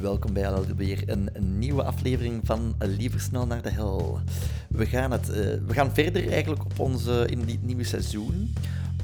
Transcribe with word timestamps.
welkom 0.00 0.32
bij 0.32 0.48
alweer 0.48 1.02
een, 1.06 1.28
een 1.32 1.58
nieuwe 1.58 1.82
aflevering 1.82 2.40
van 2.44 2.74
Liever 2.78 3.20
Snel 3.20 3.46
naar 3.46 3.62
de 3.62 3.70
Hel. 3.70 4.18
We 4.68 4.86
gaan, 4.86 5.10
het, 5.10 5.30
eh, 5.30 5.36
we 5.66 5.72
gaan 5.72 5.94
verder 5.94 6.32
eigenlijk 6.32 6.64
op 6.64 6.78
onze, 6.78 7.26
in 7.30 7.44
dit 7.44 7.62
nieuwe 7.62 7.84
seizoen, 7.84 8.54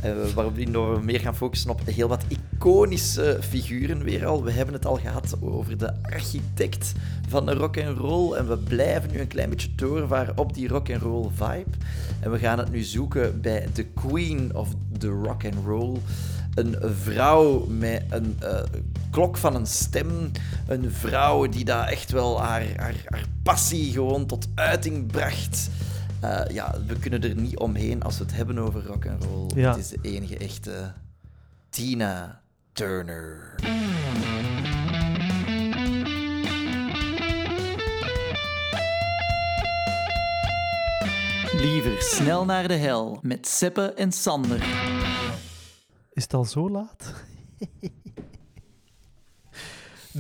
uh, 0.05 0.27
waarin 0.35 0.73
we 0.73 0.99
meer 1.03 1.21
gaan 1.21 1.37
focussen 1.37 1.71
op 1.71 1.81
heel 1.85 2.09
wat 2.09 2.25
iconische 2.29 3.39
figuren 3.41 4.03
weer 4.03 4.27
al. 4.27 4.43
We 4.43 4.51
hebben 4.51 4.75
het 4.75 4.87
al 4.87 4.97
gehad 4.97 5.37
over 5.41 5.79
de 5.79 5.93
architect 6.03 6.93
van 7.29 7.47
de 7.47 7.55
rock 7.55 7.79
and 7.79 7.99
roll 7.99 8.35
en 8.35 8.49
we 8.49 8.59
blijven 8.59 9.11
nu 9.13 9.21
een 9.21 9.27
klein 9.27 9.51
beetje 9.51 9.75
doorvaren 9.75 10.39
op 10.39 10.55
die 10.55 10.69
rock 10.69 10.91
and 10.91 11.03
roll 11.03 11.29
vibe. 11.35 11.77
En 12.21 12.31
we 12.31 12.39
gaan 12.39 12.59
het 12.59 12.71
nu 12.71 12.83
zoeken 12.83 13.41
bij 13.41 13.69
de 13.73 13.85
queen 13.85 14.55
of 14.55 14.69
the 14.99 15.09
rock 15.09 15.45
and 15.45 15.67
roll 15.67 15.99
een 16.55 16.77
vrouw 16.81 17.67
met 17.67 18.03
een 18.09 18.37
uh, 18.43 18.61
klok 19.11 19.37
van 19.37 19.55
een 19.55 19.67
stem. 19.67 20.31
Een 20.67 20.91
vrouw 20.91 21.49
die 21.49 21.65
daar 21.65 21.89
echt 21.89 22.11
wel 22.11 22.43
haar, 22.43 22.67
haar, 22.77 22.95
haar 23.05 23.25
passie 23.43 23.93
gewoon 23.93 24.27
tot 24.27 24.49
uiting 24.55 25.13
bracht. 25.13 25.71
Uh, 26.25 26.41
ja, 26.49 26.75
we 26.87 26.99
kunnen 26.99 27.23
er 27.23 27.35
niet 27.35 27.59
omheen 27.59 28.03
als 28.03 28.19
we 28.19 28.25
het 28.25 28.35
hebben 28.35 28.59
over 28.59 28.87
rock 28.87 29.07
and 29.07 29.25
roll. 29.25 29.47
Ja. 29.55 29.71
Het 29.71 29.79
is 29.79 29.89
de 29.89 29.99
enige 30.03 30.37
echte 30.37 30.93
Tina 31.71 32.41
Turner. 32.73 33.55
Liever 41.53 42.03
snel 42.03 42.45
naar 42.45 42.69
de 42.69 42.75
hel 42.75 43.19
met 43.23 43.49
Seppe 43.49 43.93
en 43.93 44.13
Sander. 44.13 44.65
Is 46.13 46.23
het 46.23 46.35
al 46.35 46.45
zo 46.45 46.71
laat? 46.71 47.15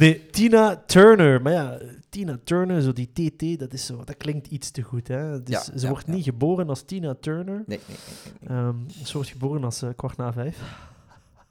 nee, 0.00 0.26
Tina 0.30 0.82
Turner. 0.86 1.42
Maar 1.42 1.52
ja, 1.52 1.78
Tina 2.08 2.38
Turner, 2.44 2.82
zo 2.82 2.92
die 2.92 3.10
TT, 3.12 3.58
dat, 3.58 3.72
is 3.72 3.86
zo, 3.86 4.02
dat 4.04 4.16
klinkt 4.16 4.46
iets 4.46 4.70
te 4.70 4.82
goed. 4.82 5.08
Hè? 5.08 5.42
Dus 5.42 5.54
Ja, 5.54 5.78
ze 5.78 5.84
ja, 5.86 5.88
wordt 5.88 6.06
ja. 6.06 6.12
niet 6.12 6.24
geboren 6.24 6.68
als 6.68 6.82
Tina 6.82 7.14
Turner. 7.20 7.62
Nee, 7.66 7.80
nee, 7.88 7.96
nee. 8.40 8.58
Ehm, 8.58 8.74
ze 9.04 9.12
wordt 9.12 9.28
geboren 9.28 9.64
als 9.64 9.82
eh, 9.82 9.90
kwart 9.96 10.16
na 10.16 10.32
vijf. 10.32 10.58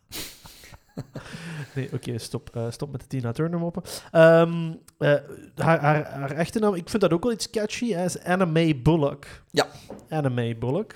nee, 1.76 1.90
oké, 1.94 2.18
stop, 2.18 2.50
eh, 2.56 2.66
stop 2.70 2.92
met 2.92 3.02
de 3.02 3.08
Tina 3.08 3.32
Turner 3.32 3.60
moppen. 3.60 3.84
Ehm, 4.12 4.74
eh, 4.98 5.14
haar, 5.56 5.80
haar, 5.80 6.12
haar 6.12 6.32
echte 6.32 6.60
naam, 6.60 6.74
ik 6.74 6.90
vind 6.90 7.02
dat 7.02 7.14
ook 7.14 7.24
wel 7.24 7.32
iets 7.32 7.50
catchy, 7.50 7.92
hè, 7.94 8.06
is 8.06 8.24
Anna 8.24 8.46
Mae 8.46 8.76
Bullock. 8.76 9.26
Ja. 9.52 9.68
Anna 10.10 10.30
Mae 10.30 10.56
Bullock. 10.56 10.94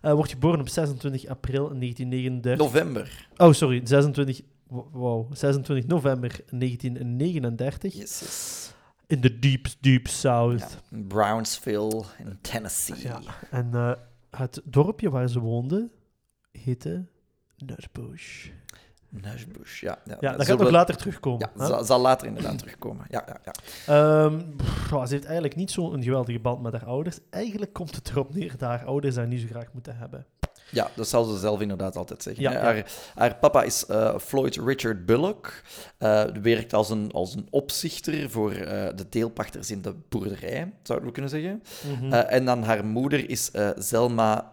Wordt 0.00 0.30
geboren 0.30 0.60
op 0.60 0.68
26 0.68 1.26
april 1.26 1.68
1939. 1.78 2.66
November. 2.66 3.28
Oh, 3.36 3.52
sorry, 3.52 3.80
26, 3.84 4.40
wow, 4.68 5.34
26 5.34 5.86
november 5.86 6.40
1939. 6.50 7.94
Yes, 7.94 8.20
yes. 8.20 8.74
In 9.06 9.20
de 9.20 9.38
deep, 9.38 9.66
deep 9.80 10.06
south. 10.06 10.78
Ja. 10.90 10.98
Brownsville 11.08 12.04
in 12.18 12.38
Tennessee. 12.40 13.02
Ja. 13.02 13.20
En 13.50 13.74
eh, 13.74 13.92
het 14.30 14.60
dorpje 14.64 15.10
waar 15.10 15.28
ze 15.28 15.40
woonde 15.40 15.90
heette 16.50 17.06
Nutbush. 17.56 18.48
Nashbush, 19.08 19.80
ja. 19.80 19.98
ja. 20.04 20.16
Ja, 20.20 20.36
dat 20.36 20.46
gaat 20.46 20.58
nog 20.58 20.66
we- 20.66 20.72
later 20.72 20.96
terugkomen. 20.96 21.50
Ja, 21.56 21.66
zal, 21.66 21.84
zal 21.84 22.00
later 22.00 22.26
inderdaad 22.26 22.58
terugkomen. 22.58 23.06
Ja, 23.10 23.24
ja, 23.26 23.40
ja. 23.44 23.52
Ehm, 24.24 24.56
pff, 24.56 24.88
ze 24.88 25.14
heeft 25.14 25.24
eigenlijk 25.24 25.56
niet 25.56 25.70
zo'n 25.70 26.02
geweldige 26.02 26.38
band 26.38 26.62
met 26.62 26.72
haar 26.72 26.84
ouders. 26.86 27.18
Eigenlijk 27.30 27.72
komt 27.72 27.94
het 27.94 28.08
erop 28.08 28.34
neer 28.34 28.50
dat 28.50 28.60
haar 28.60 28.84
ouders 28.84 29.16
haar 29.16 29.26
niet 29.26 29.40
zo 29.40 29.46
graag 29.46 29.72
moeten 29.72 29.96
hebben. 29.96 30.26
Ja, 30.70 30.90
dat 30.94 31.08
zal 31.08 31.24
ze 31.24 31.38
zelf 31.38 31.60
inderdaad 31.60 31.96
altijd 31.96 32.22
zeggen. 32.22 32.42
Ja. 32.42 32.52
Haar, 32.52 32.92
haar 33.14 33.36
papa 33.36 33.62
is 33.62 33.86
eh, 33.86 34.18
Floyd 34.18 34.56
Richard 34.56 35.06
Bullock. 35.06 35.62
Eh 35.98 36.24
werkt 36.42 36.72
als 36.72 36.90
een, 36.90 37.12
als 37.12 37.34
een 37.34 37.46
opzichter 37.50 38.30
voor 38.30 38.52
eh, 38.52 38.96
de 38.96 39.08
deelpachters 39.08 39.70
in 39.70 39.82
de 39.82 39.94
boerderij, 40.08 40.72
zouden 40.82 41.08
we 41.08 41.12
kunnen 41.12 41.30
zeggen. 41.30 41.62
Mhm. 42.00 42.12
En 42.12 42.44
dan 42.44 42.62
haar 42.62 42.84
moeder 42.84 43.30
is 43.30 43.50
Zelma 43.76 44.50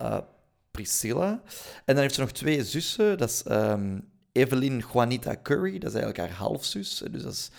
Priscilla. 0.72 1.42
En 1.86 1.94
dan 1.94 1.98
heeft 1.98 2.14
ze 2.14 2.22
nog 2.22 2.32
twee 2.32 2.64
zussen. 2.64 3.18
Dat 3.18 3.30
is 3.30 3.44
ehm, 3.44 4.00
Evelyn 4.32 4.84
Juanita 4.94 5.36
Curry, 5.44 5.80
dat 5.80 5.94
is 5.94 6.00
eigenlijk 6.02 6.18
haar 6.18 6.40
halfzus. 6.40 7.04
Dus 7.12 7.24
dat 7.24 7.34
is 7.34 7.52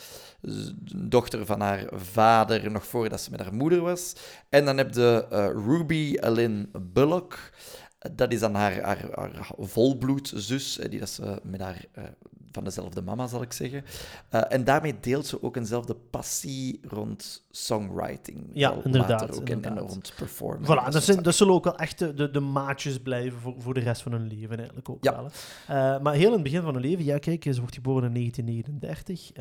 dochter 0.95 1.47
van 1.47 1.61
haar 1.61 1.85
vader, 1.93 2.71
nog 2.71 2.87
voordat 2.87 3.21
ze 3.21 3.31
met 3.31 3.41
haar 3.41 3.55
moeder 3.55 3.81
was. 3.81 4.13
En 4.49 4.65
dan 4.65 4.77
heb 4.77 4.95
je 4.95 5.27
Ruby 5.67 6.17
Lynn 6.21 6.71
Bullock. 6.73 7.39
Dat 8.13 8.33
is 8.33 8.41
dan 8.41 8.55
haar, 8.55 8.81
haar, 8.83 9.09
haar 9.15 9.51
volbloedzus, 9.59 10.79
eh, 10.79 10.91
die 10.91 10.99
dat 11.01 11.09
ze 11.09 11.41
met 11.43 11.61
haar 11.61 11.85
eh, 11.93 12.05
van 12.53 12.65
dezelfde 12.65 13.03
mama, 13.03 13.27
zal 13.27 13.43
ik 13.43 13.53
zeggen. 13.53 13.85
Eh, 14.29 14.41
en 14.49 14.65
daarmee 14.65 14.95
deelt 15.01 15.27
ze 15.27 15.43
ook 15.43 15.57
eenzelfde 15.57 15.95
passie 16.11 16.81
rond 16.89 17.45
songwriting. 17.51 18.47
Ja, 18.53 18.75
inderdaad, 18.85 19.41
ook, 19.41 19.49
en- 19.49 19.79
rond 19.79 20.13
performance. 20.17 20.73
Voilà, 20.73 20.93
dat, 20.93 21.03
zijn, 21.05 21.23
dat 21.23 21.35
zullen 21.35 21.55
ook 21.55 21.65
wel 21.65 21.77
echt 21.77 21.99
de, 21.99 22.31
de, 22.31 22.41
maatjes 22.41 22.99
blijven 22.99 23.39
voor, 23.41 23.55
voor 23.59 23.75
de 23.75 23.81
rest 23.81 24.03
van 24.03 24.13
hun 24.13 24.27
leven, 24.27 24.57
eigenlijk 24.57 24.89
ook 24.89 25.05
Ja. 25.05 25.15
wel. 25.67 26.01
maar 26.01 26.15
heel 26.15 26.27
in 26.27 26.33
het 26.33 26.43
begin 26.43 26.63
van 26.63 26.75
hun 26.75 26.83
leven, 26.83 27.05
ja, 27.05 27.19
kijk, 27.19 27.45
ze 27.45 27.61
wordt 27.61 27.75
geboren 27.75 28.15
in 28.15 28.15
1939. 28.15 29.33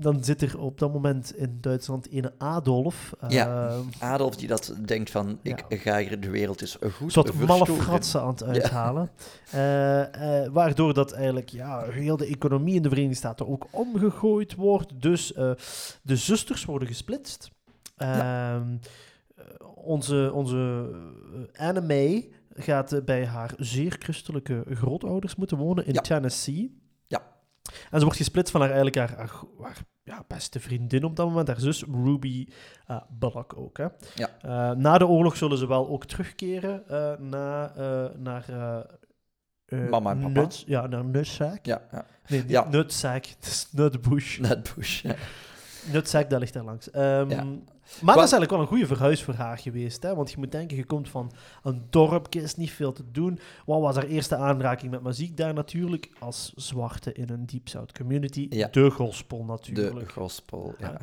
Ehm, 0.00 0.12
dan 0.12 0.24
zit 0.24 0.42
er 0.42 0.58
op 0.58 0.78
dat 0.78 0.92
moment 0.92 1.36
in 1.36 1.58
Duitsland 1.60 2.12
een 2.12 2.30
Adolf. 2.38 3.12
Ja. 3.28 3.68
ehm, 3.68 3.82
Adolf 3.98 4.36
die 4.36 4.48
dat 4.48 4.74
denkt 4.84 5.10
van, 5.10 5.38
ik 5.42 5.64
ga 5.68 5.98
hier 5.98 6.20
de 6.20 6.30
wereld 6.30 6.60
eens 6.60 6.78
goed 6.92 7.12
soort 7.12 7.34
malle 7.46 7.66
fratsen 7.66 8.20
aan 8.20 8.28
het 8.28 8.42
uithalen. 8.42 9.10
Eh, 9.50 10.44
eh, 10.44 10.52
waardoor 10.52 10.94
dat 10.94 11.12
eigenlijk 11.12 11.48
ja, 11.48 11.82
heel 11.82 12.16
de 12.16 12.26
economie 12.26 12.74
in 12.74 12.82
de 12.82 12.88
Verenigde 12.88 13.16
Staten 13.16 13.48
ook 13.48 13.66
omgegooid 13.70 14.54
wordt. 14.54 15.02
Dus 15.02 15.32
eh, 15.32 15.50
de 16.02 16.16
zusters 16.16 16.64
worden 16.64 16.88
gesplitst. 16.88 17.50
Ehm, 17.96 18.76
eh, 19.36 19.44
onze 19.74 20.30
onze 20.34 20.90
May 21.86 22.30
gaat 22.54 23.04
bij 23.04 23.26
haar 23.26 23.54
zeer 23.56 23.96
christelijke 23.98 24.64
grootouders 24.70 25.36
moeten 25.36 25.56
wonen 25.56 25.86
in 25.86 25.92
Ja. 25.92 26.00
Tennessee. 26.00 26.80
Ja. 27.06 27.22
En 27.62 27.98
ze 27.98 28.00
wordt 28.00 28.16
gesplitst 28.16 28.52
van 28.52 28.60
haar, 28.60 28.70
eigenlijk 28.70 29.10
haar, 29.10 29.18
haar, 29.18 29.42
haar, 29.60 29.78
ja, 30.10 30.24
beste 30.26 30.60
vriendin 30.60 31.04
op 31.04 31.16
dat 31.16 31.26
moment, 31.28 31.48
haar 31.48 31.60
zus 31.60 31.84
Ruby 32.04 32.46
eh, 32.86 33.00
Bullock 33.08 33.56
ook. 33.56 33.78
Hè. 33.78 33.86
Ja. 34.14 34.28
Eh, 34.42 34.76
na 34.76 34.98
de 34.98 35.06
oorlog 35.06 35.36
zullen 35.36 35.58
ze 35.58 35.66
wel 35.66 35.88
ook 35.88 36.04
terugkeren 36.06 36.88
eh, 36.88 37.18
na, 37.18 37.72
naar... 38.16 38.44
Mama 39.90 40.10
en 40.10 40.20
papa. 40.20 40.40
Nuts- 40.40 40.64
ja, 40.66 40.86
naar 40.86 41.04
Nutsack. 41.04 41.66
Ja, 41.66 41.82
ja. 41.92 42.04
Nee, 42.26 42.44
Ja. 42.46 42.68
Nutsack, 42.70 43.24
het 43.26 43.46
is 43.46 43.68
Nutbush. 43.72 44.38
Net 44.38 44.72
Bush. 44.74 45.02
Ja. 45.02 45.14
Nutsack, 45.92 46.30
dat 46.30 46.40
ligt 46.40 46.52
daar 46.52 46.64
langs. 46.64 46.90
Ehm, 46.90 47.30
Ja. 47.30 47.44
Maar 48.02 48.14
dat 48.14 48.24
is 48.24 48.32
eigenlijk 48.32 48.50
wel 48.50 48.60
een 48.60 48.66
goede 48.66 48.86
verhuis 48.86 49.22
voor 49.22 49.34
haar 49.34 49.58
geweest. 49.58 50.02
Hè? 50.02 50.14
Want 50.14 50.30
je 50.30 50.38
moet 50.38 50.52
denken, 50.52 50.76
je 50.76 50.84
komt 50.84 51.08
van 51.08 51.32
een 51.62 51.82
dorpje, 51.90 52.42
is 52.42 52.56
niet 52.56 52.70
veel 52.70 52.92
te 52.92 53.04
doen. 53.10 53.38
Wat 53.66 53.80
was 53.80 53.94
haar 53.94 54.04
eerste 54.06 54.36
aanraking 54.36 54.90
met 54.90 55.02
muziek 55.02 55.36
daar 55.36 55.54
natuurlijk? 55.54 56.10
Als 56.18 56.52
zwarte 56.56 57.12
in 57.12 57.30
een 57.30 57.46
Deep 57.46 57.68
South 57.68 57.92
community. 57.92 58.46
Ja. 58.50 58.68
De 58.70 58.90
gospel 58.90 59.38
De 59.38 59.44
natuurlijk. 59.44 60.12
gospel. 60.12 60.74
Ja, 60.78 60.98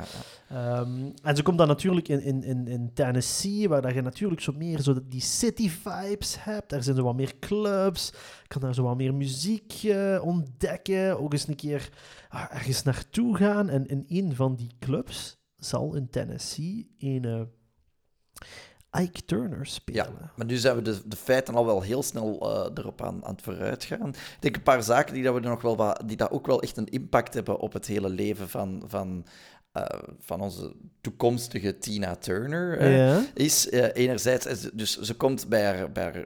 Ja. 0.49 0.79
Ehm, 0.79 1.09
en 1.23 1.35
ze 1.35 1.43
komt 1.43 1.57
dan 1.57 1.67
natuurlijk 1.67 2.07
in, 2.07 2.21
in, 2.21 2.43
in, 2.43 2.67
in 2.67 2.91
Tennessee, 2.93 3.69
waar 3.69 3.81
dat 3.81 3.93
je 3.93 4.01
natuurlijk 4.01 4.41
zo 4.41 4.53
meer 4.55 4.81
zo 4.81 4.99
die 5.07 5.21
city 5.21 5.69
vibes 5.69 6.35
hebt. 6.39 6.71
Er 6.71 6.83
zijn 6.83 6.95
zo 6.95 7.03
wat 7.03 7.15
meer 7.15 7.33
clubs. 7.39 8.11
Je 8.41 8.47
kan 8.47 8.61
daar 8.61 8.73
zo 8.73 8.83
wat 8.83 8.97
meer 8.97 9.13
muziek 9.13 9.73
eh, 9.83 10.19
ontdekken. 10.23 11.19
Ook 11.19 11.33
eens 11.33 11.47
een 11.47 11.55
keer 11.55 11.89
ah, 12.29 12.45
ergens 12.49 12.83
naartoe 12.83 13.37
gaan. 13.37 13.69
En 13.69 13.87
in 13.87 14.05
een 14.07 14.35
van 14.35 14.55
die 14.55 14.71
clubs 14.79 15.36
zal 15.57 15.95
in 15.95 16.09
Tennessee 16.09 16.95
een 16.97 17.25
eh, 17.25 19.01
Ike 19.03 19.25
Turner 19.25 19.65
spelen. 19.65 20.31
Maar 20.35 20.45
nu 20.45 20.55
zijn 20.55 20.75
we 20.75 20.81
de, 20.81 21.01
de 21.05 21.15
feiten 21.15 21.55
al 21.55 21.65
wel 21.65 21.81
heel 21.81 22.03
snel 22.03 22.39
eh, 22.41 22.71
erop 22.73 23.01
aan, 23.01 23.25
aan 23.25 23.31
het 23.31 23.41
vooruitgaan. 23.41 24.09
Ik 24.09 24.37
denk 24.39 24.55
een 24.55 24.63
paar 24.63 24.83
zaken 24.83 25.13
die, 25.13 25.23
dat 25.23 25.33
we 25.33 25.39
nog 25.39 25.61
wel 25.61 25.75
wat, 25.75 26.03
die 26.05 26.17
dat 26.17 26.31
ook 26.31 26.47
wel 26.47 26.61
echt 26.61 26.77
een 26.77 26.89
impact 26.89 27.33
hebben 27.33 27.59
op 27.59 27.73
het 27.73 27.85
hele 27.85 28.09
leven 28.09 28.49
van, 28.49 28.83
van, 28.87 29.25
eh, 29.71 29.85
van 30.19 30.41
onze 30.41 30.75
toekomstige 31.01 31.77
Tina 31.77 32.15
Turner. 32.15 32.89
Ja. 32.91 33.25
is 33.33 33.69
enerzijds, 33.69 34.69
dus 34.73 34.99
ze 34.99 35.15
komt 35.15 35.47
bij 35.47 35.65
haar, 35.65 35.91
bij 35.91 36.03
haar 36.03 36.25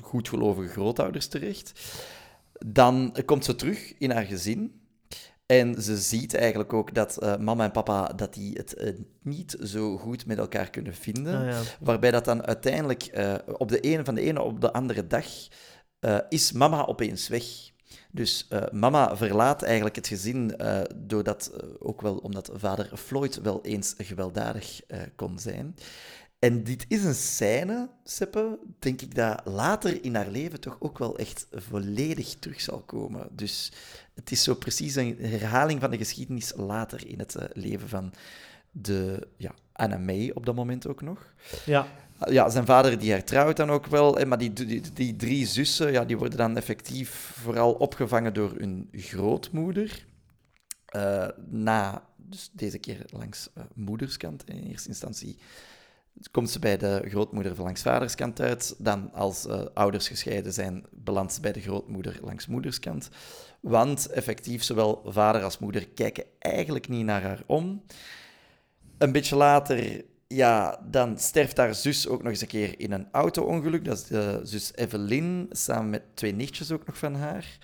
goedgelovige 0.00 0.68
grootouders 0.68 1.26
terecht. 1.26 1.72
Dan 2.66 3.16
komt 3.24 3.44
ze 3.44 3.54
terug 3.54 3.98
in 3.98 4.10
haar 4.10 4.24
gezin. 4.24 4.81
En 5.46 5.82
ze 5.82 5.96
ziet 5.96 6.34
eigenlijk 6.34 6.72
ook 6.72 6.94
dat 6.94 7.16
eh, 7.16 7.36
mama 7.36 7.64
en 7.64 7.70
papa 7.70 8.06
dat 8.06 8.34
die 8.34 8.52
het 8.56 8.74
eh, 8.74 8.94
niet 9.22 9.56
zo 9.62 9.98
goed 9.98 10.26
met 10.26 10.38
elkaar 10.38 10.70
kunnen 10.70 10.94
vinden. 10.94 11.40
Ah, 11.40 11.46
ja. 11.46 11.60
Waarbij 11.80 12.10
dat 12.10 12.24
dan 12.24 12.46
uiteindelijk 12.46 13.02
eh, 13.02 13.34
op 13.46 13.68
de 13.68 13.80
ene 13.80 14.04
van 14.04 14.14
de 14.14 14.20
ene 14.20 14.42
op 14.42 14.60
de 14.60 14.72
andere 14.72 15.06
dag 15.06 15.26
is 16.28 16.52
mama 16.52 16.86
opeens 16.86 17.28
weg. 17.28 17.44
Dus 18.10 18.48
mama 18.72 19.16
verlaat 19.16 19.62
eigenlijk 19.62 19.96
het 19.96 20.06
gezin, 20.06 20.54
doordat, 20.96 21.52
ook 21.78 22.00
wel 22.00 22.16
omdat 22.16 22.50
vader 22.54 22.90
Floyd 22.94 23.40
wel 23.42 23.64
eens 23.64 23.94
gewelddadig 23.98 24.80
kon 25.16 25.38
zijn. 25.38 25.74
En 26.42 26.64
dit 26.64 26.84
is 26.88 27.04
een 27.04 27.14
scène, 27.14 27.88
Seppe, 28.04 28.58
denk 28.78 29.00
ik, 29.00 29.14
dat 29.14 29.40
later 29.44 30.04
in 30.04 30.14
haar 30.14 30.28
leven 30.28 30.60
toch 30.60 30.76
ook 30.78 30.98
wel 30.98 31.18
echt 31.18 31.46
volledig 31.50 32.34
terug 32.38 32.60
zal 32.60 32.80
komen. 32.80 33.28
Dus 33.30 33.72
het 34.14 34.30
is 34.30 34.42
zo 34.42 34.54
precies 34.54 34.94
een 34.94 35.16
herhaling 35.20 35.80
van 35.80 35.90
de 35.90 35.96
geschiedenis 35.96 36.52
later 36.56 37.06
in 37.06 37.18
het 37.18 37.34
eh, 37.34 37.44
leven 37.52 37.88
van 37.88 38.12
de 38.70 39.28
ja, 39.36 39.54
Anna 39.72 39.98
May 39.98 40.30
op 40.34 40.46
dat 40.46 40.54
moment 40.54 40.86
ook 40.86 41.02
nog. 41.02 41.34
Ja. 41.64 41.86
Ja, 42.30 42.48
zijn 42.48 42.66
vader 42.66 42.98
die 42.98 43.10
hertrouwt 43.10 43.56
dan 43.56 43.70
ook 43.70 43.86
wel, 43.86 44.14
hè, 44.14 44.26
maar 44.26 44.38
die, 44.38 44.52
die, 44.52 44.92
die 44.92 45.16
drie 45.16 45.46
zussen 45.46 45.92
ja, 45.92 46.04
die 46.04 46.18
worden 46.18 46.38
dan 46.38 46.56
effectief 46.56 47.10
vooral 47.42 47.72
opgevangen 47.72 48.34
door 48.34 48.54
hun 48.56 48.88
grootmoeder. 48.92 50.06
Eh, 50.86 51.28
na, 51.50 52.06
dus 52.16 52.50
deze 52.52 52.78
keer 52.78 53.04
langs 53.10 53.48
eh, 53.54 53.64
moederskant 53.74 54.44
in 54.48 54.62
eerste 54.62 54.88
instantie, 54.88 55.38
komt 56.30 56.50
ze 56.50 56.58
bij 56.58 56.76
de 56.76 57.02
grootmoeder 57.08 57.62
langs 57.62 57.82
vaderskant 57.82 58.40
uit. 58.40 58.74
Dan, 58.78 59.12
als 59.12 59.46
eh, 59.46 59.60
ouders 59.74 60.08
gescheiden 60.08 60.52
zijn, 60.52 60.84
belandt 60.90 61.32
ze 61.32 61.40
bij 61.40 61.52
de 61.52 61.60
grootmoeder 61.60 62.18
langs 62.22 62.46
moederskant. 62.46 63.08
Want 63.60 64.06
effectief, 64.06 64.62
zowel 64.62 65.02
vader 65.06 65.42
als 65.42 65.58
moeder 65.58 65.88
kijken 65.88 66.24
eigenlijk 66.38 66.88
niet 66.88 67.04
naar 67.04 67.22
haar 67.22 67.42
om. 67.46 67.82
Een 68.98 69.12
beetje 69.12 69.36
later, 69.36 70.04
ja, 70.26 70.80
dan 70.90 71.18
sterft 71.18 71.56
haar 71.56 71.74
zus 71.74 72.08
ook 72.08 72.22
nog 72.22 72.30
eens 72.30 72.40
een 72.40 72.46
keer 72.46 72.80
in 72.80 72.92
een 72.92 73.08
auto-ongeluk. 73.12 73.84
Dat 73.84 73.96
is 73.96 74.04
de 74.04 74.40
zus 74.42 74.74
Evelyn, 74.74 75.46
samen 75.50 75.90
met 75.90 76.02
twee 76.14 76.34
nichtjes 76.34 76.72
ook 76.72 76.86
nog 76.86 76.98
van 76.98 77.14
haar. 77.14 77.58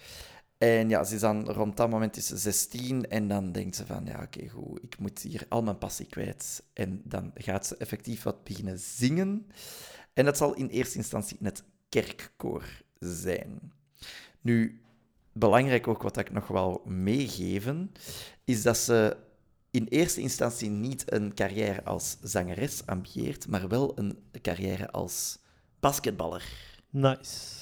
En 0.59 0.89
ja, 0.89 1.05
ze 1.05 1.15
is 1.15 1.21
dan 1.21 1.51
rond 1.51 1.77
dat 1.77 1.91
moment 1.91 2.17
is 2.17 2.27
ze 2.27 2.37
16 2.37 3.09
en 3.09 3.29
dan 3.29 3.53
denkt 3.53 3.77
ze 3.77 3.87
van, 3.87 4.05
ja, 4.05 4.23
oké, 4.23 4.49
goed, 4.49 4.83
ik 4.83 4.99
moet 4.99 5.19
hier 5.19 5.47
al 5.49 5.63
mijn 5.63 5.79
passie 5.79 6.07
kwijt. 6.07 6.63
En 6.73 7.01
dan 7.05 7.31
gaat 7.35 7.67
ze 7.67 7.77
effectief 7.77 8.23
wat 8.23 8.45
beginnen 8.45 8.79
zingen. 8.79 9.47
En 10.13 10.25
dat 10.25 10.37
zal 10.37 10.55
in 10.55 10.69
eerste 10.69 10.97
instantie 10.97 11.37
in 11.41 11.45
het 11.45 11.63
kerkkoor 11.89 12.65
zijn. 12.99 13.73
Nu, 14.41 14.81
belangrijk 15.33 15.89
ook 15.89 16.03
wat 16.03 16.17
ik 16.17 16.31
nog 16.31 16.47
wel 16.47 16.83
meegeven, 16.85 17.93
is 18.45 18.63
dat 18.63 18.77
ze 18.77 19.17
in 19.71 19.87
eerste 19.89 20.21
instantie 20.21 20.71
niet 20.71 21.13
een 21.13 21.35
carrière 21.35 21.85
als 21.85 22.17
zangeres 22.23 22.87
ambieert, 22.87 23.49
maar 23.49 23.69
wel 23.69 23.99
een 23.99 24.19
carrière 24.43 24.91
als 24.91 25.39
basketballer. 25.81 26.45
Nice. 26.91 27.57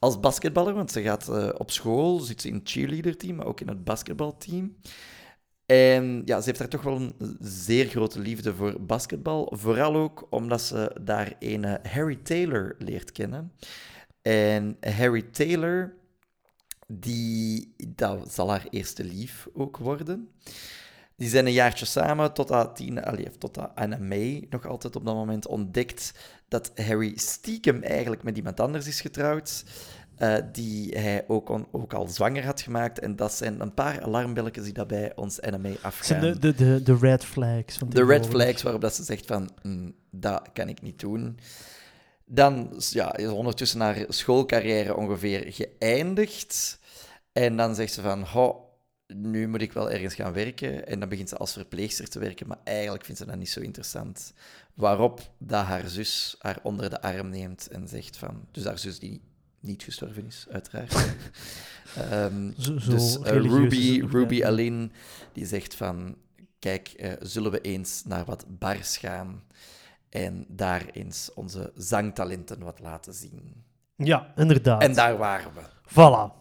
Als 0.00 0.20
basketballer, 0.20 0.74
want 0.74 0.92
ze 0.92 1.02
gaat 1.02 1.28
uh, 1.28 1.48
op 1.58 1.70
school, 1.70 2.18
zit 2.18 2.40
ze 2.40 2.48
in 2.48 2.54
het 2.54 2.70
cheerleader-team, 2.70 3.36
maar 3.36 3.46
ook 3.46 3.60
in 3.60 3.68
het 3.68 3.84
basketbalteam. 3.84 4.76
En 5.66 6.22
ja, 6.24 6.38
ze 6.38 6.44
heeft 6.44 6.58
daar 6.58 6.68
toch 6.68 6.82
wel 6.82 6.96
een 6.96 7.36
zeer 7.40 7.86
grote 7.86 8.20
liefde 8.20 8.54
voor 8.54 8.80
basketbal. 8.80 9.52
Vooral 9.56 9.94
ook 9.94 10.26
omdat 10.30 10.62
ze 10.62 10.96
daar 11.00 11.32
een 11.38 11.64
Harry 11.64 12.16
Taylor 12.22 12.74
leert 12.78 13.12
kennen. 13.12 13.52
En 14.22 14.76
Harry 14.80 15.22
Taylor, 15.22 15.94
die, 16.86 17.74
dat 17.88 18.32
zal 18.32 18.50
haar 18.50 18.66
eerste 18.70 19.04
lief 19.04 19.48
ook 19.52 19.76
worden. 19.76 20.28
Die 21.16 21.28
zijn 21.28 21.46
een 21.46 21.52
jaartje 21.52 21.86
samen, 21.86 22.32
totdat, 22.32 22.76
Tina, 22.76 23.14
totdat 23.38 23.70
Anna 23.74 23.98
May 23.98 24.46
nog 24.50 24.66
altijd 24.66 24.96
op 24.96 25.04
dat 25.04 25.14
moment 25.14 25.46
ontdekt 25.46 26.12
dat 26.50 26.70
Harry 26.74 27.12
stiekem 27.16 27.82
eigenlijk 27.82 28.22
met 28.22 28.36
iemand 28.36 28.60
anders 28.60 28.86
is 28.86 29.00
getrouwd. 29.00 29.64
Uh, 30.18 30.36
die 30.52 30.98
hij 30.98 31.24
ook, 31.26 31.48
on, 31.48 31.66
ook, 31.70 31.92
al 31.92 32.08
zwanger 32.08 32.44
had 32.44 32.60
gemaakt. 32.60 32.98
En 32.98 33.16
dat 33.16 33.32
zijn 33.32 33.60
een 33.60 33.74
paar 33.74 34.02
alarmbelletjes 34.02 34.64
die 34.64 34.72
daarbij 34.72 35.12
ons 35.16 35.38
NMA 35.40 35.70
afgaan. 35.82 36.20
De, 36.20 36.38
de, 36.38 36.54
de, 36.54 36.82
de 36.82 36.96
red 37.00 37.24
flags. 37.24 37.78
De 37.88 38.04
red 38.04 38.26
flags 38.26 38.62
waarop 38.62 38.80
dat 38.80 38.94
ze 38.94 39.02
zegt 39.02 39.26
van, 39.26 39.50
mm, 39.62 39.94
dat 40.10 40.48
kan 40.52 40.68
ik 40.68 40.82
niet 40.82 41.00
doen. 41.00 41.38
Dan 42.24 42.82
ja, 42.90 43.16
is 43.16 43.28
ondertussen 43.28 43.80
haar 43.80 44.04
schoolcarrière 44.08 44.96
ongeveer 44.96 45.52
geëindigd. 45.52 46.78
En 47.32 47.56
dan 47.56 47.74
zegt 47.74 47.92
ze 47.92 48.00
van, 48.00 48.22
ho, 48.22 48.70
nu 49.06 49.48
moet 49.48 49.62
ik 49.62 49.72
wel 49.72 49.90
ergens 49.90 50.14
gaan 50.14 50.32
werken. 50.32 50.86
En 50.86 51.00
dan 51.00 51.08
begint 51.08 51.28
ze 51.28 51.36
als 51.36 51.52
verpleegster 51.52 52.08
te 52.08 52.18
werken, 52.18 52.46
maar 52.46 52.60
eigenlijk 52.64 53.04
vindt 53.04 53.20
ze 53.20 53.26
dat 53.26 53.36
niet 53.36 53.50
zo 53.50 53.60
interessant. 53.60 54.32
Waarop 54.74 55.32
dat 55.38 55.64
haar 55.64 55.88
zus 55.88 56.36
haar 56.38 56.58
onder 56.62 56.90
de 56.90 57.02
arm 57.02 57.28
neemt 57.28 57.68
en 57.68 57.88
zegt 57.88 58.16
van... 58.16 58.46
Dus 58.50 58.64
haar 58.64 58.78
zus 58.78 58.98
die 58.98 59.22
niet 59.60 59.82
gestorven 59.82 60.26
is, 60.26 60.46
uiteraard. 60.50 61.14
um, 62.12 62.54
zo, 62.58 62.78
zo 62.78 62.90
dus 62.90 63.16
uh, 63.16 63.24
Ruby, 63.24 64.00
Ruby 64.10 64.44
Aline, 64.44 64.90
die 65.32 65.46
zegt 65.46 65.74
van... 65.74 66.16
Kijk, 66.58 66.94
uh, 66.96 67.12
zullen 67.20 67.50
we 67.50 67.60
eens 67.60 68.04
naar 68.04 68.24
wat 68.24 68.44
bars 68.58 68.96
gaan 68.96 69.42
en 70.08 70.44
daar 70.48 70.86
eens 70.92 71.30
onze 71.34 71.72
zangtalenten 71.74 72.62
wat 72.62 72.80
laten 72.80 73.14
zien. 73.14 73.64
Ja, 73.96 74.32
inderdaad. 74.36 74.82
En 74.82 74.94
daar 74.94 75.16
waren 75.16 75.52
we. 75.54 75.60
Voilà. 75.88 76.38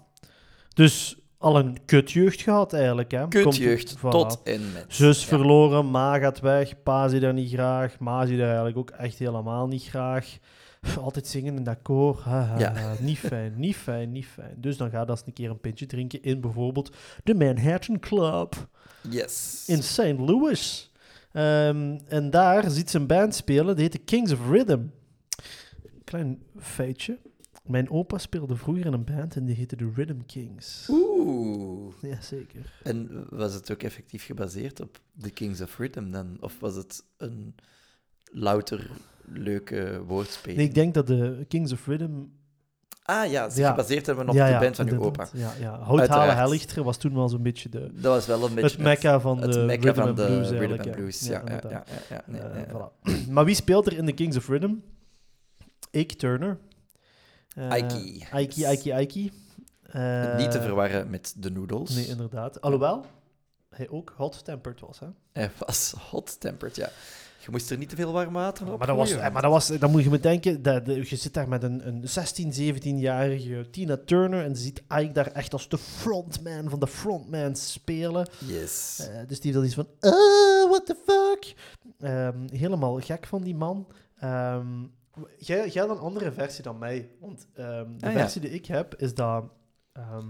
Dus 0.73 1.18
al 1.39 1.59
een 1.59 1.77
kutjeugd 1.85 2.41
gehad 2.41 2.73
eigenlijk. 2.73 3.11
Hè? 3.11 3.27
Kutjeugd, 3.27 3.97
voilà. 3.97 4.09
tot 4.09 4.39
en 4.43 4.71
met. 4.73 4.85
Zus 4.87 5.21
ja. 5.21 5.27
verloren, 5.27 5.91
ma 5.91 6.19
gaat 6.19 6.39
weg, 6.39 6.83
pa 6.83 7.07
zie 7.07 7.19
daar 7.19 7.33
niet 7.33 7.51
graag, 7.51 7.99
ma 7.99 8.25
zie 8.25 8.37
daar 8.37 8.47
eigenlijk 8.47 8.77
ook 8.77 8.89
echt 8.89 9.17
helemaal 9.17 9.67
niet 9.67 9.83
graag. 9.83 10.37
Altijd 11.01 11.27
zingen 11.27 11.55
in 11.55 11.63
dat 11.63 11.77
koor. 11.81 12.19
Ha, 12.23 12.41
ha, 12.41 12.59
Ja. 12.59 12.95
Niet 12.99 13.17
fijn, 13.17 13.53
niet 13.55 13.75
fijn, 13.75 14.11
niet 14.11 14.25
fijn. 14.25 14.53
Dus 14.57 14.77
dan 14.77 14.89
gaat 14.89 15.07
dat 15.07 15.17
eens 15.17 15.27
een 15.27 15.33
keer 15.33 15.49
een 15.49 15.59
pintje 15.59 15.85
drinken 15.85 16.23
in 16.23 16.41
bijvoorbeeld 16.41 16.95
de 17.23 17.35
Manhattan 17.35 17.99
Club 17.99 18.67
Yes. 19.09 19.63
in 19.67 19.83
St. 19.83 20.17
Louis. 20.17 20.91
Ehm, 21.31 21.97
en 22.07 22.29
daar 22.29 22.69
ziet 22.69 22.89
ze 22.89 22.97
een 22.97 23.07
band 23.07 23.35
spelen, 23.35 23.75
die 23.75 23.83
heet 23.83 23.91
de 23.91 23.97
Kings 23.97 24.31
of 24.31 24.39
Rhythm. 24.49 24.81
Klein 26.03 26.41
feitje. 26.57 27.17
Mijn 27.69 27.89
opa 27.89 28.17
speelde 28.17 28.55
vroeger 28.55 28.85
in 28.85 28.93
een 28.93 29.03
band 29.03 29.35
en 29.35 29.45
die 29.45 29.55
heette 29.55 29.75
de 29.75 29.91
Rhythm 29.95 30.19
Kings. 30.25 30.87
Oeh. 30.89 31.93
Jazeker. 32.01 32.73
En 32.83 33.25
was 33.29 33.53
het 33.53 33.71
ook 33.71 33.83
effectief 33.83 34.25
gebaseerd 34.25 34.79
op 34.81 34.99
The 35.21 35.29
Kings 35.29 35.61
of 35.61 35.77
Rhythm 35.77 36.11
dan? 36.11 36.37
Of 36.39 36.59
was 36.59 36.75
het 36.75 37.03
een 37.17 37.55
louter 38.31 38.89
leuke 39.25 40.01
woordspeling? 40.07 40.57
Nee, 40.57 40.67
ik 40.67 40.73
denk 40.73 40.93
dat 40.93 41.07
de 41.07 41.45
Kings 41.47 41.71
of 41.71 41.85
Rhythm... 41.87 42.11
Ah 43.03 43.31
ja, 43.31 43.49
ze 43.49 43.59
Ja. 43.59 43.69
gebaseerd 43.69 44.05
hebben 44.05 44.29
op 44.29 44.35
ja, 44.35 44.53
de 44.53 44.59
band 44.65 44.75
van 44.75 44.89
uw 44.89 44.99
opa. 45.01 45.27
Ja, 45.33 45.53
ja. 45.59 45.79
Houthalen. 45.79 46.35
Hellichter 46.35 46.83
was 46.83 46.97
toen 46.97 47.13
wel 47.13 47.29
zo'n 47.29 47.43
beetje 47.43 47.69
de, 47.69 47.79
Dat 47.93 48.03
was 48.13 48.25
wel 48.25 48.45
een 48.45 48.53
beetje 48.53 48.69
het 48.69 48.79
mekka 48.85 49.19
van 49.19 49.41
het 49.41 49.53
de 49.53 49.59
mekka 49.59 49.83
rhythm 49.85 49.99
van 49.99 50.07
and 50.07 50.17
de 50.17 50.25
blues 50.25 50.49
rhythm 50.49 50.55
eigenlijk. 50.55 50.85
and 50.87 50.95
blues. 50.95 51.27
Ja, 51.27 51.43
ja, 51.45 51.83
ja. 52.09 52.23
nee, 52.25 52.41
Eh, 52.41 52.53
nee, 52.53 52.65
voilà. 52.65 53.27
maar 53.33 53.45
wie 53.45 53.55
speelt 53.55 53.85
er 53.85 53.97
in 53.97 54.05
de 54.05 54.13
Kings 54.13 54.37
of 54.37 54.47
Rhythm? 54.47 54.73
Ike 55.91 56.15
Turner. 56.15 56.57
Eh. 57.55 57.77
Ike, 57.77 58.71
Ike, 58.71 58.99
Ike. 59.01 59.31
Eh, 59.83 60.37
Niet 60.37 60.51
te 60.51 60.61
verwarren 60.61 61.09
met 61.09 61.33
de 61.37 61.51
noodles. 61.51 61.89
Nee, 61.95 62.07
inderdaad. 62.07 62.61
Alhoewel, 62.61 63.05
hij 63.69 63.89
ook 63.89 64.13
hot-tempered 64.17 64.79
was, 64.79 64.99
hè. 64.99 65.07
Hij 65.31 65.51
was 65.57 65.93
hot-tempered, 66.09 66.75
ja. 66.75 66.89
Je 67.45 67.51
moest 67.51 67.71
er 67.71 67.77
niet 67.77 67.89
te 67.89 67.95
veel 67.95 68.11
warm 68.11 68.33
water 68.33 68.71
op 68.71 68.77
Maar, 68.77 68.87
dat 68.87 68.95
was, 68.95 69.11
eh, 69.11 69.31
maar 69.33 69.41
dat 69.41 69.51
was, 69.51 69.67
dan 69.67 69.91
moet 69.91 70.03
je 70.03 70.09
me 70.09 70.19
denken, 70.19 70.61
dat, 70.61 70.85
de- 70.85 70.95
je 71.09 71.15
zit 71.15 71.33
daar 71.33 71.47
met 71.49 71.63
een, 71.63 71.87
een 71.87 72.07
16, 72.07 72.53
17-jarige 72.73 73.69
Tina 73.71 73.97
Turner 74.05 74.43
en 74.45 74.55
ziet 74.55 74.81
Ike 74.89 75.11
daar 75.11 75.27
echt 75.31 75.53
als 75.53 75.69
de 75.69 75.77
frontman 75.77 76.69
van 76.69 76.79
de 76.79 76.87
frontmans 76.87 77.71
spelen. 77.71 78.29
Yes. 78.45 79.07
Eh, 79.11 79.27
dus 79.27 79.39
die 79.39 79.53
had 79.53 79.63
iets 79.65 79.73
van, 79.73 79.87
oh, 79.99 80.69
what 80.69 80.85
the 80.85 80.95
fuck? 81.05 81.55
Ehm, 81.99 82.47
helemaal 82.51 82.99
gek 82.99 83.27
van 83.27 83.41
die 83.43 83.55
man. 83.55 83.87
Ehm, 84.19 84.83
jij, 85.37 85.69
jij 85.69 85.85
had 85.87 85.97
een 85.97 86.03
andere 86.03 86.31
versie 86.31 86.63
dan 86.63 86.77
mij. 86.77 87.09
Want 87.19 87.47
ehm, 87.53 87.97
de 87.97 88.05
Ah, 88.05 88.13
ja. 88.13 88.19
versie 88.19 88.41
die 88.41 88.49
ik 88.49 88.65
heb, 88.65 88.95
is 88.95 89.13
dat 89.13 89.43
ehm, 89.93 90.27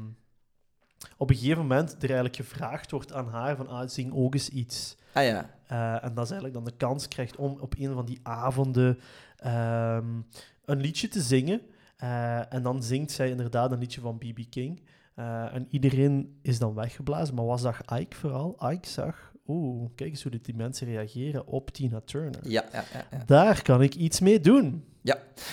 op 1.18 1.30
een 1.30 1.36
gegeven 1.36 1.62
moment 1.62 1.92
er 1.94 2.00
eigenlijk 2.02 2.36
gevraagd 2.36 2.92
wordt 2.92 3.14
aan 3.14 3.28
haar 3.28 3.56
van, 3.56 3.68
ah, 3.68 3.90
zing 3.90 4.14
ook 4.14 4.34
eens 4.34 4.50
iets. 4.50 4.98
Ah 5.14 5.24
ja. 5.24 5.50
Eh, 5.68 6.04
en 6.04 6.14
dat 6.14 6.28
ze 6.28 6.34
eigenlijk 6.34 6.54
dan 6.54 6.64
de 6.64 6.78
kans 6.78 7.08
krijgt 7.08 7.36
om 7.36 7.58
op 7.60 7.74
een 7.78 7.94
van 7.94 8.06
die 8.06 8.20
avonden 8.24 9.00
ehm, 9.38 10.22
een 10.66 10.82
liedje 10.82 11.08
te 11.08 11.22
zingen. 11.22 11.62
Eh, 11.98 12.54
en 12.54 12.64
dan 12.64 12.84
zingt 12.84 13.12
zij 13.12 13.30
inderdaad 13.30 13.72
een 13.72 13.80
liedje 13.80 14.02
van 14.02 14.18
B.B. 14.18 14.40
King. 14.50 14.82
Eh, 15.16 15.54
en 15.54 15.68
iedereen 15.70 16.40
is 16.42 16.60
dan 16.60 16.74
weggeblazen. 16.74 17.36
Maar 17.36 17.46
wat 17.46 17.60
zag 17.60 17.82
Ike 18.00 18.16
vooral? 18.16 18.72
Ike 18.72 18.88
zag, 18.88 19.29
oeh, 19.50 19.90
kijk 19.96 20.10
eens 20.10 20.24
hoe 20.24 20.40
die 20.42 20.56
mensen 20.56 20.88
reageren 20.88 21.48
op 21.48 21.70
Tina 21.70 22.02
Turner. 22.06 22.40
Ja, 22.44 22.66
ja, 22.72 22.84
ja, 22.94 23.08
ja. 23.12 23.24
Daar 23.26 23.62
kan 23.62 23.82
ik 23.82 23.96
iets 23.96 24.20
mee 24.20 24.40
doen. 24.40 24.84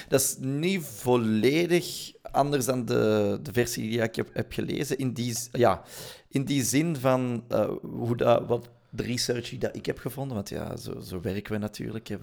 Dat 0.08 0.20
is 0.20 0.36
niet 0.40 0.84
volledig 0.84 2.12
anders 2.22 2.64
dan 2.64 2.84
de, 2.84 3.38
de 3.42 3.52
versie 3.52 3.90
die 3.90 4.00
ik 4.00 4.16
heb, 4.16 4.28
heb 4.32 4.52
gelezen. 4.52 4.98
In 4.98 5.12
die, 5.12 5.34
ja, 5.52 5.82
in 6.28 6.44
die 6.44 6.62
zin 6.62 6.96
van 6.96 7.44
eh, 7.48 7.70
hoe 7.82 8.16
dat, 8.16 8.46
wat 8.46 8.68
de 8.96 9.02
research 9.02 9.48
die 9.48 9.58
dat 9.58 9.76
ik 9.76 9.86
heb 9.86 9.98
gevonden, 9.98 10.34
want 10.34 10.48
ja, 10.48 10.76
zo, 10.76 11.00
zo 11.00 11.20
werken 11.20 11.52
we 11.52 11.58
natuurlijk. 11.58 12.08
We, 12.08 12.16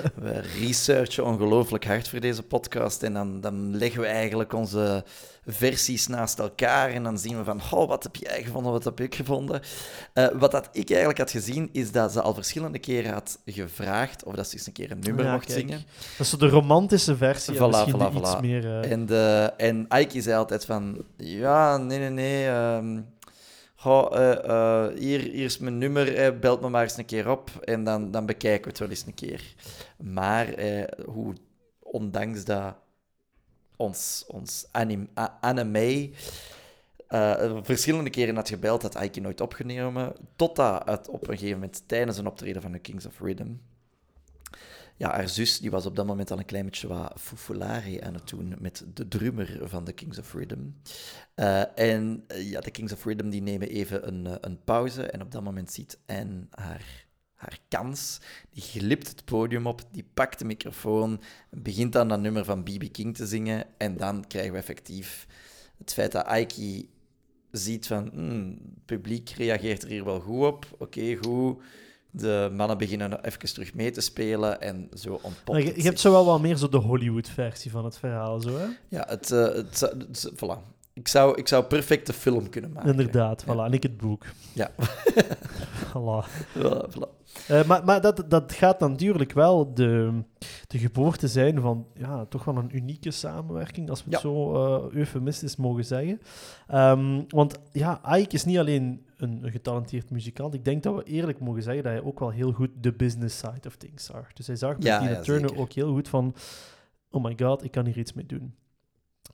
we 0.24 0.40
researchen 0.60 1.24
ongelooflijk 1.24 1.84
hard 1.86 2.08
voor 2.08 2.20
deze 2.20 2.42
podcast 2.42 3.02
en 3.02 3.12
dan, 3.12 3.40
dan 3.40 3.76
leggen 3.76 4.00
we 4.00 4.06
eigenlijk 4.06 4.52
onze 4.52 5.04
versies 5.46 6.06
naast 6.06 6.38
elkaar 6.38 6.90
en 6.90 7.02
dan 7.02 7.18
zien 7.18 7.38
we 7.38 7.44
van, 7.44 7.60
oh, 7.70 7.88
wat 7.88 8.02
heb 8.02 8.16
jij 8.16 8.42
gevonden, 8.42 8.72
wat 8.72 8.84
heb 8.84 9.00
ik 9.00 9.14
gevonden. 9.14 9.60
Eh, 10.12 10.26
wat 10.34 10.50
dat 10.50 10.68
ik 10.72 10.88
eigenlijk 10.90 11.18
had 11.18 11.30
gezien, 11.30 11.68
is 11.72 11.92
dat 11.92 12.12
ze 12.12 12.20
al 12.20 12.34
verschillende 12.34 12.78
keren 12.78 13.12
had 13.12 13.38
gevraagd 13.46 14.24
of 14.24 14.34
dat 14.34 14.48
ze 14.48 14.56
eens 14.56 14.66
een 14.66 14.72
keer 14.72 14.90
een 14.90 14.98
nummer 14.98 15.24
Ja, 15.24 15.32
mocht 15.32 15.46
kijk. 15.46 15.58
zingen. 15.58 15.78
Dat 16.16 16.26
is 16.26 16.30
zo 16.30 16.36
de 16.36 16.48
romantische 16.48 17.16
versie. 17.16 17.52
en 17.58 17.58
Voilà, 17.58 17.70
misschien 17.70 18.12
voilà, 18.12 18.16
iets 18.16 18.40
meer... 18.40 18.80
eh, 18.80 18.90
En, 18.92 19.06
de, 19.06 19.52
en 19.56 19.86
Ike 19.98 20.22
zei 20.22 20.36
altijd 20.36 20.64
van, 20.64 21.04
ja, 21.16 21.76
nee, 21.76 21.98
nee, 21.98 22.10
nee. 22.10 22.46
ehm, 22.46 23.00
eh, 23.84 24.44
eh, 24.44 24.96
hier, 24.98 25.20
hier 25.20 25.44
is 25.44 25.58
mijn 25.58 25.78
nummer, 25.78 26.16
eh, 26.16 26.38
belt 26.38 26.60
me 26.60 26.68
maar 26.68 26.82
eens 26.82 26.96
een 26.96 27.04
keer 27.04 27.30
op 27.30 27.50
en 27.50 27.84
dan, 27.84 28.10
dan 28.10 28.26
bekijken 28.26 28.62
we 28.62 28.68
het 28.68 28.78
wel 28.78 28.88
eens 28.88 29.06
een 29.06 29.14
keer. 29.14 29.54
Maar 29.96 30.48
eh, 30.48 31.04
hoe, 31.06 31.34
ondanks 31.78 32.44
dat 32.44 32.76
ons, 33.76 34.24
ons 34.28 34.66
anime 34.70 36.10
verschillende 37.62 38.10
keren 38.10 38.36
had 38.36 38.48
gebeld, 38.48 38.82
had 38.82 39.02
Ike 39.02 39.20
nooit 39.20 39.40
opgenomen, 39.40 40.12
totdat 40.36 40.88
het 40.88 41.08
op 41.08 41.28
een 41.28 41.38
gegeven 41.38 41.58
moment 41.58 41.82
tijdens 41.86 42.18
een 42.18 42.26
optreden 42.26 42.62
van 42.62 42.72
de 42.72 42.78
Kings 42.78 43.06
of 43.06 43.20
Rhythm 43.20 43.52
ja, 44.96 45.10
haar 45.10 45.28
zus 45.28 45.58
die 45.58 45.70
was 45.70 45.86
op 45.86 45.96
dat 45.96 46.06
moment 46.06 46.30
al 46.30 46.38
een 46.38 46.44
klein 46.44 46.64
beetje 46.64 46.88
wat 46.88 47.12
fufulari 47.16 48.00
aan 48.00 48.14
het 48.14 48.28
doen 48.28 48.54
met 48.58 48.84
de 48.94 49.08
drummer 49.08 49.58
van 49.62 49.84
de 49.84 49.92
Kings 49.92 50.18
of 50.18 50.34
Rhythm. 50.34 50.66
Eh, 51.34 51.78
en 51.78 52.24
eh, 52.26 52.50
ja, 52.50 52.60
de 52.60 52.70
Kings 52.70 52.92
of 52.92 53.04
Rhythm 53.04 53.28
die 53.28 53.42
nemen 53.42 53.68
even 53.68 54.08
een, 54.08 54.26
eh, 54.26 54.34
een 54.40 54.64
pauze 54.64 55.02
en 55.02 55.22
op 55.22 55.30
dat 55.30 55.42
moment 55.42 55.72
ziet 55.72 55.98
Anne 56.06 56.46
haar, 56.50 57.06
haar 57.34 57.58
kans. 57.68 58.20
Die 58.50 58.62
glipt 58.62 59.08
het 59.08 59.24
podium 59.24 59.66
op, 59.66 59.82
die 59.90 60.06
pakt 60.14 60.38
de 60.38 60.44
microfoon, 60.44 61.20
begint 61.50 61.92
dan 61.92 62.08
dat 62.08 62.20
nummer 62.20 62.44
van 62.44 62.62
B.B. 62.62 62.92
King 62.92 63.16
te 63.16 63.26
zingen 63.26 63.66
en 63.76 63.96
dan 63.96 64.26
krijgen 64.26 64.52
we 64.52 64.58
effectief 64.58 65.26
het 65.78 65.92
feit 65.92 66.12
dat 66.12 66.24
Aiki 66.24 66.88
ziet 67.50 67.86
van 67.86 68.10
hmm, 68.12 68.58
het 68.74 68.84
publiek 68.84 69.30
reageert 69.30 69.82
er 69.82 69.88
hier 69.88 70.04
wel 70.04 70.20
goed 70.20 70.44
op, 70.44 70.66
oké, 70.78 71.16
goed. 71.16 71.62
De 72.16 72.50
mannen 72.56 72.78
beginnen 72.78 73.24
even 73.24 73.52
terug 73.52 73.74
mee 73.74 73.90
te 73.90 74.00
spelen 74.00 74.60
en 74.60 74.88
zo 74.94 75.18
ontpopt 75.22 75.62
je, 75.62 75.82
hebt 75.82 76.00
zo 76.00 76.10
wel 76.10 76.24
wat 76.24 76.40
meer 76.40 76.56
zo 76.56 76.68
de 76.68 76.76
Hollywood-versie 76.76 77.70
van 77.70 77.84
het 77.84 77.98
verhaal, 77.98 78.40
zo, 78.40 78.58
hè? 78.58 78.66
Ja, 78.88 79.04
het, 79.08 79.30
eh, 79.30 79.42
het, 79.42 80.32
voilà. 80.34 80.72
Ik 80.92 81.08
zou, 81.08 81.38
ik 81.38 81.48
zou 81.48 81.64
perfect 81.64 82.08
een 82.08 82.14
film 82.14 82.48
kunnen 82.48 82.72
maken. 82.72 82.90
Inderdaad, 82.90 83.44
Ja. 83.46 83.54
voilà. 83.54 83.58
En 83.66 83.72
ik 83.72 83.82
het 83.82 83.96
boek. 83.96 84.24
Ja. 84.52 84.70
Voilà. 85.92 86.24
Voilà, 86.58 86.86
voilà. 86.90 87.22
Eh, 87.48 87.64
maar 87.64 87.84
maar 87.84 88.00
dat, 88.00 88.24
dat 88.28 88.52
gaat 88.52 88.80
natuurlijk 88.80 89.32
wel 89.32 89.74
de, 89.74 90.22
de 90.66 90.78
geboorte 90.78 91.28
zijn 91.28 91.60
van 91.60 91.86
ja, 91.94 92.24
toch 92.24 92.44
wel 92.44 92.56
een 92.56 92.76
unieke 92.76 93.10
samenwerking, 93.10 93.90
als 93.90 94.04
we 94.04 94.10
het 94.10 94.20
zo 94.20 94.54
eh, 94.54 94.94
eufemistisch 94.96 95.56
mogen 95.56 95.84
zeggen. 95.84 96.20
Ehm, 96.68 97.22
want 97.28 97.58
ja, 97.72 98.16
Ike 98.16 98.34
is 98.34 98.44
niet 98.44 98.58
alleen 98.58 99.06
een, 99.16 99.44
een 99.44 99.50
getalenteerd 99.50 100.10
muzikant. 100.10 100.54
Ik 100.54 100.64
denk 100.64 100.82
dat 100.82 100.94
we 100.94 101.02
eerlijk 101.02 101.40
mogen 101.40 101.62
zeggen 101.62 101.82
dat 101.82 101.92
hij 101.92 102.02
ook 102.02 102.18
wel 102.18 102.30
heel 102.30 102.52
goed 102.52 102.70
de 102.80 102.92
business 102.92 103.38
side 103.38 103.66
of 103.68 103.76
things 103.76 104.04
zag. 104.04 104.32
Dus 104.32 104.46
hij 104.46 104.56
zag 104.56 104.74
met 104.74 104.84
Ja, 104.84 104.98
Tina 104.98 105.10
ja, 105.10 105.20
Turner 105.20 105.48
zeker. 105.48 105.62
ook 105.62 105.72
heel 105.72 105.92
goed 105.92 106.08
van, 106.08 106.34
oh 107.10 107.24
my 107.24 107.34
god, 107.38 107.64
ik 107.64 107.70
kan 107.70 107.86
hier 107.86 107.98
iets 107.98 108.12
mee 108.12 108.26
doen. 108.26 108.54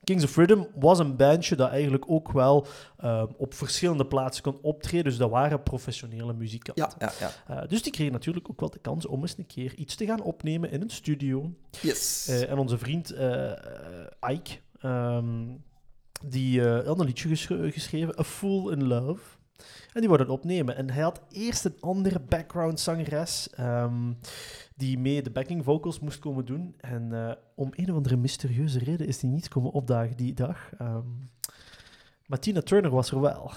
Kings 0.04 0.24
of 0.24 0.36
Rhythm 0.36 0.64
was 0.74 0.98
een 0.98 1.16
bandje 1.16 1.56
dat 1.56 1.70
eigenlijk 1.70 2.04
ook 2.10 2.32
wel 2.32 2.66
ehm, 2.96 3.26
op 3.36 3.54
verschillende 3.54 4.06
plaatsen 4.06 4.42
kon 4.42 4.58
optreden. 4.62 5.04
Dus 5.04 5.16
dat 5.16 5.30
waren 5.30 5.62
professionele 5.62 6.32
muzikanten. 6.32 6.88
Ja, 6.98 7.12
ja, 7.20 7.32
ja. 7.48 7.62
Uh, 7.62 7.68
dus 7.68 7.82
die 7.82 7.92
kregen 7.92 8.12
natuurlijk 8.12 8.50
ook 8.50 8.60
wel 8.60 8.70
de 8.70 8.78
kans 8.78 9.06
om 9.06 9.20
eens 9.20 9.38
een 9.38 9.46
keer 9.46 9.74
iets 9.74 9.94
te 9.94 10.06
gaan 10.06 10.22
opnemen 10.22 10.70
in 10.70 10.82
een 10.82 10.90
studio. 10.90 11.52
Yes. 11.80 12.26
Uh, 12.30 12.50
en 12.50 12.58
onze 12.58 12.78
vriend 12.78 13.10
Ike, 14.30 14.58
um, 14.82 15.64
die 16.24 16.62
had 16.62 17.00
een 17.00 17.06
liedje 17.06 17.28
ges 17.28 17.46
geschreven, 17.74 18.18
A 18.18 18.24
Fool 18.24 18.70
in 18.70 18.86
Love. 18.86 19.22
En 19.92 20.00
die 20.00 20.10
het 20.10 20.28
opnemen. 20.28 20.76
En 20.76 20.90
hij 20.90 21.02
had 21.02 21.20
eerst 21.30 21.64
een 21.64 21.76
andere 21.80 22.20
background 22.20 22.80
zangeres 22.80 23.48
um, 23.60 24.18
die 24.76 24.98
mee 24.98 25.22
de 25.22 25.30
backing 25.30 25.64
vocals 25.64 26.00
moest 26.00 26.18
komen 26.18 26.44
doen. 26.44 26.74
En 26.76 27.08
uh, 27.12 27.32
om 27.54 27.68
een 27.72 27.90
of 27.90 27.96
andere 27.96 28.16
mysterieuze 28.16 28.78
reden 28.78 29.06
is 29.06 29.18
die 29.18 29.30
niet 29.30 29.48
komen 29.48 29.70
opdagen 29.70 30.16
die 30.16 30.34
dag. 30.34 30.70
Um, 30.80 31.30
maar 32.30 32.38
Tina 32.38 32.62
Turner 32.62 32.90
was 32.90 33.10
er 33.10 33.20
wel. 33.20 33.52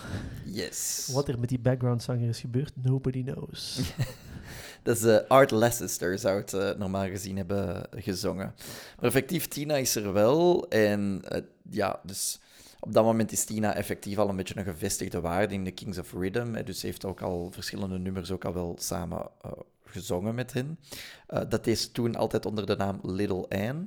Yes. 0.45 1.09
Wat 1.13 1.27
er 1.27 1.39
met 1.39 1.49
die 1.49 1.59
background 1.59 2.03
zanger 2.03 2.29
is 2.29 2.39
gebeurd, 2.39 2.73
nobody 2.75 3.23
knows. 3.23 3.79
Dat 4.83 4.97
is 4.97 5.03
uh, 5.03 5.17
Art 5.27 5.51
Leicester, 5.51 6.19
zou 6.19 6.39
het 6.39 6.53
uh, 6.53 6.71
normaal 6.71 7.07
gezien 7.07 7.37
hebben 7.37 7.87
gezongen. 7.91 8.53
Maar 8.95 9.05
effectief, 9.05 9.47
Tina 9.47 9.75
is 9.75 9.95
er 9.95 10.13
wel. 10.13 10.67
En 10.69 11.21
uh, 11.31 11.41
ja, 11.69 11.99
dus 12.03 12.39
op 12.83 12.93
dat 12.93 13.03
moment 13.03 13.31
is 13.31 13.45
Tina 13.45 13.75
effectief 13.75 14.17
al 14.17 14.29
een 14.29 14.35
beetje 14.35 14.57
een 14.57 14.63
gevestigde 14.63 15.21
waarde 15.21 15.53
in 15.53 15.63
de 15.63 15.71
Kings 15.71 15.97
of 15.97 16.13
Rhythm. 16.13 16.63
Dus 16.63 16.79
ze 16.79 16.85
heeft 16.85 17.05
ook 17.05 17.21
al 17.21 17.51
verschillende 17.51 17.99
nummers 17.99 18.31
ook 18.31 18.45
al 18.45 18.53
wel 18.53 18.75
samen 18.79 19.29
uh, 19.45 19.51
gezongen 19.85 20.35
met 20.35 20.53
hen. 20.53 20.79
Uh, 21.29 21.41
dat 21.49 21.65
ze 21.65 21.91
toen 21.91 22.15
altijd 22.15 22.45
onder 22.45 22.65
de 22.65 22.75
naam 22.75 22.99
Little 23.01 23.47
Anne. 23.47 23.85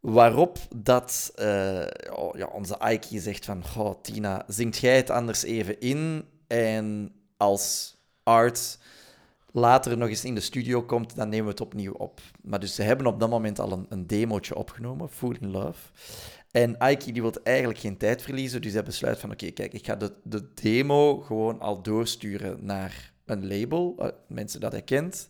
Waarop 0.00 0.58
dat 0.76 1.32
uh, 1.36 1.86
oh, 2.12 2.36
ja, 2.36 2.46
onze 2.46 2.78
Ike 2.88 3.20
zegt 3.20 3.44
van... 3.44 3.62
Tina, 4.02 4.44
zingt 4.48 4.78
jij 4.78 4.96
het 4.96 5.10
anders 5.10 5.42
even 5.42 5.80
in? 5.80 6.24
En 6.46 7.12
als 7.36 7.96
Art 8.22 8.78
later 9.50 9.98
nog 9.98 10.08
eens 10.08 10.24
in 10.24 10.34
de 10.34 10.40
studio 10.40 10.82
komt, 10.82 11.16
dan 11.16 11.28
nemen 11.28 11.44
we 11.44 11.50
het 11.50 11.60
opnieuw 11.60 11.92
op. 11.92 12.20
Maar 12.42 12.60
dus 12.60 12.74
ze 12.74 12.82
hebben 12.82 13.06
op 13.06 13.20
dat 13.20 13.30
moment 13.30 13.58
al 13.58 13.72
een, 13.72 13.86
een 13.88 14.06
demootje 14.06 14.56
opgenomen, 14.56 15.08
Fool 15.08 15.34
in 15.40 15.50
Love. 15.50 15.88
En 16.52 16.76
Ike 16.90 17.12
die 17.12 17.22
wil 17.22 17.34
eigenlijk 17.42 17.78
geen 17.78 17.96
tijd 17.96 18.22
verliezen, 18.22 18.62
dus 18.62 18.72
hij 18.72 18.82
besluit 18.82 19.18
van 19.18 19.30
oké, 19.30 19.50
kijk, 19.50 19.72
ik 19.72 19.86
ga 19.86 19.96
de, 19.96 20.12
de 20.24 20.48
demo 20.54 21.20
gewoon 21.20 21.60
al 21.60 21.82
doorsturen 21.82 22.64
naar 22.64 23.12
een 23.24 23.46
label, 23.46 23.96
uh, 23.98 24.08
mensen 24.26 24.60
dat 24.60 24.72
hij 24.72 24.82
kent. 24.82 25.28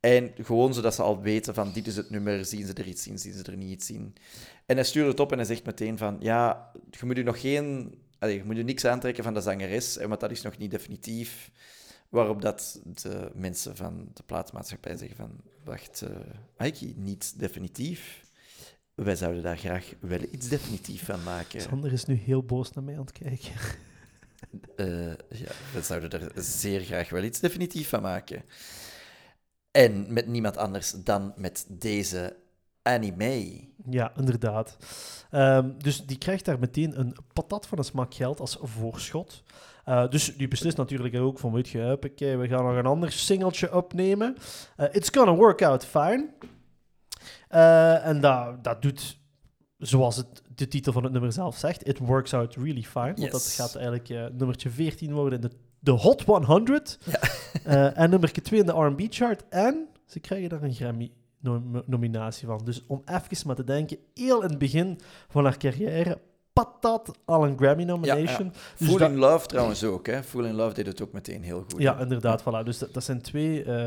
En 0.00 0.32
gewoon 0.34 0.74
zodat 0.74 0.94
ze 0.94 1.02
al 1.02 1.20
weten 1.20 1.54
van 1.54 1.72
dit 1.72 1.86
is 1.86 1.96
het 1.96 2.10
nummer, 2.10 2.44
zien 2.44 2.66
ze 2.66 2.72
er 2.72 2.86
iets 2.86 3.06
in, 3.06 3.18
zien 3.18 3.32
ze 3.32 3.42
er 3.42 3.56
niet 3.56 3.70
iets 3.70 3.90
in. 3.90 4.14
En 4.66 4.76
hij 4.76 4.84
stuurt 4.84 5.06
het 5.06 5.20
op 5.20 5.32
en 5.32 5.38
hij 5.38 5.46
zegt 5.46 5.66
meteen 5.66 5.98
van 5.98 6.16
ja, 6.20 6.70
je 6.90 7.06
moet 7.06 7.16
je 7.16 7.22
nog 7.22 7.40
geen... 7.40 7.98
Je 8.20 8.42
moet 8.44 8.56
je 8.56 8.62
niks 8.62 8.84
aantrekken 8.84 9.24
van 9.24 9.34
de 9.34 9.40
zangeres, 9.40 9.96
want 9.96 10.20
dat 10.20 10.30
is 10.30 10.42
nog 10.42 10.58
niet 10.58 10.70
definitief. 10.70 11.50
Waarop 12.08 12.42
dat 12.42 12.80
de 12.84 13.30
mensen 13.34 13.76
van 13.76 14.10
de 14.14 14.22
plaatsmaatschappij 14.22 14.96
zeggen 14.96 15.16
van... 15.16 15.30
Wacht, 15.64 16.04
uh, 16.58 16.66
Ike, 16.66 16.92
niet 16.96 17.38
definitief. 17.38 18.26
Wij 19.04 19.16
zouden 19.16 19.42
daar 19.42 19.58
graag 19.58 19.92
wel 20.00 20.20
iets 20.30 20.48
definitief 20.48 21.04
van 21.04 21.22
maken. 21.22 21.60
Sander 21.60 21.92
is 21.92 22.04
nu 22.04 22.14
heel 22.14 22.42
boos 22.42 22.72
naar 22.72 22.84
mij 22.84 22.94
aan 22.94 23.00
het 23.00 23.12
kijken. 23.12 23.52
Uh, 24.76 25.06
ja, 25.30 25.50
we 25.72 25.82
zouden 25.82 26.10
er 26.10 26.32
zeer 26.34 26.80
graag 26.80 27.10
wel 27.10 27.22
iets 27.22 27.40
definitief 27.40 27.88
van 27.88 28.02
maken. 28.02 28.42
En 29.70 30.12
met 30.12 30.26
niemand 30.26 30.56
anders 30.56 30.90
dan 30.90 31.32
met 31.36 31.66
deze 31.68 32.36
anime. 32.82 33.68
Ja, 33.90 34.12
inderdaad. 34.16 34.76
Um, 35.30 35.74
dus 35.82 36.06
die 36.06 36.18
krijgt 36.18 36.44
daar 36.44 36.58
meteen 36.58 36.98
een 37.00 37.16
patat 37.32 37.66
van 37.66 37.78
een 37.78 37.84
smak 37.84 38.14
geld 38.14 38.40
als 38.40 38.58
voorschot. 38.62 39.42
Uh, 39.88 40.08
dus 40.08 40.36
die 40.36 40.48
beslist 40.48 40.76
natuurlijk 40.76 41.16
ook 41.16 41.38
van, 41.38 41.52
weet 41.52 41.68
je, 41.68 41.98
we 42.16 42.48
gaan 42.48 42.64
nog 42.64 42.76
een 42.76 42.86
ander 42.86 43.12
singeltje 43.12 43.74
opnemen. 43.74 44.36
Uh, 44.76 44.86
it's 44.92 45.08
gonna 45.12 45.34
work 45.34 45.62
out 45.62 45.86
fine. 45.86 46.28
Uh, 47.50 48.06
en 48.06 48.20
dat, 48.20 48.64
dat 48.64 48.82
doet, 48.82 49.18
zoals 49.78 50.16
het, 50.16 50.42
de 50.54 50.68
titel 50.68 50.92
van 50.92 51.02
het 51.02 51.12
nummer 51.12 51.32
zelf 51.32 51.56
zegt, 51.56 51.88
it 51.88 51.98
works 51.98 52.34
out 52.34 52.54
really 52.54 52.82
fine. 52.82 53.12
Yes. 53.14 53.20
Want 53.20 53.32
dat 53.32 53.54
gaat 53.56 53.74
eigenlijk 53.74 54.08
uh, 54.08 54.26
nummertje 54.38 54.70
14 54.70 55.12
worden 55.12 55.42
in 55.42 55.48
de, 55.48 55.56
de 55.78 55.90
Hot 55.90 56.22
100. 56.22 56.98
Ja. 57.04 57.20
uh, 57.66 57.98
en 58.02 58.10
nummer 58.10 58.32
2 58.32 58.60
in 58.60 58.66
de 58.66 58.72
R&B 58.72 59.06
chart. 59.08 59.44
En 59.48 59.88
ze 60.06 60.20
krijgen 60.20 60.48
daar 60.48 60.62
een 60.62 60.74
Grammy 60.74 61.12
nom 61.40 61.82
nominatie 61.86 62.46
van. 62.46 62.60
Dus 62.64 62.84
om 62.86 63.02
even 63.04 63.46
maar 63.46 63.56
te 63.56 63.64
denken, 63.64 63.98
heel 64.14 64.42
in 64.42 64.48
het 64.48 64.58
begin 64.58 65.00
van 65.28 65.44
haar 65.44 65.56
carrière, 65.56 66.18
patat 66.52 67.18
al 67.24 67.44
een 67.44 67.58
Grammy 67.58 67.84
nomination. 67.84 68.52
Ja, 68.52 68.60
ja. 68.76 68.98
Dus 68.98 69.08
in 69.08 69.16
Love 69.16 69.46
trouwens 69.46 69.84
ook, 69.84 70.06
hè. 70.06 70.22
Fool 70.22 70.44
in 70.44 70.54
Love 70.54 70.74
deed 70.74 70.86
het 70.86 71.02
ook 71.02 71.12
meteen 71.12 71.42
heel 71.42 71.64
goed. 71.68 71.80
Ja, 71.80 71.98
inderdaad, 71.98 72.42
voilà. 72.42 72.64
Dus 72.64 72.78
dat, 72.78 72.94
dat 72.94 73.04
zijn 73.04 73.22
twee 73.22 73.64
uh, 73.64 73.86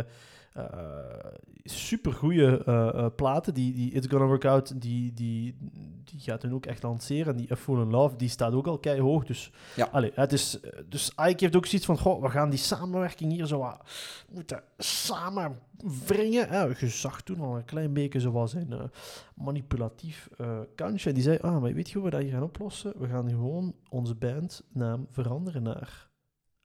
uh, 0.58 0.64
supergoeie 1.64 2.64
uh, 2.68 3.06
platen. 3.16 3.54
Die, 3.54 3.74
die 3.74 3.92
It's 3.92 4.08
Gonna 4.08 4.26
Work 4.26 4.46
Out, 4.46 4.82
die, 4.82 5.14
die, 5.14 5.56
die 6.04 6.20
gaat 6.20 6.42
hun 6.42 6.54
ook 6.54 6.66
echt 6.66 6.84
lanceren. 6.84 7.34
En 7.34 7.40
die 7.40 7.52
A 7.52 7.56
Fool 7.56 7.82
in 7.82 7.90
Love, 7.90 8.16
die 8.16 8.30
staat 8.30 8.54
ook 8.54 8.68
al 8.68 8.80
keihard 8.80 9.08
hoog. 9.08 9.26
Dus, 9.26 9.52
ja. 9.76 9.90
allee, 9.92 10.12
het 10.16 10.34
is, 10.34 10.60
dus 10.90 11.10
Ike 11.10 11.36
heeft 11.38 11.56
ook 11.56 11.66
zoiets 11.66 11.86
van, 11.86 11.98
goh, 11.98 12.22
we 12.22 12.30
gaan 12.30 12.50
die 12.50 12.60
samenwerking 12.60 13.32
hier 13.32 13.46
zo 13.46 13.60
wat 13.60 13.90
moeten 14.30 14.64
samen 14.78 15.60
wringen. 16.06 16.48
Ja, 16.52 16.68
je 16.80 16.88
zag 16.88 17.22
toen 17.22 17.40
al 17.40 17.58
een 17.58 17.66
klein 17.66 17.94
beetje 17.94 18.20
zoals 18.20 18.54
een 18.54 18.72
uh, 18.72 18.84
manipulatief 19.36 20.30
kantje. 20.76 21.10
En 21.10 21.16
die 21.16 21.24
zei, 21.24 21.38
ah, 21.42 21.62
maar 21.62 21.74
weet 21.74 21.90
je 21.90 21.96
hoe 21.96 22.04
we 22.04 22.12
dat 22.12 22.22
hier 22.22 22.32
gaan 22.32 22.44
oplossen? 22.44 22.94
We 22.98 23.08
gaan 23.08 23.30
gewoon 23.30 23.76
onze 23.90 24.16
bandnaam 24.16 25.08
veranderen 25.10 25.64
naar 25.64 26.10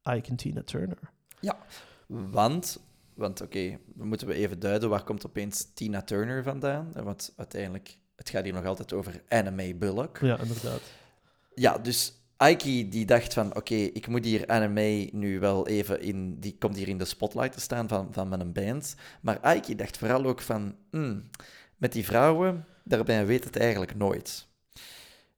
Ike 0.03 0.29
en 0.31 0.37
Tina 0.37 0.63
Turner. 0.63 0.99
Want, 2.07 2.81
want 3.17 3.41
oké, 3.41 3.79
dan 3.95 4.09
moeten 4.09 4.27
we 4.27 4.35
even 4.35 4.59
duiden, 4.59 4.89
waar 4.89 5.05
komt 5.05 5.27
opeens 5.27 5.73
Tina 5.75 6.03
Turner 6.03 6.43
vandaan? 6.43 6.93
Want 6.93 7.33
uiteindelijk, 7.37 7.99
het 8.17 8.31
gaat 8.31 8.45
hier 8.45 8.53
nog 8.53 8.65
altijd 8.65 8.93
over 8.93 9.23
Anime 9.29 9.75
Bullock. 9.75 10.19
Ja, 10.21 10.39
inderdaad. 10.39 10.81
Ja, 11.55 11.79
dus 11.79 12.15
Aiki 12.37 12.89
die 12.89 13.07
dacht 13.07 13.35
van, 13.35 13.57
oké, 13.57 13.75
ik 13.75 14.07
moet 14.07 14.25
hier 14.25 14.47
anime 14.47 15.09
nu 15.13 15.39
wel 15.39 15.67
even 15.67 16.01
in... 16.01 16.41
Die 16.41 16.57
komt 16.59 16.77
hier 16.77 16.89
in 16.89 16.99
de 16.99 17.05
spotlight 17.05 17.53
te 17.53 17.61
staan 17.61 17.89
van, 17.89 18.09
van 18.13 18.29
mijn 18.29 18.53
band. 18.53 18.95
Maar 19.21 19.41
Aiki 19.41 19.75
dacht 19.75 19.99
vooral 19.99 20.25
ook 20.25 20.41
van, 20.41 20.75
hmm, 20.91 21.31
met 21.77 21.93
die 21.93 22.05
vrouwen, 22.05 22.65
daarbij 22.85 23.27
weet 23.27 23.45
het 23.45 23.57
eigenlijk 23.57 23.95
nooit. 23.95 24.47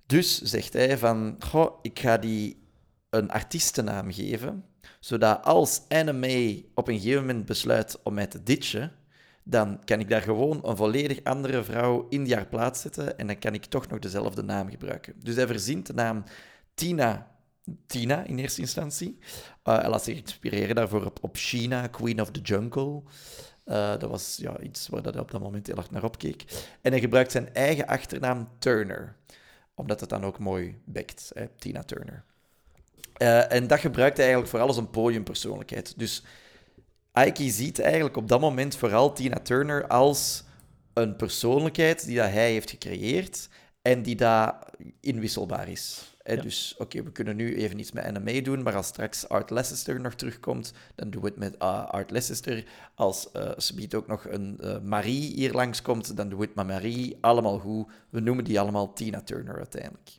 Dus 0.07 0.43
zegt 0.43 0.73
hij 0.73 0.99
van, 0.99 1.37
goh, 1.39 1.79
ik 1.83 1.99
ga 1.99 2.17
die 2.17 2.67
een 3.11 3.31
artiestennaam 3.31 4.13
geven, 4.13 4.65
zodat 5.01 5.45
als 5.45 5.83
anime 5.89 6.65
op 6.75 6.89
een 6.89 7.01
gegeven 7.01 7.27
moment 7.27 7.45
besluit 7.45 8.03
om 8.03 8.15
mij 8.15 8.27
te 8.27 8.43
ditchen, 8.43 8.93
dan 9.43 9.85
kan 9.85 10.01
ik 10.01 10.09
daar 10.09 10.23
gewoon 10.23 10.61
een 10.65 10.77
volledig 10.77 11.25
andere 11.25 11.65
vrouw 11.65 12.07
in 12.09 12.25
die 12.25 12.35
haar 12.35 12.47
plaats 12.47 12.81
zetten 12.81 13.19
en 13.19 13.27
dan 13.27 13.39
kan 13.39 13.55
ik 13.55 13.65
toch 13.65 13.89
nog 13.89 13.99
dezelfde 13.99 14.43
naam 14.43 14.71
gebruiken. 14.71 15.15
Dus 15.23 15.35
hij 15.35 15.47
verzint 15.47 15.87
de 15.87 15.95
naam 15.95 16.25
Tina, 16.75 17.31
Tina 17.87 18.25
in 18.25 18.39
eerste 18.39 18.61
instantie. 18.61 19.19
Uh, 19.65 19.79
hij 19.79 19.89
laat 19.89 20.05
zich 20.05 20.19
inspireren 20.19 20.75
daarvoor 20.75 21.05
op, 21.05 21.19
op 21.21 21.37
Sheena, 21.37 21.87
Queen 21.87 22.21
of 22.21 22.31
the 22.31 22.41
Jungle. 22.41 23.03
Uh, 23.65 23.99
dat 23.99 24.11
was 24.11 24.37
ja, 24.37 24.61
iets 24.61 24.89
waar 24.89 25.03
hij 25.03 25.19
op 25.19 25.31
dat 25.31 25.41
moment 25.41 25.67
heel 25.67 25.77
erg 25.77 25.91
naar 25.91 26.05
opkeek. 26.05 26.45
En 26.81 26.91
hij 26.91 27.01
gebruikt 27.01 27.33
zijn 27.33 27.55
eigen 27.55 27.87
achternaam 27.87 28.49
Turner, 28.59 29.17
omdat 29.75 30.01
het 30.01 30.09
dan 30.09 30.25
ook 30.25 30.39
mooi 30.39 30.81
bekt? 30.85 31.33
Tina 31.59 31.83
Turner. 31.83 32.25
Uh, 33.19 33.53
en 33.53 33.67
dat 33.67 33.81
gebruikt 33.81 34.17
hij 34.17 34.27
eigenlijk 34.27 34.51
vooral 34.51 34.69
als 34.69 34.77
een 34.77 34.91
podiumpersoonlijkheid. 34.91 35.99
Dus 35.99 36.23
Ike 37.27 37.51
ziet 37.51 37.79
eigenlijk 37.81 38.17
op 38.17 38.29
dat 38.29 38.41
moment 38.41 38.77
vooral 38.77 39.13
Tina 39.13 39.39
Turner 39.39 39.87
als 39.87 40.45
een 40.93 41.17
persoonlijkheid 41.17 42.05
die 42.05 42.17
dat 42.17 42.31
hij 42.31 42.53
heeft 42.53 42.71
gecreëerd 42.71 43.49
en 43.83 44.03
die 44.03 44.17
daar 44.17 44.67
inwisselbaar 45.01 45.69
is. 45.69 46.17
Ja. 46.25 46.43
Dus 46.43 46.75
oké, 46.79 47.03
we 47.03 47.13
kunnen 47.13 47.37
nu 47.37 47.57
even 47.57 47.79
iets 47.79 47.93
met 47.93 48.05
anime 48.05 48.43
doen, 48.43 48.63
maar 48.63 48.77
als 48.77 48.87
straks 48.87 49.29
Art 49.29 49.51
Leicester 49.51 50.01
nog 50.01 50.15
terugkomt, 50.15 50.73
dan 50.95 51.11
doen 51.11 51.23
we 51.23 51.29
het 51.29 51.37
met 51.37 51.55
uh, 51.55 51.85
Art 51.85 52.11
Leicester. 52.11 52.65
Als 52.95 53.29
uh, 53.37 53.51
biedt 53.75 53.95
ook 53.95 54.07
nog 54.07 54.25
een 54.29 54.59
uh, 54.61 54.79
Marie 54.79 55.35
hier 55.35 55.53
langskomt, 55.53 56.17
dan 56.17 56.29
doen 56.29 56.39
we 56.39 56.45
het 56.45 56.55
met 56.55 56.67
Marie. 56.67 57.19
Allemaal 57.21 57.59
goed. 57.59 57.91
We 58.11 58.21
noemen 58.21 58.45
die 58.45 58.61
allemaal 58.61 58.93
Tina 58.93 59.21
Turner 59.21 59.57
uiteindelijk. 59.57 60.11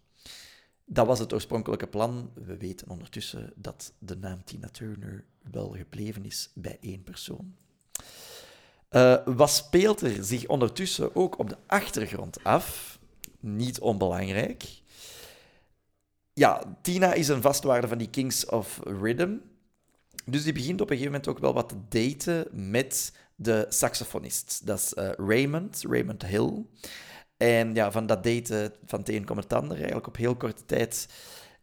Dat 0.91 1.07
was 1.07 1.19
het 1.19 1.33
oorspronkelijke 1.33 1.87
plan. 1.87 2.31
We 2.33 2.57
weten 2.57 2.89
ondertussen 2.89 3.53
dat 3.55 3.93
de 3.99 4.15
naam 4.15 4.43
Tina 4.43 4.69
Turner 4.69 5.23
wel 5.51 5.69
gebleven 5.69 6.25
is 6.25 6.49
bij 6.53 6.77
één 6.81 7.03
persoon. 7.03 7.55
Uh, 8.91 9.17
wat 9.25 9.51
speelt 9.51 10.01
er 10.01 10.23
zich 10.23 10.47
ondertussen 10.47 11.15
ook 11.15 11.39
op 11.39 11.49
de 11.49 11.57
achtergrond 11.67 12.43
af? 12.43 12.99
Niet 13.39 13.79
onbelangrijk. 13.79 14.81
Ja, 16.33 16.77
Tina 16.81 17.13
is 17.13 17.27
een 17.27 17.41
vastwaarde 17.41 17.87
van 17.87 17.97
die 17.97 18.09
Kings 18.09 18.45
of 18.45 18.79
Rhythm. 18.83 19.35
Dus 20.25 20.43
die 20.43 20.53
begint 20.53 20.81
op 20.81 20.89
een 20.89 20.97
gegeven 20.97 21.11
moment 21.11 21.29
ook 21.29 21.39
wel 21.39 21.53
wat 21.53 21.69
te 21.69 21.77
daten 21.89 22.47
met 22.71 23.13
de 23.35 23.65
saxofonist. 23.69 24.61
Dat 24.65 24.77
is 24.77 24.93
uh, 24.93 25.09
Raymond, 25.17 25.83
Raymond 25.89 26.25
Hill. 26.25 26.65
En 27.39 27.73
ja, 27.73 27.91
van 27.91 28.05
dat 28.05 28.23
daten 28.23 28.73
van 28.85 28.99
het 28.99 29.09
een 29.09 29.25
komt 29.25 29.43
het 29.43 29.53
ander, 29.53 29.75
eigenlijk 29.75 30.07
op 30.07 30.15
heel 30.15 30.35
korte 30.35 30.65
tijd, 30.65 31.07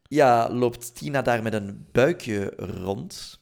ja, 0.02 0.50
loopt 0.50 0.94
Tina 0.94 1.22
daar 1.22 1.42
met 1.42 1.52
een 1.52 1.86
buikje 1.92 2.52
rond. 2.56 3.40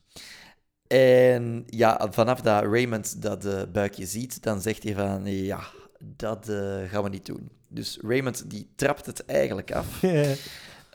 En 0.87 1.65
ja, 1.67 2.09
vanaf 2.11 2.41
dat 2.41 2.63
Raymond 2.63 3.23
dat 3.23 3.45
uh, 3.45 3.63
buikje 3.73 4.07
ziet, 4.07 4.43
dan 4.43 4.61
zegt 4.61 4.83
hij 4.83 4.95
van, 4.95 5.27
ja, 5.27 5.61
dat 5.99 6.49
uh, 6.49 6.91
gaan 6.91 7.03
we 7.03 7.09
niet 7.09 7.27
doen. 7.27 7.51
Dus 7.69 7.99
Raymond 8.03 8.51
die 8.51 8.73
trapt 8.77 9.07
het 9.07 9.25
eigenlijk 9.25 9.73
af. 9.73 10.03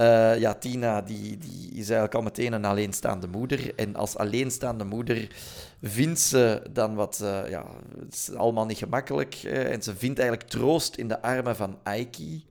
Uh, 0.02 0.40
ja, 0.40 0.54
Tina 0.54 1.02
die, 1.02 1.38
die 1.38 1.70
is 1.70 1.90
eigenlijk 1.90 2.16
al 2.16 2.22
meteen 2.22 2.54
een 2.54 2.66
alleenstaande 2.66 3.28
moeder. 3.28 3.76
En 3.76 3.96
als 3.96 4.18
alleenstaande 4.18 4.84
moeder 4.84 5.28
vindt 5.82 6.20
ze 6.20 6.62
dan 6.72 6.96
wat... 6.96 7.20
Uh, 7.24 7.50
ja, 7.50 7.66
het 8.00 8.14
is 8.14 8.34
allemaal 8.34 8.66
niet 8.66 8.78
gemakkelijk. 8.78 9.44
Uh, 9.44 9.72
en 9.72 9.82
ze 9.84 9.96
vindt 9.96 10.20
eigenlijk 10.20 10.50
troost 10.50 10.96
in 10.96 11.08
de 11.08 11.22
armen 11.22 11.56
van 11.56 11.80
Aiki, 11.84 12.46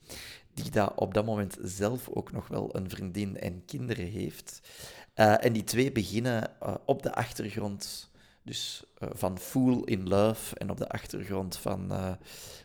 die 0.55 0.71
daar 0.71 0.93
op 0.95 1.15
dat 1.15 1.25
moment 1.25 1.57
zelf 1.63 2.09
ook 2.09 2.33
nog 2.33 2.49
wel 2.49 2.77
een 2.77 2.91
vriendin 2.91 3.39
en 3.39 3.65
kinderen 3.65 4.07
heeft. 4.07 4.61
en 5.15 5.53
die 5.53 5.65
twee 5.65 5.93
beginnen 5.93 6.51
op 6.85 7.03
de 7.03 7.15
achtergrond... 7.15 8.11
Dus 8.43 8.85
van 8.99 9.39
Fool 9.39 9.85
in 9.85 10.09
Love 10.09 10.57
en 10.57 10.71
op 10.71 10.79
de 10.79 10.89
achtergrond 10.89 11.57
van... 11.57 11.89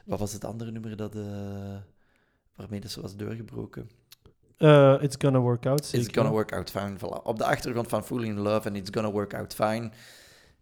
wat 0.06 0.20
was 0.20 0.34
het 0.34 0.46
andere 0.46 0.72
nummer 0.72 0.96
dat, 0.96 1.14
waarmee 2.56 2.82
ze 2.88 3.02
was 3.02 3.16
doorgebroken? 3.16 3.90
Uh, 4.64 4.98
it's 5.02 5.16
gonna 5.20 5.40
work 5.40 5.66
out. 5.66 5.94
It's 5.94 6.08
gonna 6.12 6.32
work 6.32 6.54
out 6.54 6.70
fine. 6.70 6.96
Voilà. 6.98 7.22
Op 7.24 7.38
de 7.38 7.46
achtergrond 7.46 7.88
van 7.88 8.04
Fooling 8.04 8.36
in 8.36 8.42
Love 8.42 8.68
en 8.68 8.76
It's 8.76 8.90
gonna 8.94 9.12
work 9.12 9.34
out 9.34 9.54
fine. 9.54 9.92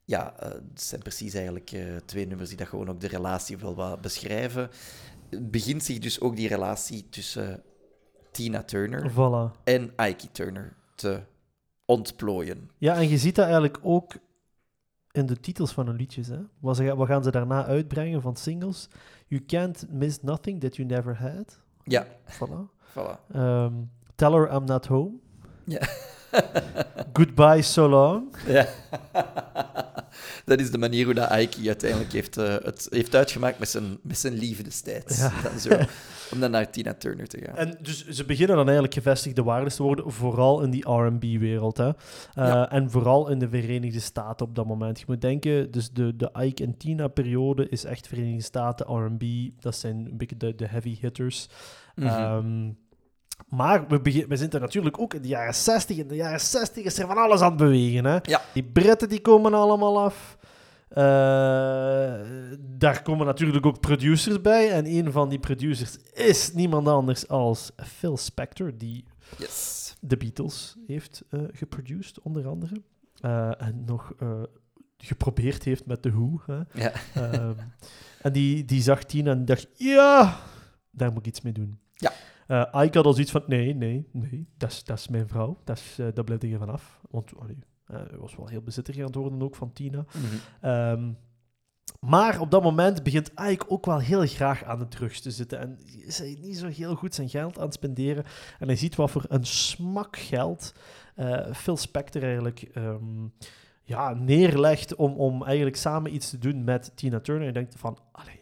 Ja, 0.06 0.34
uh, 0.44 0.50
het 0.50 0.82
zijn 0.82 1.02
precies 1.02 1.34
eigenlijk 1.34 1.72
uh, 1.72 1.96
twee 2.06 2.28
nummers 2.28 2.50
die 2.50 2.58
dat 2.58 2.68
gewoon 2.68 2.90
ook 2.90 3.00
de 3.00 3.08
relatie 3.08 3.58
wel 3.58 3.76
wat 3.76 4.02
beschrijven. 4.02 4.70
Het 5.30 5.52
begint 5.52 5.84
zich 5.84 6.00
dus 6.00 6.22
ook 6.22 6.36
die 6.36 6.48
relatie 6.48 7.10
tussen 7.10 7.64
Tina 8.32 8.64
Turner 8.64 9.12
voilà. 9.12 9.64
en 9.64 9.94
Ike 9.98 10.32
Turner 10.32 10.76
te 10.96 11.22
ontplooien. 11.86 12.70
Ja, 12.78 12.96
en 12.96 13.10
je 13.10 13.18
ziet 13.18 13.36
dat 13.36 13.46
eigenlijk 13.46 13.80
ook 13.82 14.14
in 15.12 15.26
de 15.26 15.40
titels 15.40 15.72
van 15.72 15.88
hun 15.88 15.96
liedjes. 15.96 16.28
Hè? 16.28 16.40
Wat, 16.60 16.76
ze, 16.76 16.96
wat 16.96 17.08
gaan 17.08 17.24
ze 17.24 17.32
daarna 17.32 17.66
uitbrengen 17.66 18.22
van 18.22 18.36
singles? 18.36 18.88
You 19.28 19.46
can't 19.46 19.86
miss 19.90 20.22
nothing 20.22 20.62
that 20.62 20.76
you 20.76 20.88
never 20.88 21.18
had. 21.18 21.60
Ja. 21.84 22.08
Voilà. 22.26 22.81
Voilà. 22.94 23.20
Um, 23.36 23.90
tell 24.16 24.32
her 24.32 24.48
I'm 24.54 24.66
not 24.66 24.86
home. 24.88 25.20
Ja. 25.66 25.80
Goodbye 27.14 27.62
so 27.62 27.90
long. 27.90 28.36
Ja. 28.48 28.68
dat 30.46 30.60
is 30.60 30.72
de 30.72 30.78
manier 30.78 31.06
hoe 31.06 31.14
dat 31.14 31.32
Ike 31.36 31.68
uiteindelijk 31.68 32.12
heeft, 32.12 32.38
uh, 32.38 32.56
het 32.64 32.88
heeft 32.90 33.16
uitgemaakt 33.16 33.60
met 33.60 33.70
zijn, 33.70 33.98
met 34.02 34.18
zijn 34.18 34.34
liefde 34.34 34.64
destijds. 34.64 35.18
Ja. 35.18 35.32
Dan 35.44 35.60
zo, 35.60 35.70
om 36.34 36.40
dan 36.40 36.52
naar 36.52 36.70
Tina 36.70 36.94
Turner 36.94 37.28
te 37.28 37.42
gaan. 37.44 37.56
En 37.56 37.78
dus 37.82 38.08
ze 38.08 38.26
beginnen 38.26 38.56
dan 38.56 38.66
eigenlijk 38.66 38.94
gevestigde 38.94 39.44
waardes 39.44 39.76
te 39.76 39.84
worden, 39.84 40.12
vooral 40.12 40.62
in 40.62 40.70
die 40.70 40.92
R&B-wereld. 40.92 41.80
Uh, 41.80 41.90
Ja. 42.34 42.70
En 42.72 42.92
vooral 42.92 43.30
in 43.30 43.40
de 43.40 43.50
Verenigde 43.50 44.00
Staten 44.00 44.46
op 44.46 44.56
dat 44.56 44.66
moment. 44.66 45.00
Je 45.00 45.06
moet 45.08 45.22
denken, 45.22 45.72
dus 45.72 45.92
de, 45.92 46.16
de 46.16 46.32
Ike 46.40 46.64
en 46.64 46.78
Tina-periode 46.78 47.70
is 47.70 47.84
echt 47.84 48.08
Verenigde 48.08 48.44
Staten, 48.44 48.86
R&B. 48.86 49.24
Dat 49.60 49.76
zijn 49.76 49.96
een 49.96 50.18
beetje 50.18 50.38
de, 50.38 50.56
de 50.56 50.68
heavy 50.68 50.98
hitters. 51.02 51.48
Mhm. 51.96 52.08
Ehm, 52.08 52.72
maar 53.48 53.88
we, 53.88 54.02
begin, 54.02 54.28
we 54.28 54.36
zitten 54.38 54.62
natuurlijk 54.62 55.00
ook 55.00 55.14
in 55.14 55.22
de 55.22 55.28
jaren 55.28 55.54
60. 55.56 55.98
In 55.98 56.08
de 56.08 56.16
jaren 56.16 56.40
60 56.40 56.84
is 56.84 57.00
er 57.00 57.08
van 57.08 57.18
alles 57.18 57.42
aan 57.42 57.50
het 57.50 57.58
bewegen. 57.58 58.06
Hè? 58.06 58.18
Ja. 58.22 58.42
Die 58.54 58.64
Britten 58.64 59.10
die 59.10 59.22
komen 59.22 59.54
allemaal 59.54 60.00
af. 60.02 60.38
Eh, 60.90 60.98
daar 62.60 63.02
komen 63.04 63.26
natuurlijk 63.26 63.66
ook 63.66 63.80
producers 63.80 64.42
bij. 64.42 64.72
En 64.72 64.86
een 64.86 65.12
van 65.12 65.30
die 65.30 65.40
producers 65.40 65.98
is 66.14 66.54
niemand 66.54 66.88
anders 66.88 67.28
als 67.28 67.72
Phil 67.78 68.18
Spector, 68.18 68.72
die 68.78 69.06
Yes. 69.38 69.96
de 70.00 70.18
Beatles 70.18 70.76
heeft 70.88 71.24
eh 71.30 71.40
geproduced, 71.52 72.22
onder 72.22 72.48
andere. 72.48 72.76
Eh, 73.20 73.62
en 73.62 73.84
nog 73.86 74.14
geprobeerd 74.98 75.64
heeft 75.64 75.86
met 75.86 76.02
The 76.02 76.12
Who. 76.12 76.42
Hè? 76.46 76.60
Ja. 76.84 76.92
Ehm, 77.14 77.54
en 78.22 78.32
die, 78.34 78.66
die 78.66 78.82
zag 78.82 79.04
Tina 79.04 79.32
en 79.32 79.46
dacht, 79.46 79.68
ja, 79.74 80.40
daar 80.92 81.10
moet 81.10 81.20
ik 81.20 81.28
iets 81.28 81.42
mee 81.42 81.54
doen. 81.54 81.80
Ja. 81.94 82.12
Eh, 82.48 82.84
Ike 82.84 82.98
had 82.98 83.06
al 83.06 83.14
zoiets 83.14 83.32
van, 83.32 83.44
nee, 83.48 83.76
nee, 83.76 84.08
nee, 84.12 84.48
dat 84.58 84.84
is, 84.86 85.08
mijn 85.08 85.28
vrouw. 85.28 85.58
Dat, 85.64 85.78
is, 85.78 86.00
eh, 86.00 86.08
dat 86.14 86.26
blijft 86.26 86.44
er 86.44 86.58
vanaf. 86.58 87.00
Want 87.10 87.32
allee, 87.40 87.58
eh, 87.86 87.96
hij 87.96 88.18
was 88.18 88.36
wel 88.36 88.48
heel 88.48 88.62
bezitterig 88.62 89.00
aan 89.00 89.06
het 89.06 89.16
worden 89.16 89.42
ook 89.42 89.56
van 89.56 89.74
Tina. 89.74 90.06
Mhm. 90.14 90.26
Ehm, 90.62 91.12
maar 92.00 92.40
op 92.40 92.52
dat 92.52 92.64
moment 92.64 93.04
begint 93.04 93.32
Ike 93.50 93.70
ook 93.70 93.86
wel 93.86 94.00
heel 94.00 94.26
graag 94.26 94.64
aan 94.64 94.80
de 94.80 94.88
drugs 94.88 95.22
te 95.22 95.32
zitten. 95.32 95.60
En 95.60 95.80
is 96.06 96.18
hij 96.18 96.38
niet 96.42 96.58
zo 96.58 96.68
heel 96.68 96.96
goed 96.96 97.16
zijn 97.16 97.30
geld 97.30 97.58
aan 97.58 97.66
het 97.66 97.74
spenderen. 97.74 98.24
En 98.60 98.68
hij 98.68 98.76
ziet 98.76 98.96
wat 98.96 99.12
voor 99.12 99.26
een 99.28 99.46
smak 99.46 100.18
geld 100.18 100.74
eh, 101.16 101.54
Phil 101.54 101.78
Spector 101.78 102.24
eigenlijk 102.24 102.62
ehm, 102.62 103.28
ja, 103.84 104.14
neerlegt 104.14 104.96
om, 104.96 105.14
om 105.14 105.44
eigenlijk 105.44 105.76
samen 105.76 106.14
iets 106.14 106.30
te 106.30 106.38
doen 106.38 106.64
met 106.64 106.92
Tina 106.96 107.20
Turner. 107.20 107.48
En 107.48 107.54
denkt 107.54 107.76
van, 107.78 107.98
allee, 108.12 108.40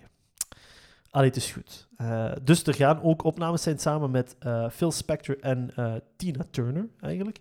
allee 1.12 1.28
het 1.28 1.38
is 1.38 1.52
goed. 1.52 1.88
Eh, 1.96 2.32
dus 2.44 2.64
er 2.64 2.74
gaan 2.74 3.02
ook 3.02 3.24
opnames 3.24 3.62
zijn 3.62 3.80
samen 3.80 4.12
met 4.12 4.36
eh, 4.40 4.70
Phil 4.70 4.92
Spector 4.92 5.40
en 5.40 5.72
eh, 5.76 5.94
Tina 6.18 6.46
Turner 6.52 6.88
eigenlijk. 7.02 7.40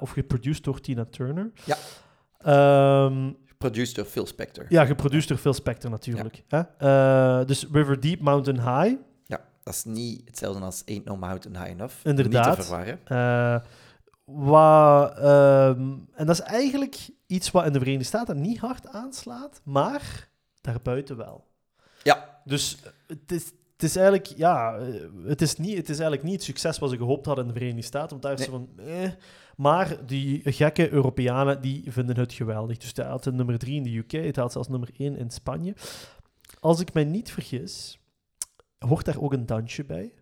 Of 0.00 0.10
geproduced 0.10 0.64
door 0.64 0.80
Tina 0.80 1.04
Turner. 1.10 1.50
Ja. 1.64 1.76
Ehm, 2.38 3.30
Produced 3.58 3.94
door 3.94 4.04
Phil 4.04 4.26
Spector. 4.26 4.66
ja, 4.68 4.84
geproduceerd 4.84 5.28
door 5.28 5.36
Phil 5.38 5.52
Spector 5.52 5.90
natuurlijk. 5.90 6.44
Hè? 6.48 6.60
Eh, 6.78 7.46
dus 7.46 7.66
River 7.72 8.00
Deep, 8.00 8.20
Mountain 8.20 8.60
High. 8.60 8.96
Ja, 9.26 9.40
dat 9.62 9.74
is 9.74 9.84
niet 9.84 10.22
hetzelfde 10.24 10.64
als 10.64 10.82
Ain't 10.86 11.04
No 11.04 11.16
Mountain 11.16 11.56
High 11.56 11.70
Enough. 11.70 11.94
Inderdaad. 12.04 12.46
Niet 12.46 12.56
te 12.56 12.62
verwarren. 12.62 13.00
Eh, 13.04 13.60
wat, 14.24 15.18
ehm, 15.18 15.90
en 16.14 16.26
dat 16.26 16.28
is 16.28 16.40
eigenlijk 16.40 17.08
iets 17.26 17.50
wat 17.50 17.66
in 17.66 17.72
de 17.72 17.78
Verenigde 17.78 18.06
Staten 18.06 18.40
niet 18.40 18.58
hard 18.58 18.86
aanslaat, 18.88 19.60
maar 19.64 20.28
daarbuiten 20.60 21.16
wel. 21.16 21.46
Ja. 22.02 22.40
Dus 22.44 22.78
het 23.06 23.32
is, 23.32 23.44
het 23.72 23.82
is 23.82 23.96
eigenlijk, 23.96 24.26
ja, 24.26 24.76
eh, 24.78 24.94
het 25.24 25.42
is, 25.42 25.56
niet, 25.56 25.76
het 25.76 25.88
is 25.88 25.98
eigenlijk 25.98 26.22
niet 26.22 26.34
het 26.34 26.42
succes 26.42 26.78
wat 26.78 26.90
ze 26.90 26.96
gehoopt 26.96 27.26
hadden 27.26 27.44
in 27.46 27.52
de 27.52 27.58
Verenigde 27.58 27.86
Staten, 27.86 28.08
want 28.10 28.22
daar 28.22 28.32
is 28.32 28.38
Nee. 28.38 28.46
ze 28.48 28.52
van, 28.52 28.84
eh. 28.86 29.10
Maar 29.56 30.06
die 30.06 30.52
gekke 30.52 30.90
Europeanen, 30.90 31.60
die 31.60 31.92
vinden 31.92 32.16
het 32.18 32.32
geweldig. 32.32 32.76
Dus 32.76 32.88
het 32.88 32.96
haalt 32.98 33.24
het 33.24 33.34
nummer 33.34 33.58
3 33.58 33.76
in 33.76 33.82
de 33.82 33.96
UK, 33.96 34.12
het 34.12 34.36
haalt 34.36 34.52
zelfs 34.52 34.68
nummer 34.68 34.90
1 34.96 35.16
in 35.16 35.30
Spanje. 35.30 35.74
Als 36.60 36.80
ik 36.80 36.92
mij 36.92 37.04
niet 37.04 37.30
vergis, 37.32 37.98
hoort 38.78 39.04
daar 39.04 39.20
ook 39.20 39.32
een 39.32 39.46
dansje 39.46 39.84
bij. 39.84 40.12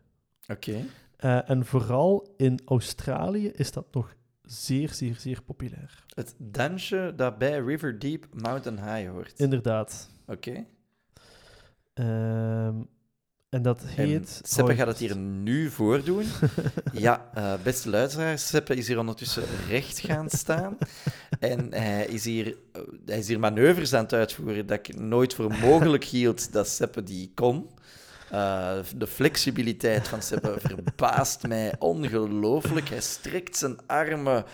Oké. 0.46 0.84
Eh, 1.16 1.50
en 1.50 1.64
vooral 1.66 2.34
in 2.36 2.60
Australië 2.64 3.48
is 3.48 3.72
dat 3.72 3.86
nog 3.90 4.14
zeer, 4.42 4.92
zeer, 4.94 5.14
zeer 5.14 5.42
populair. 5.42 6.04
Het 6.14 6.34
dansje 6.38 7.12
dat 7.16 7.38
bij 7.38 7.58
River 7.60 7.98
Deep 7.98 8.26
Mountain 8.32 8.94
High 8.94 9.10
hoort. 9.10 9.38
Inderdaad. 9.38 10.10
Oké. 10.26 10.64
Ehm, 11.96 12.74
en 13.48 13.62
dat 13.62 13.80
En 13.80 13.88
heet... 13.88 14.40
Seppe 14.42 14.70
oh, 14.70 14.76
gaat 14.76 14.86
het 14.86 14.98
hier 14.98 15.16
nu 15.16 15.70
voordoen. 15.70 16.24
ja, 16.92 17.30
eh, 17.34 17.52
beste 17.62 17.90
luisteraars, 17.90 18.46
Seppe 18.46 18.76
is 18.76 18.88
hier 18.88 18.98
ondertussen 18.98 19.42
recht 19.68 19.98
gaan 19.98 20.30
staan. 20.30 20.76
En 21.38 21.72
hij 21.72 22.06
is 22.06 22.24
hier, 22.24 22.56
eh, 22.72 22.82
hij 23.06 23.18
is 23.18 23.28
hier 23.28 23.38
manoeuvres 23.38 23.94
aan 23.94 24.02
het 24.02 24.12
uitvoeren 24.12 24.66
dat 24.66 24.78
ik 24.78 25.00
nooit 25.00 25.34
voor 25.34 25.54
mogelijk 25.54 26.04
hield 26.04 26.52
dat 26.52 26.68
Seppe 26.68 27.02
die 27.02 27.32
kon. 27.34 27.70
Eh, 28.30 28.78
de 28.96 29.06
flexibiliteit 29.06 30.08
van 30.08 30.22
Seppe 30.22 30.54
verbaast 30.58 31.46
mij 31.46 31.74
ongelooflijk. 31.78 32.88
Hij 32.88 33.00
strekt 33.00 33.56
zijn 33.56 33.76
armen 33.86 34.44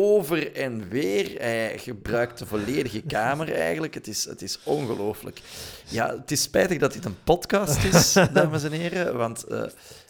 over 0.00 0.54
en 0.54 0.88
weer. 0.88 1.40
Hij 1.40 1.78
gebruikt 1.78 2.38
de 2.38 2.46
volledige 2.46 3.00
kamer 3.00 3.52
eigenlijk. 3.52 3.94
Het 3.94 4.08
is, 4.08 4.24
het 4.24 4.42
is 4.42 4.58
ongelooflijk. 4.62 5.40
Ja, 5.88 6.16
het 6.16 6.30
is 6.30 6.42
spijtig 6.42 6.78
dat 6.78 6.92
dit 6.92 7.04
een 7.04 7.22
podcast 7.24 7.84
is, 7.84 8.12
dames 8.32 8.64
en 8.64 8.72
heren, 8.72 9.16
want 9.16 9.44
eh, 9.44 9.62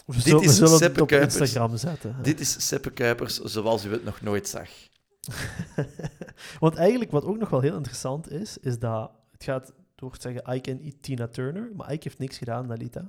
dit 0.07 0.22
zullen, 0.22 0.42
is 0.42 0.57
zullen 0.57 0.79
Seppe 0.79 1.07
Kuipers. 1.07 1.37
Instagram 1.37 1.76
zetten. 1.76 2.16
dit 2.22 2.40
is 2.40 2.66
Seppe 2.66 2.90
Kuipers 2.90 3.38
zoals 3.38 3.85
u 3.85 3.92
het 3.92 4.05
nog 4.05 4.20
nooit 4.20 4.48
zag. 4.48 4.68
Want 6.61 6.74
eigenlijk, 6.74 7.11
wat 7.11 7.24
ook 7.24 7.38
nog 7.38 7.48
wel 7.48 7.61
heel 7.61 7.76
interessant 7.76 8.31
is, 8.31 8.59
is 8.59 8.79
dat 8.79 9.11
het 9.31 9.44
gaat 9.44 9.72
door 9.94 10.12
te 10.12 10.20
zeggen 10.20 10.55
Ike 10.55 10.70
en 10.70 11.00
Tina 11.00 11.29
Turner, 11.29 11.70
maar 11.76 11.92
Ike 11.92 12.03
heeft 12.03 12.18
niks 12.18 12.38
gedaan, 12.38 12.70
hè. 12.70 13.00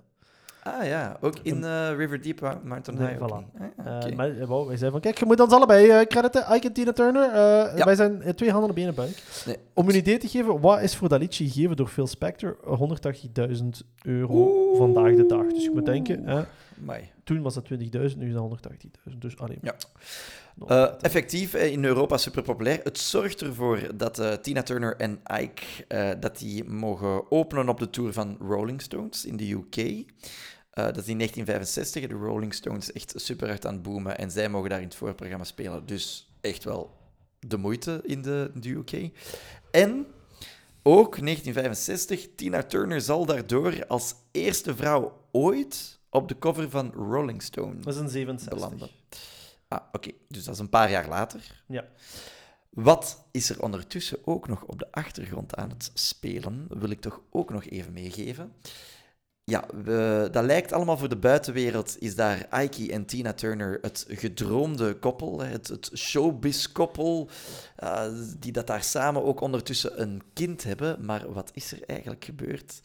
Ah 0.63 0.85
ja, 0.85 1.17
ook 1.21 1.35
in 1.43 1.63
eh, 1.63 1.95
River 1.95 2.21
Deep 2.21 2.41
Mou- 2.41 2.57
Mountain 2.63 2.99
Nee, 3.01 3.09
High. 3.09 3.21
voilà. 3.23 3.35
niet. 3.37 3.71
Ah, 3.85 4.05
Eh, 4.09 4.15
maar 4.15 4.29
eh, 4.29 4.47
wij 4.47 4.65
zeiden 4.65 4.91
van, 4.91 4.99
kijk, 5.01 5.17
je 5.19 5.25
moet 5.25 5.39
ons 5.39 5.53
allebei 5.53 5.89
eh, 5.89 6.01
crediten, 6.05 6.55
Ike 6.55 6.67
en 6.67 6.73
Tina 6.73 6.91
Turner. 6.93 7.35
Ja. 7.77 7.85
Wij 7.85 7.95
zijn 7.95 8.35
twee 8.35 8.51
handen 8.51 8.69
op 8.69 8.77
één 8.77 8.95
buik. 8.95 9.23
Nee. 9.45 9.55
Om 9.73 9.85
je 9.87 9.91
een 9.93 9.97
idee 9.99 10.17
te 10.17 10.27
geven, 10.27 10.59
wat 10.59 10.81
is 10.81 10.95
voor 10.95 11.09
dat 11.09 11.19
liedje 11.19 11.45
gegeven 11.49 11.75
door 11.75 11.87
Phil 11.87 12.07
Spector? 12.07 12.57
180.000 12.63 13.63
euro 14.03 14.33
Oeh. 14.33 14.77
vandaag 14.77 15.15
de 15.15 15.25
dag. 15.25 15.45
Dus 15.47 15.63
je 15.63 15.71
moet 15.73 15.85
denken, 15.85 16.47
toen 17.23 17.41
was 17.41 17.53
dat 17.53 17.65
20.000, 17.65 18.17
nu 18.17 18.27
is 18.27 18.33
dat 18.33 18.41
180.000. 18.41 19.17
Dus 19.19 19.37
alleen. 19.39 19.59
Ja. 19.61 19.75
Eh, 20.67 20.87
effectief, 21.01 21.53
eh, 21.53 21.71
in 21.71 21.85
Europa 21.85 22.17
super 22.17 22.41
populair. 22.41 22.79
Het 22.83 22.97
zorgt 22.97 23.41
ervoor 23.41 23.97
dat 23.97 24.19
eh, 24.19 24.33
Tina 24.33 24.63
Turner 24.63 24.95
en 24.95 25.21
Ike 25.41 25.85
dat 26.19 26.37
die 26.37 26.63
mogen 26.63 27.31
openen 27.31 27.69
op 27.69 27.79
de 27.79 27.89
tour 27.89 28.13
van 28.13 28.37
Rolling 28.39 28.81
Stones 28.81 29.25
in 29.25 29.37
de 29.37 29.51
UK. 29.51 30.05
Dat 30.73 30.97
is 30.97 31.07
in 31.07 31.17
1965. 31.17 32.07
De 32.07 32.13
Rolling 32.13 32.53
Stones 32.53 32.91
echt 32.91 33.13
super 33.15 33.47
hard 33.47 33.65
aan 33.65 33.73
het 33.73 33.81
boomen 33.81 34.17
en 34.17 34.31
zij 34.31 34.49
mogen 34.49 34.69
daar 34.69 34.79
in 34.79 34.85
het 34.85 34.95
voorprogramma 34.95 35.43
spelen. 35.43 35.85
Dus 35.85 36.33
echt 36.41 36.63
wel 36.63 36.97
de 37.39 37.57
moeite 37.57 37.99
in 38.03 38.21
de, 38.21 38.51
in 38.53 38.61
de 38.61 38.69
UK. 38.69 39.09
En 39.71 40.05
ook 40.83 41.19
1965, 41.19 42.27
Tina 42.35 42.63
Turner 42.63 43.01
zal 43.01 43.25
daardoor 43.25 43.87
als 43.87 44.15
eerste 44.31 44.75
vrouw 44.75 45.17
ooit 45.31 45.99
op 46.09 46.27
de 46.27 46.39
cover 46.39 46.69
van 46.69 46.91
Rolling 46.93 47.41
Stone 47.41 47.79
Dat 47.79 47.93
is 47.93 47.99
een 47.99 48.09
67. 48.09 48.59
belanden. 48.59 48.89
Ah, 49.71 49.81
oké. 49.91 50.11
Dus 50.27 50.43
dat 50.43 50.53
is 50.53 50.59
een 50.59 50.69
paar 50.69 50.91
jaar 50.91 51.07
later. 51.07 51.63
Ja. 51.67 51.85
Wat 52.69 53.23
is 53.31 53.49
er 53.49 53.61
ondertussen 53.61 54.17
ook 54.25 54.47
nog 54.47 54.63
op 54.63 54.79
de 54.79 54.91
achtergrond 54.91 55.55
aan 55.55 55.69
het 55.69 55.91
spelen? 55.93 56.65
Wil 56.69 56.89
ik 56.89 57.01
toch 57.01 57.21
ook 57.29 57.49
nog 57.49 57.65
even 57.65 57.93
meegeven. 57.93 58.53
Ja, 59.43 59.63
we, 59.83 60.27
dat 60.31 60.43
lijkt 60.43 60.71
allemaal 60.71 60.97
voor 60.97 61.09
de 61.09 61.17
buitenwereld. 61.17 61.95
Is 61.99 62.15
daar 62.15 62.63
Ike 62.63 62.91
en 62.91 63.05
Tina 63.05 63.33
Turner 63.33 63.77
het 63.81 64.05
gedroomde 64.07 64.95
koppel, 64.95 65.41
het, 65.41 65.67
het 65.67 65.91
showbiz-koppel, 65.95 67.29
eh, 67.75 68.07
die 68.39 68.51
dat 68.51 68.67
daar 68.67 68.83
samen 68.83 69.23
ook 69.23 69.41
ondertussen 69.41 70.01
een 70.01 70.21
kind 70.33 70.63
hebben. 70.63 71.05
Maar 71.05 71.33
wat 71.33 71.51
is 71.53 71.71
er 71.71 71.83
eigenlijk 71.85 72.25
gebeurd? 72.25 72.81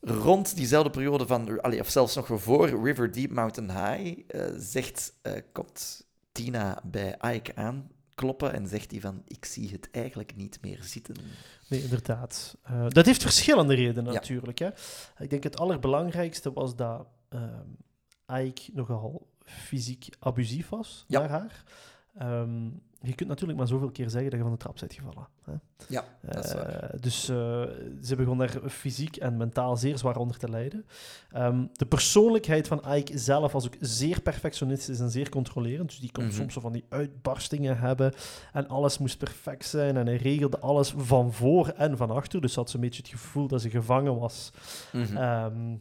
Rond 0.00 0.56
diezelfde 0.56 0.90
periode 0.90 1.26
van, 1.26 1.60
allee, 1.60 1.80
of 1.80 1.88
zelfs 1.90 2.14
nog 2.14 2.28
voor 2.32 2.84
River 2.84 3.12
Deep 3.12 3.30
Mountain 3.30 3.70
High, 3.70 4.20
eh, 4.26 4.44
zegt, 4.58 5.12
eh, 5.22 5.32
komt 5.52 6.06
Tina 6.32 6.82
bij 6.84 7.16
Ike 7.34 7.52
aankloppen 7.56 8.52
en 8.52 8.66
zegt 8.68 8.90
hij 8.90 9.00
van, 9.00 9.22
ik 9.26 9.44
zie 9.44 9.70
het 9.70 9.88
eigenlijk 9.90 10.36
niet 10.36 10.58
meer 10.62 10.78
zitten. 10.82 11.16
Nee, 11.68 11.82
inderdaad. 11.82 12.56
Eh, 12.62 12.86
dat 12.88 13.06
heeft 13.06 13.22
verschillende 13.22 13.74
redenen 13.74 14.12
Ja. 14.12 14.18
natuurlijk. 14.18 14.58
Hè. 14.58 14.68
Ik 15.18 15.30
denk 15.30 15.42
het 15.42 15.58
allerbelangrijkste 15.58 16.52
was 16.52 16.76
dat 16.76 17.06
ehm 17.28 17.66
Ike 18.44 18.70
nogal 18.72 19.26
fysiek 19.44 20.08
abusief 20.18 20.68
was 20.68 21.04
Ja. 21.08 21.20
naar 21.20 21.28
haar. 21.30 21.62
Ehm, 22.18 22.68
je 23.02 23.14
kunt 23.14 23.28
natuurlijk 23.28 23.58
maar 23.58 23.68
zoveel 23.68 23.90
keer 23.90 24.10
zeggen 24.10 24.30
dat 24.30 24.38
je 24.38 24.44
van 24.44 24.52
de 24.54 24.58
trap 24.58 24.76
bent 24.80 24.92
gevallen. 24.94 25.26
Hè. 25.44 25.52
Ja, 25.88 26.04
dat 26.20 26.44
is 26.44 26.52
waar. 26.52 26.66
Eh, 26.68 27.00
dus 27.00 27.28
eh, 27.28 27.62
ze 28.02 28.16
begon 28.16 28.38
daar 28.38 28.58
fysiek 28.68 29.16
en 29.16 29.36
mentaal 29.36 29.76
zeer 29.76 29.98
zwaar 29.98 30.16
onder 30.16 30.36
te 30.38 30.48
lijden. 30.50 30.86
Ehm, 31.32 31.64
de 31.72 31.86
persoonlijkheid 31.86 32.68
van 32.68 32.82
Ike 32.94 33.18
zelf 33.18 33.52
was 33.52 33.66
ook 33.66 33.76
zeer 33.80 34.20
perfectionistisch 34.20 35.00
en 35.00 35.10
zeer 35.10 35.28
controlerend. 35.28 35.88
Dus 35.88 35.98
die 35.98 36.12
kon 36.12 36.24
Mhm. 36.24 36.32
soms 36.34 36.52
zo 36.54 36.60
van 36.60 36.72
die 36.72 36.84
uitbarstingen 36.88 37.78
hebben. 37.78 38.12
En 38.52 38.68
alles 38.68 38.98
moest 38.98 39.18
perfect 39.18 39.64
zijn. 39.66 39.96
En 39.96 40.06
hij 40.06 40.16
regelde 40.16 40.58
alles 40.58 40.94
van 40.96 41.32
voor 41.32 41.68
en 41.68 41.96
van 41.96 42.10
achter. 42.10 42.40
Dus 42.40 42.52
ze 42.52 42.58
had 42.58 42.70
zo'n 42.70 42.80
beetje 42.80 43.02
het 43.02 43.10
gevoel 43.10 43.46
dat 43.48 43.60
ze 43.60 43.70
gevangen 43.70 44.18
was 44.18 44.50
Mhm. 44.92 45.16
ehm, 45.16 45.76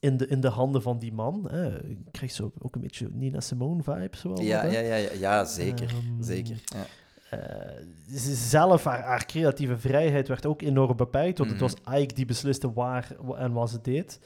in, 0.00 0.16
de, 0.16 0.26
in 0.26 0.40
de 0.40 0.48
handen 0.48 0.82
van 0.82 0.98
die 0.98 1.12
man. 1.12 1.48
Hè. 1.50 1.84
Ik 1.88 1.98
kreeg 2.10 2.30
zo 2.30 2.52
ook 2.58 2.74
een 2.74 2.80
beetje 2.80 3.08
Nina 3.12 3.40
Simone 3.40 3.82
vibes. 3.82 4.22
Wel, 4.22 4.40
ja, 4.40 4.64
ja, 4.64 4.78
ja, 4.80 4.94
ja, 4.94 5.10
ja, 5.18 5.44
zeker. 5.44 5.88
Ehm, 5.88 6.22
zeker. 6.22 6.56
Ja. 6.64 6.86
Eh, 7.30 8.16
ze 8.16 8.34
zelf, 8.34 8.84
haar, 8.84 9.02
haar 9.02 9.26
creatieve 9.26 9.78
vrijheid 9.78 10.28
werd 10.28 10.46
ook 10.46 10.62
enorm 10.62 10.96
beperkt, 10.96 11.38
want 11.38 11.50
Mhm. 11.50 11.62
het 11.62 11.74
was 11.84 12.00
Ike 12.00 12.14
die 12.14 12.24
besliste 12.24 12.72
waar 12.72 13.16
en 13.38 13.52
wat 13.52 13.70
ze 13.70 13.80
deed. 13.82 14.18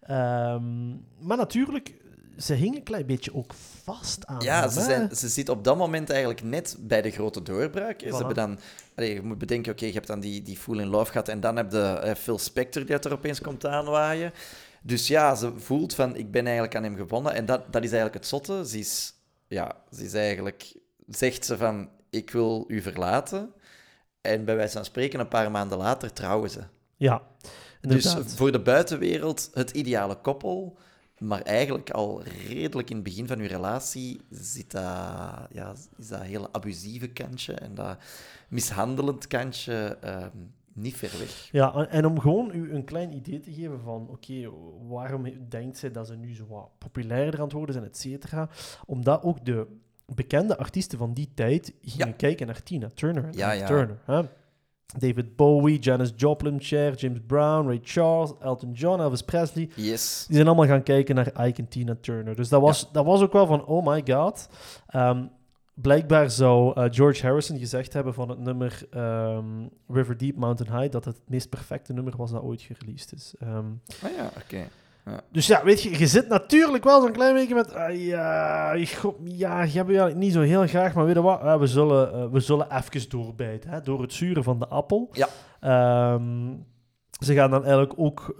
Ehm, 0.00 0.88
maar 1.18 1.36
natuurlijk, 1.36 1.94
ze 2.38 2.54
hing 2.54 2.76
een 2.76 2.82
klein 2.82 3.06
beetje 3.06 3.34
ook 3.34 3.54
vast 3.82 4.26
aan 4.26 4.40
Ja, 4.40 4.60
hem, 4.60 4.70
ze, 4.70 4.80
zijn, 4.80 5.16
ze 5.16 5.28
zit 5.28 5.48
op 5.48 5.64
dat 5.64 5.76
moment 5.76 6.10
eigenlijk 6.10 6.42
net 6.42 6.76
bij 6.80 7.02
de 7.02 7.10
grote 7.10 7.42
doorbraak. 7.42 8.00
Ze 8.00 8.16
hebben 8.16 8.34
dan, 8.34 8.58
allee, 8.94 9.14
je 9.14 9.22
moet 9.22 9.38
bedenken, 9.38 9.72
oké, 9.72 9.84
je 9.86 9.92
hebt 9.92 10.06
dan 10.06 10.20
die, 10.20 10.42
die 10.42 10.56
Fool 10.56 10.78
in 10.78 10.86
Love 10.88 11.10
gehad 11.10 11.28
en 11.28 11.40
dan 11.40 11.56
heb 11.56 11.72
je 11.72 11.78
eh, 11.78 12.14
Phil 12.14 12.38
Spector 12.38 12.86
die 12.86 12.98
er 12.98 13.12
opeens 13.12 13.40
komt 13.40 13.66
aanwaaien. 13.66 14.32
Dus 14.82 15.06
ja, 15.06 15.34
ze 15.34 15.52
voelt 15.58 15.94
van, 15.94 16.16
ik 16.16 16.30
ben 16.30 16.44
eigenlijk 16.44 16.76
aan 16.76 16.82
hem 16.82 16.96
gewonnen. 16.96 17.34
En 17.34 17.46
dat, 17.46 17.72
dat 17.72 17.82
is 17.82 17.90
eigenlijk 17.90 18.14
het 18.14 18.26
zotte. 18.26 18.68
Ze 18.68 18.78
is, 18.78 19.14
ja, 19.46 19.76
ze 19.92 20.04
is 20.04 20.14
eigenlijk, 20.14 20.76
zegt 21.06 21.44
ze 21.44 21.56
van, 21.56 21.88
ik 22.10 22.30
wil 22.30 22.64
u 22.68 22.82
verlaten. 22.82 23.52
En 24.20 24.44
bij 24.44 24.56
wijze 24.56 24.72
van 24.72 24.84
spreken, 24.84 25.20
een 25.20 25.28
paar 25.28 25.50
maanden 25.50 25.78
later 25.78 26.12
trouwen 26.12 26.50
ze. 26.50 26.60
Ja, 26.96 27.22
Dus 27.80 28.14
voor 28.14 28.52
de 28.52 28.60
buitenwereld 28.60 29.50
het 29.54 29.70
ideale 29.70 30.16
koppel, 30.20 30.78
maar 31.18 31.42
eigenlijk 31.42 31.90
al 31.90 32.22
redelijk 32.22 32.90
in 32.90 32.94
het 32.94 33.04
begin 33.04 33.26
van 33.26 33.38
uw 33.38 33.46
relatie 33.46 34.20
zit 34.30 34.70
dat, 34.70 34.82
ja, 35.52 35.74
is 35.98 36.08
dat 36.08 36.22
hele 36.22 36.52
abusieve 36.52 37.08
kantje 37.08 37.52
en 37.52 37.74
dat 37.74 37.96
mishandelend 38.48 39.26
kantje 39.26 39.98
ehm, 40.00 40.36
niet 40.80 40.96
ver 40.96 41.18
weg. 41.18 41.48
Ja, 41.52 41.86
en- 41.86 42.06
om 42.06 42.20
gewoon 42.20 42.50
u 42.54 42.74
een 42.74 42.84
klein 42.84 43.12
idee 43.14 43.40
te 43.40 43.52
geven 43.52 43.80
van, 43.80 44.08
oké, 44.10 44.50
waarom 44.88 45.26
denkt 45.48 45.78
zij 45.78 45.90
dat 45.90 46.06
ze 46.06 46.16
nu 46.16 46.34
zo 46.34 46.44
wat 46.48 46.68
populairder 46.78 47.38
aan 47.40 47.44
het 47.46 47.54
worden 47.54 47.74
zijn, 47.74 47.86
et 47.86 47.96
cetera. 47.96 48.48
Omdat 48.86 49.22
ook 49.22 49.44
de 49.44 49.66
bekende 50.14 50.56
artiesten 50.58 50.98
van 50.98 51.12
die 51.14 51.30
tijd 51.34 51.72
gingen 51.82 52.06
Ja. 52.08 52.12
kijken 52.12 52.46
naar 52.46 52.62
Tina 52.62 52.88
Turner. 52.94 53.24
en 53.24 53.32
Ja, 53.32 53.50
ja. 53.52 53.66
Turner 53.66 53.98
hè. 54.04 54.22
David 54.98 55.36
Bowie, 55.36 55.78
Janis 55.78 56.12
Joplin, 56.16 56.60
Cher, 56.60 56.94
James 56.94 57.18
Brown, 57.26 57.66
Ray 57.66 57.80
Charles, 57.82 58.32
Elton 58.40 58.72
John, 58.72 59.00
Elvis 59.00 59.22
Presley. 59.22 59.70
Yes. 59.76 60.24
Die 60.26 60.36
zijn 60.36 60.46
allemaal 60.48 60.66
gaan 60.66 60.82
kijken 60.82 61.14
naar 61.14 61.46
Ike 61.46 61.60
en 61.62 61.68
Tina 61.68 61.96
Turner. 62.00 62.36
Dus 62.36 62.48
dat 62.48 62.60
was, 62.60 62.92
dat 62.92 63.04
was 63.04 63.20
ook 63.22 63.32
wel 63.32 63.46
van, 63.46 63.64
oh 63.64 63.86
my 63.86 64.02
god. 64.06 64.48
Ehm, 64.86 65.24
blijkbaar 65.82 66.30
zou 66.30 66.74
eh, 66.74 66.84
George 66.90 67.26
Harrison 67.26 67.58
gezegd 67.58 67.92
hebben 67.92 68.14
van 68.14 68.28
het 68.28 68.38
nummer 68.38 68.82
ehm, 68.90 69.44
River 69.88 70.16
Deep 70.16 70.36
Mountain 70.36 70.78
High 70.80 70.92
dat 70.92 71.04
het 71.04 71.16
het 71.16 71.28
meest 71.28 71.48
perfecte 71.48 71.92
nummer 71.92 72.16
was 72.16 72.30
dat 72.30 72.42
ooit 72.42 72.62
gereleased 72.62 73.12
is. 73.12 73.34
Ehm, 73.38 73.66
Ah 74.02 74.10
ja, 74.16 74.30
oké. 74.44 74.68
Ja. 75.04 75.20
Dus 75.32 75.46
ja, 75.46 75.64
weet 75.64 75.82
je, 75.82 75.98
je 75.98 76.06
zit 76.06 76.28
natuurlijk 76.28 76.84
wel 76.84 77.00
zo'n 77.00 77.12
klein 77.12 77.34
beetje 77.34 77.54
met... 77.54 77.74
ah, 77.74 78.00
ja, 78.00 78.72
ik 78.72 78.90
god, 78.90 79.16
ja, 79.24 79.62
je 79.62 79.76
hebt 79.76 79.88
je 79.88 79.98
eigenlijk 79.98 80.16
niet 80.16 80.32
zo 80.32 80.40
heel 80.40 80.66
graag, 80.66 80.94
maar 80.94 81.04
weet 81.04 81.14
je 81.14 81.22
wat? 81.22 81.40
Ah, 81.40 81.60
we, 81.60 81.66
zullen, 81.66 82.12
eh, 82.12 82.26
we 82.30 82.40
zullen 82.40 82.76
even 82.76 83.08
doorbijten, 83.08 83.70
hè, 83.70 83.80
door 83.80 84.00
het 84.02 84.12
zuren 84.12 84.44
van 84.44 84.58
de 84.58 84.68
appel. 84.68 85.08
Ja. 85.12 85.28
Ehm, 85.60 86.54
ze 87.24 87.34
gaan 87.34 87.50
dan 87.50 87.60
eigenlijk 87.62 87.92
ook 87.96 88.34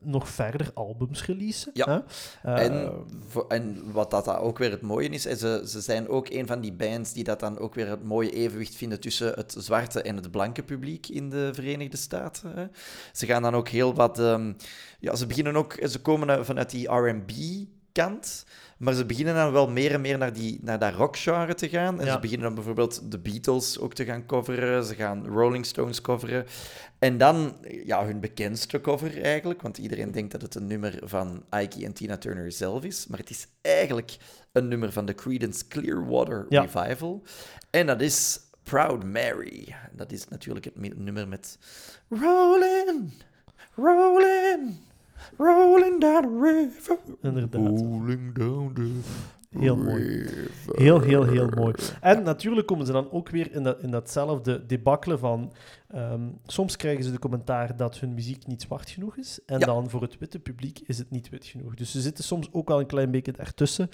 nog 0.00 0.28
verder 0.28 0.70
albums 0.74 1.26
releasen. 1.26 1.70
Ja. 1.74 2.04
Hè? 2.42 2.54
Eh, 2.54 2.64
En, 2.64 2.92
en 3.48 3.92
wat 3.92 4.10
dat, 4.10 4.28
ook 4.28 4.58
weer 4.58 4.70
het 4.70 4.80
mooie 4.82 5.08
is, 5.08 5.22
ze, 5.22 5.62
ze 5.66 5.80
zijn 5.80 6.08
ook 6.08 6.28
een 6.30 6.46
van 6.46 6.60
die 6.60 6.72
bands 6.72 7.12
die 7.12 7.24
dat 7.24 7.40
dan 7.40 7.58
ook 7.58 7.74
weer 7.74 7.88
het 7.88 8.04
mooie 8.04 8.30
evenwicht 8.30 8.74
vinden 8.74 9.00
tussen 9.00 9.32
het 9.34 9.54
zwarte 9.58 10.02
en 10.02 10.16
het 10.16 10.30
blanke 10.30 10.62
publiek 10.62 11.08
in 11.08 11.30
de 11.30 11.50
Verenigde 11.52 11.96
Staten. 11.96 12.52
Hè. 12.54 12.66
Ze 13.12 13.26
gaan 13.26 13.42
dan 13.42 13.54
ook 13.54 13.68
heel 13.68 13.94
wat... 13.94 14.18
ehm, 14.18 14.52
ja, 15.00 15.14
ze 15.16 15.26
beginnen 15.26 15.56
ook... 15.56 15.76
Ze 15.88 16.00
komen 16.00 16.30
uit- 16.30 16.46
vanuit 16.46 16.70
die 16.70 16.88
R&B-kant, 17.92 18.44
maar 18.78 18.94
ze 18.94 19.06
beginnen 19.06 19.34
dan 19.34 19.52
wel 19.52 19.68
meer 19.70 19.92
en 19.92 20.00
meer 20.00 20.18
naar, 20.18 20.32
die, 20.32 20.58
naar 20.62 20.78
dat 20.78 20.94
rockgenre 20.94 21.54
te 21.54 21.68
gaan. 21.68 22.00
En 22.00 22.06
Ja. 22.06 22.12
ze 22.12 22.18
beginnen 22.18 22.46
dan 22.46 22.54
bijvoorbeeld 22.54 23.10
de 23.10 23.18
Beatles 23.18 23.78
ook 23.78 23.94
te 23.94 24.04
gaan 24.04 24.26
coveren. 24.26 24.84
Ze 24.84 24.94
gaan 24.94 25.26
Rolling 25.26 25.66
Stones 25.66 26.00
coveren. 26.00 26.46
En 26.98 27.18
dan, 27.18 27.56
ja, 27.84 28.04
hun 28.04 28.20
bekendste 28.20 28.80
cover 28.80 29.22
eigenlijk, 29.22 29.62
want 29.62 29.78
iedereen 29.78 30.12
denkt 30.12 30.32
dat 30.32 30.42
het 30.42 30.54
een 30.54 30.66
nummer 30.66 30.98
van 31.02 31.44
Ike 31.60 31.84
en 31.84 31.92
Tina 31.92 32.16
Turner 32.18 32.52
zelf 32.52 32.84
is, 32.84 33.06
maar 33.06 33.18
het 33.18 33.30
is 33.30 33.46
eigenlijk 33.60 34.16
een 34.52 34.68
nummer 34.68 34.92
van 34.92 35.06
de 35.06 35.14
Creedence 35.14 35.68
Clearwater 35.68 36.46
Ja. 36.48 36.60
Revival. 36.60 37.22
En 37.70 37.86
dat 37.86 38.00
is 38.00 38.40
Proud 38.62 39.04
Mary. 39.04 39.74
Dat 39.92 40.12
is 40.12 40.28
natuurlijk 40.28 40.64
het 40.64 40.98
nummer 40.98 41.28
met 41.28 41.58
Rolling, 42.08 43.12
rolling, 43.76 44.76
rolling 45.38 46.00
down 46.00 46.22
the 46.22 46.28
river. 46.28 46.98
Inderdaad. 47.24 47.80
Rolling 47.80 48.32
down 48.32 48.74
the 48.74 49.02
Heel 49.58 49.76
mooi. 49.76 50.26
Heel, 50.72 51.00
heel, 51.00 51.24
heel 51.26 51.48
mooi. 51.48 51.74
En 52.00 52.22
natuurlijk 52.22 52.66
komen 52.66 52.86
ze 52.86 52.92
dan 52.92 53.10
ook 53.10 53.28
weer 53.28 53.52
in, 53.54 53.62
dat, 53.62 53.82
in 53.82 53.90
datzelfde 53.90 54.66
debakkelen 54.66 55.18
van... 55.18 55.52
ehm, 55.88 56.28
soms 56.46 56.76
krijgen 56.76 57.04
ze 57.04 57.10
de 57.10 57.18
commentaar 57.18 57.76
dat 57.76 57.98
hun 57.98 58.14
muziek 58.14 58.46
niet 58.46 58.62
zwart 58.62 58.90
genoeg 58.90 59.16
is. 59.16 59.40
En 59.46 59.58
Ja. 59.58 59.66
dan 59.66 59.90
voor 59.90 60.02
het 60.02 60.18
witte 60.18 60.38
publiek 60.38 60.78
is 60.86 60.98
het 60.98 61.10
niet 61.10 61.28
wit 61.28 61.46
genoeg. 61.46 61.74
Dus 61.74 61.90
ze 61.90 62.00
zitten 62.00 62.24
soms 62.24 62.48
ook 62.52 62.68
wel 62.68 62.80
een 62.80 62.86
klein 62.86 63.10
beetje 63.10 63.32
ertussen. 63.32 63.88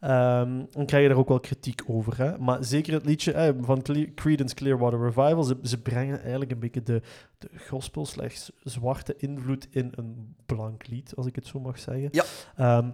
Ehm 0.00 0.60
en 0.72 0.86
krijg 0.86 1.02
je 1.02 1.08
daar 1.08 1.18
ook 1.18 1.28
wel 1.28 1.40
kritiek 1.40 1.82
over. 1.86 2.18
Hè? 2.18 2.38
Maar 2.38 2.64
zeker 2.64 2.92
het 2.92 3.04
liedje 3.06 3.32
eh, 3.32 3.54
van 3.60 3.82
Creedence 4.14 4.54
Clearwater 4.54 5.00
Revival... 5.00 5.42
Ze, 5.42 5.56
ze 5.62 5.82
brengen 5.82 6.20
eigenlijk 6.20 6.50
een 6.50 6.58
beetje 6.60 6.82
de, 6.82 7.02
de 7.38 7.48
gospel 7.68 8.06
slechts 8.06 8.52
zwarte 8.62 9.14
invloed 9.16 9.66
in 9.70 9.92
een 9.94 10.34
blank 10.46 10.86
lied, 10.86 11.16
als 11.16 11.26
ik 11.26 11.34
het 11.34 11.46
zo 11.46 11.60
mag 11.60 11.78
zeggen. 11.78 12.08
Ja. 12.12 12.24
Ehm, 12.56 12.90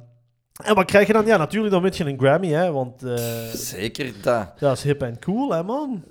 en 0.64 0.74
wat 0.74 0.84
krijg 0.86 1.06
je 1.06 1.12
dan? 1.12 1.26
Ja, 1.26 1.36
natuurlijk, 1.36 1.72
dan 1.72 1.82
win 1.82 1.92
je 1.94 2.04
een 2.04 2.18
Grammy, 2.18 2.48
hè, 2.48 2.72
want... 2.72 3.02
eh, 3.02 3.16
Zeker 3.52 4.12
dat. 4.22 4.58
dat 4.58 4.76
is 4.76 4.82
hip 4.82 5.02
en 5.02 5.18
cool, 5.18 5.52
hè, 5.52 5.62
man? 5.62 6.04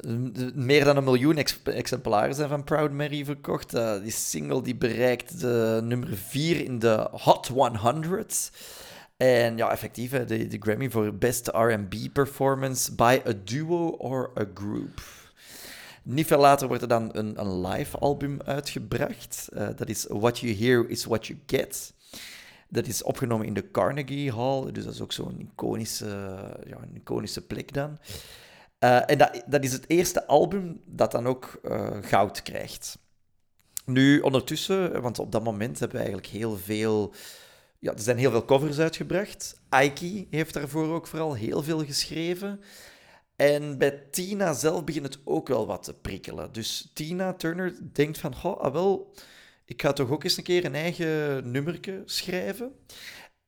Meer 0.53 0.83
dan 0.83 0.97
een 0.97 1.03
miljoen 1.03 1.37
ex- 1.37 1.59
exemplaren 1.63 2.35
zijn 2.35 2.49
van 2.49 2.63
Proud 2.63 2.91
Mary 2.91 3.25
verkocht. 3.25 3.73
Eh, 3.73 4.01
die 4.01 4.11
single 4.11 4.61
die 4.61 4.75
bereikt 4.75 5.39
de 5.39 5.79
nummer 5.83 6.07
4 6.17 6.63
in 6.63 6.79
de 6.79 7.07
Hot 7.11 7.47
100. 7.47 8.51
En 9.17 9.57
ja, 9.57 9.71
effectief, 9.71 10.11
hè, 10.11 10.25
de, 10.25 10.47
de 10.47 10.57
Grammy 10.59 10.89
voor 10.89 11.13
Best 11.15 11.47
R&B 11.47 11.93
Performance 12.13 12.95
by 12.95 13.19
a 13.27 13.31
Duo 13.43 13.87
or 13.87 14.31
a 14.39 14.45
Group. 14.53 15.01
Niet 16.03 16.27
veel 16.27 16.39
later 16.39 16.67
wordt 16.67 16.81
er 16.81 16.87
dan 16.87 17.09
een, 17.11 17.39
een 17.39 17.67
live 17.67 17.97
album 17.97 18.37
uitgebracht. 18.45 19.47
Eh, 19.53 19.67
dat 19.75 19.89
is 19.89 20.05
What 20.09 20.39
You 20.39 20.55
Hear 20.55 20.89
is 20.89 21.05
What 21.05 21.27
You 21.27 21.39
Get. 21.45 21.93
Dat 22.69 22.87
is 22.87 23.03
opgenomen 23.03 23.45
in 23.45 23.53
de 23.53 23.71
Carnegie 23.71 24.33
Hall, 24.33 24.71
dus 24.71 24.83
dat 24.83 24.93
is 24.93 25.01
ook 25.01 25.11
zo'n 25.11 25.39
iconische, 25.39 26.05
ja, 26.65 26.77
een 26.81 26.95
iconische 26.95 27.45
plek 27.45 27.73
dan. 27.73 27.97
Eh, 28.79 29.09
en 29.09 29.17
dat, 29.17 29.43
dat 29.47 29.63
is 29.63 29.71
het 29.71 29.89
eerste 29.89 30.27
album 30.27 30.81
dat 30.85 31.11
dan 31.11 31.27
ook 31.27 31.59
eh, 31.63 31.97
goud 32.01 32.41
krijgt. 32.41 32.97
Nu, 33.85 34.19
ondertussen, 34.19 35.01
want 35.01 35.19
op 35.19 35.31
dat 35.31 35.43
moment 35.43 35.79
hebben 35.79 35.97
we 35.97 36.03
eigenlijk 36.03 36.33
heel 36.33 36.57
veel... 36.57 37.13
Ja, 37.79 37.93
er 37.93 37.99
zijn 37.99 38.17
heel 38.17 38.31
veel 38.31 38.45
covers 38.45 38.79
uitgebracht. 38.79 39.61
Ike 39.83 40.27
heeft 40.29 40.53
daarvoor 40.53 40.93
ook 40.93 41.07
vooral 41.07 41.33
heel 41.33 41.63
veel 41.63 41.85
geschreven. 41.85 42.59
En 43.35 43.77
bij 43.77 44.03
Tina 44.11 44.53
zelf 44.53 44.83
begint 44.83 45.05
het 45.05 45.19
ook 45.23 45.47
wel 45.47 45.67
wat 45.67 45.83
te 45.83 45.93
prikkelen. 45.93 46.51
Dus 46.51 46.91
Tina 46.93 47.33
Turner 47.33 47.75
denkt 47.93 48.17
van, 48.17 48.33
oh, 48.43 48.59
ah, 48.59 48.73
wel, 48.73 49.13
ik 49.67 49.81
ga 49.81 49.93
toch 49.93 50.09
ook 50.09 50.23
eens 50.23 50.37
een 50.37 50.43
keer 50.43 50.65
een 50.65 50.75
eigen 50.75 51.51
nummerke 51.51 52.01
schrijven. 52.05 52.71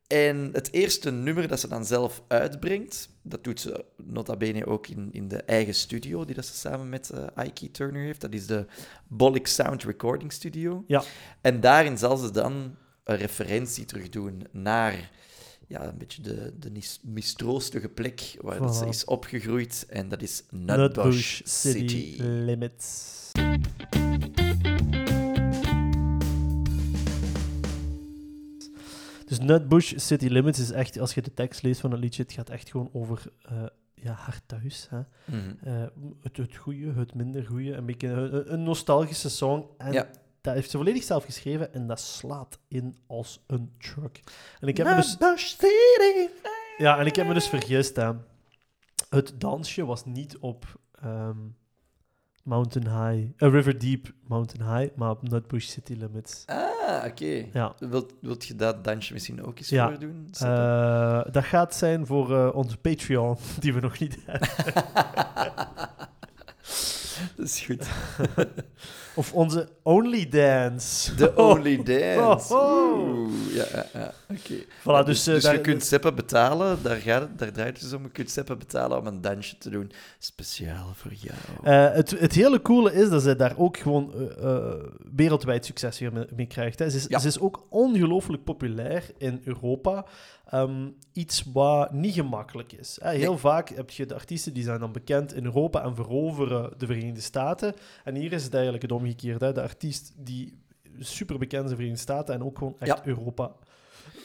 En 0.06 0.50
het 0.52 0.72
eerste 0.72 1.10
nummer 1.10 1.48
dat 1.48 1.60
ze 1.60 1.68
dan 1.68 1.84
zelf 1.84 2.22
uitbrengt, 2.28 3.08
dat 3.22 3.44
doet 3.44 3.60
ze 3.60 3.84
nota 3.96 4.36
bene 4.36 4.66
ook 4.66 4.86
in, 4.86 5.08
in 5.12 5.28
de 5.28 5.36
eigen 5.42 5.74
studio 5.74 6.24
die 6.24 6.34
dat 6.34 6.46
ze 6.46 6.54
samen 6.54 6.88
met 6.88 7.10
eh 7.10 7.46
Ike 7.46 7.70
Turner 7.70 8.02
heeft. 8.02 8.20
Dat 8.20 8.32
is 8.32 8.46
de 8.46 8.66
Bollick 9.08 9.46
Sound 9.46 9.82
Recording 9.82 10.32
Studio. 10.32 10.84
Ja. 10.86 11.02
En 11.40 11.60
daarin 11.60 11.98
zal 11.98 12.16
ze 12.16 12.30
dan 12.30 12.76
een 13.04 13.16
referentie 13.16 13.84
terug 13.84 14.08
doen 14.08 14.46
naar 14.50 15.10
ja, 15.66 15.88
een 15.88 15.98
beetje 15.98 16.22
de, 16.22 16.52
de 16.58 16.82
mistroostige 17.02 17.88
plek 17.88 18.36
waar 18.40 18.58
dat 18.58 18.76
ze 18.76 18.86
is 18.86 19.04
opgegroeid. 19.04 19.86
En 19.88 20.08
dat 20.08 20.22
is 20.22 20.42
Nutbush 20.50 20.78
Nutbush 20.78 21.40
City, 21.44 21.78
City. 21.78 22.22
Limits. 22.22 23.30
Dus 29.30 29.38
Nutbush 29.40 29.92
City 29.96 30.26
Limits 30.26 30.58
is 30.58 30.70
echt, 30.70 30.98
als 30.98 31.14
je 31.14 31.22
de 31.22 31.34
tekst 31.34 31.62
leest 31.62 31.80
van 31.80 31.90
het 31.90 32.00
liedje, 32.00 32.22
het 32.22 32.32
gaat 32.32 32.50
echt 32.50 32.70
gewoon 32.70 32.90
over 32.92 33.22
eh, 33.42 33.62
ja, 33.94 34.12
haar 34.12 34.40
thuis. 34.46 34.86
Hè? 34.90 35.00
Mhm. 35.24 35.52
Eh, 35.62 35.84
het, 36.22 36.36
het 36.36 36.56
goede, 36.56 36.92
het 36.92 37.14
minder 37.14 37.46
goede, 37.46 37.72
een 37.72 37.86
beetje 37.86 38.08
een, 38.08 38.52
een 38.52 38.62
nostalgische 38.62 39.28
song. 39.30 39.64
En 39.78 39.92
Ja. 39.92 40.06
dat 40.40 40.54
heeft 40.54 40.70
ze 40.70 40.76
volledig 40.76 41.02
zelf 41.02 41.24
geschreven 41.24 41.74
en 41.74 41.86
dat 41.86 42.00
slaat 42.00 42.58
in 42.68 42.96
als 43.06 43.40
een 43.46 43.72
truck. 43.78 44.20
En 44.60 44.68
ik 44.68 44.76
heb 44.76 44.86
me 44.86 44.94
dus, 44.94 45.10
City. 45.50 45.66
ja, 46.78 46.98
en 46.98 47.06
ik 47.06 47.16
heb 47.16 47.26
me 47.26 47.34
dus 47.34 47.48
vergist. 47.48 47.96
Hè. 47.96 48.10
Het 49.10 49.34
dansje 49.38 49.84
was 49.84 50.04
niet 50.04 50.38
op 50.38 50.80
ehm, 51.02 51.38
Mountain 52.50 52.86
High, 52.88 53.28
eh, 53.36 53.50
River 53.50 53.78
Deep 53.78 54.12
Mountain 54.26 54.76
High, 54.76 54.96
maar 54.96 55.10
op 55.10 55.28
Nutbush 55.28 55.66
City 55.66 55.92
Limits. 55.98 56.42
Ah, 56.46 57.04
oké. 57.06 57.44
Ja. 57.52 57.74
Wilt, 57.78 58.12
wilt 58.20 58.46
je 58.46 58.56
dat 58.56 58.84
dansje 58.84 59.12
misschien 59.12 59.44
ook 59.44 59.58
eens 59.58 59.68
Ja. 59.68 59.88
voordoen? 59.88 60.28
Eh, 60.38 61.22
dat 61.32 61.44
gaat 61.44 61.74
zijn 61.74 62.06
voor 62.06 62.36
eh, 62.36 62.54
onze 62.54 62.76
Patreon, 62.76 63.36
die 63.60 63.74
we 63.74 63.80
nog 63.80 63.98
niet 63.98 64.18
hebben. 64.26 64.48
dat 67.36 67.46
is 67.46 67.60
goed. 67.60 67.88
Of 69.20 69.32
onze 69.32 69.68
Only 69.82 70.28
Dance. 70.28 71.14
The 71.14 71.36
Only 71.48 71.82
Dance. 71.82 72.54
Oh, 72.54 72.60
oh. 72.60 72.98
Oeh, 73.18 73.54
ja, 73.54 73.64
ja, 73.72 73.86
ja. 73.92 74.12
oké. 74.30 74.54
Voilà, 74.80 74.84
Ja, 74.84 75.02
dus, 75.02 75.24
dus 75.24 75.26
eh, 75.26 75.34
dus 75.34 75.42
daar- 75.42 75.54
je 75.54 75.60
kunt 75.60 75.84
Seppen 75.84 76.14
betalen, 76.14 76.78
daar, 76.82 76.96
gaat 76.96 77.20
het, 77.20 77.38
daar 77.38 77.52
draait 77.52 77.72
het 77.72 77.80
dus 77.82 77.92
om. 77.92 78.02
Je 78.02 78.10
kunt 78.10 78.30
Seppen 78.30 78.58
betalen 78.58 78.98
om 78.98 79.06
een 79.06 79.20
dansje 79.20 79.58
te 79.58 79.70
doen. 79.70 79.92
Speciaal 80.18 80.90
voor 80.94 81.12
jou. 81.14 81.36
Eh, 81.62 81.94
het, 81.96 82.10
het 82.10 82.32
hele 82.32 82.62
coole 82.62 82.92
is 82.92 83.08
dat 83.08 83.22
zij 83.22 83.36
daar 83.36 83.54
ook 83.56 83.76
gewoon 83.76 84.12
eh, 84.40 84.72
wereldwijd 85.14 85.64
succes 85.64 85.98
mee, 86.00 86.24
mee 86.36 86.46
krijgt. 86.46 86.78
Hè. 86.78 86.90
Ze, 86.90 86.96
is, 86.96 87.06
Ja. 87.08 87.18
ze 87.18 87.28
is 87.28 87.40
ook 87.40 87.66
ongelooflijk 87.68 88.44
populair 88.44 89.04
in 89.18 89.40
Europa. 89.44 90.04
Ehm, 90.50 90.88
iets 91.12 91.44
wat 91.52 91.92
niet 91.92 92.14
gemakkelijk 92.14 92.72
is. 92.72 92.98
Hè. 93.02 93.10
Heel 93.10 93.30
Nee. 93.30 93.38
vaak 93.38 93.68
heb 93.68 93.90
je 93.90 94.06
de 94.06 94.14
artiesten 94.14 94.52
die 94.52 94.62
zijn 94.62 94.80
dan 94.80 94.92
bekend 94.92 95.34
in 95.34 95.44
Europa 95.44 95.82
en 95.82 95.94
veroveren 95.94 96.72
de 96.78 96.86
Verenigde 96.86 97.20
Staten. 97.20 97.74
En 98.04 98.14
hier 98.14 98.32
is 98.32 98.42
het 98.44 98.52
eigenlijk 98.54 98.82
het 98.82 98.92
omgekeerde. 98.92 99.09
Hè. 99.18 99.52
De 99.52 99.62
artiest 99.62 100.12
die 100.16 100.58
super 100.98 101.38
bekend 101.38 101.64
is 101.64 101.70
in 101.70 101.76
de 101.76 101.82
Verenigde 101.82 102.02
Staten 102.02 102.34
en 102.34 102.42
ook 102.44 102.58
gewoon 102.58 102.76
echt 102.78 102.96
Ja. 102.96 103.06
Europa 103.06 103.52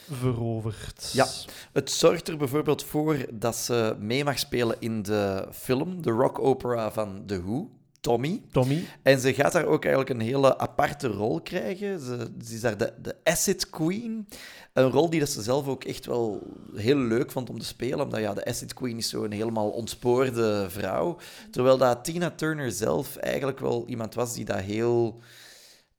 verovert. 0.10 1.12
Ja. 1.13 1.28
Het 1.74 1.91
zorgt 1.91 2.28
er 2.28 2.38
bijvoorbeeld 2.38 2.84
voor 2.84 3.26
dat 3.34 3.56
ze 3.56 3.95
mee 4.00 4.24
mag 4.24 4.39
spelen 4.39 4.76
in 4.80 5.02
de 5.02 5.48
film, 5.52 6.02
de 6.02 6.12
rock 6.12 6.39
opera 6.39 6.91
van 6.91 7.24
The 7.26 7.41
Who, 7.43 7.69
Tommy. 8.06 8.41
Tommy, 8.52 8.84
En 9.04 9.20
ze 9.20 9.34
gaat 9.34 9.52
daar 9.52 9.65
ook 9.65 9.84
eigenlijk 9.86 10.13
een 10.20 10.26
hele 10.26 10.58
aparte 10.58 11.08
rol 11.08 11.41
krijgen. 11.41 12.00
Ze, 12.00 12.28
ze 12.46 12.54
is 12.54 12.62
daar 12.62 12.78
de, 12.78 12.94
de 13.02 13.15
Acid 13.24 13.70
Queen. 13.70 14.28
Een 14.74 14.89
rol 14.91 15.10
die 15.10 15.20
dat 15.20 15.30
ze 15.30 15.41
zelf 15.41 15.68
ook 15.68 15.84
echt 15.84 16.06
wel 16.06 16.48
heel 16.76 16.98
leuk 16.98 17.32
vond 17.32 17.50
om 17.50 17.60
te 17.60 17.65
spelen. 17.65 18.00
Omdat 18.02 18.20
ja, 18.20 18.34
de 18.34 18.46
Acid 18.46 18.74
Queen 18.74 18.98
is 18.98 19.10
zo'n 19.10 19.32
helemaal 19.32 19.70
ontspoorde 19.70 20.65
vrouw. 20.70 21.18
Terwijl 21.52 21.78
dat 21.78 22.04
Tina 22.04 22.30
Turner 22.32 22.72
zelf 22.72 23.15
eigenlijk 23.15 23.60
wel 23.60 23.84
iemand 23.88 24.13
was 24.13 24.34
die 24.34 24.46
dat 24.46 24.60
heel 24.60 25.22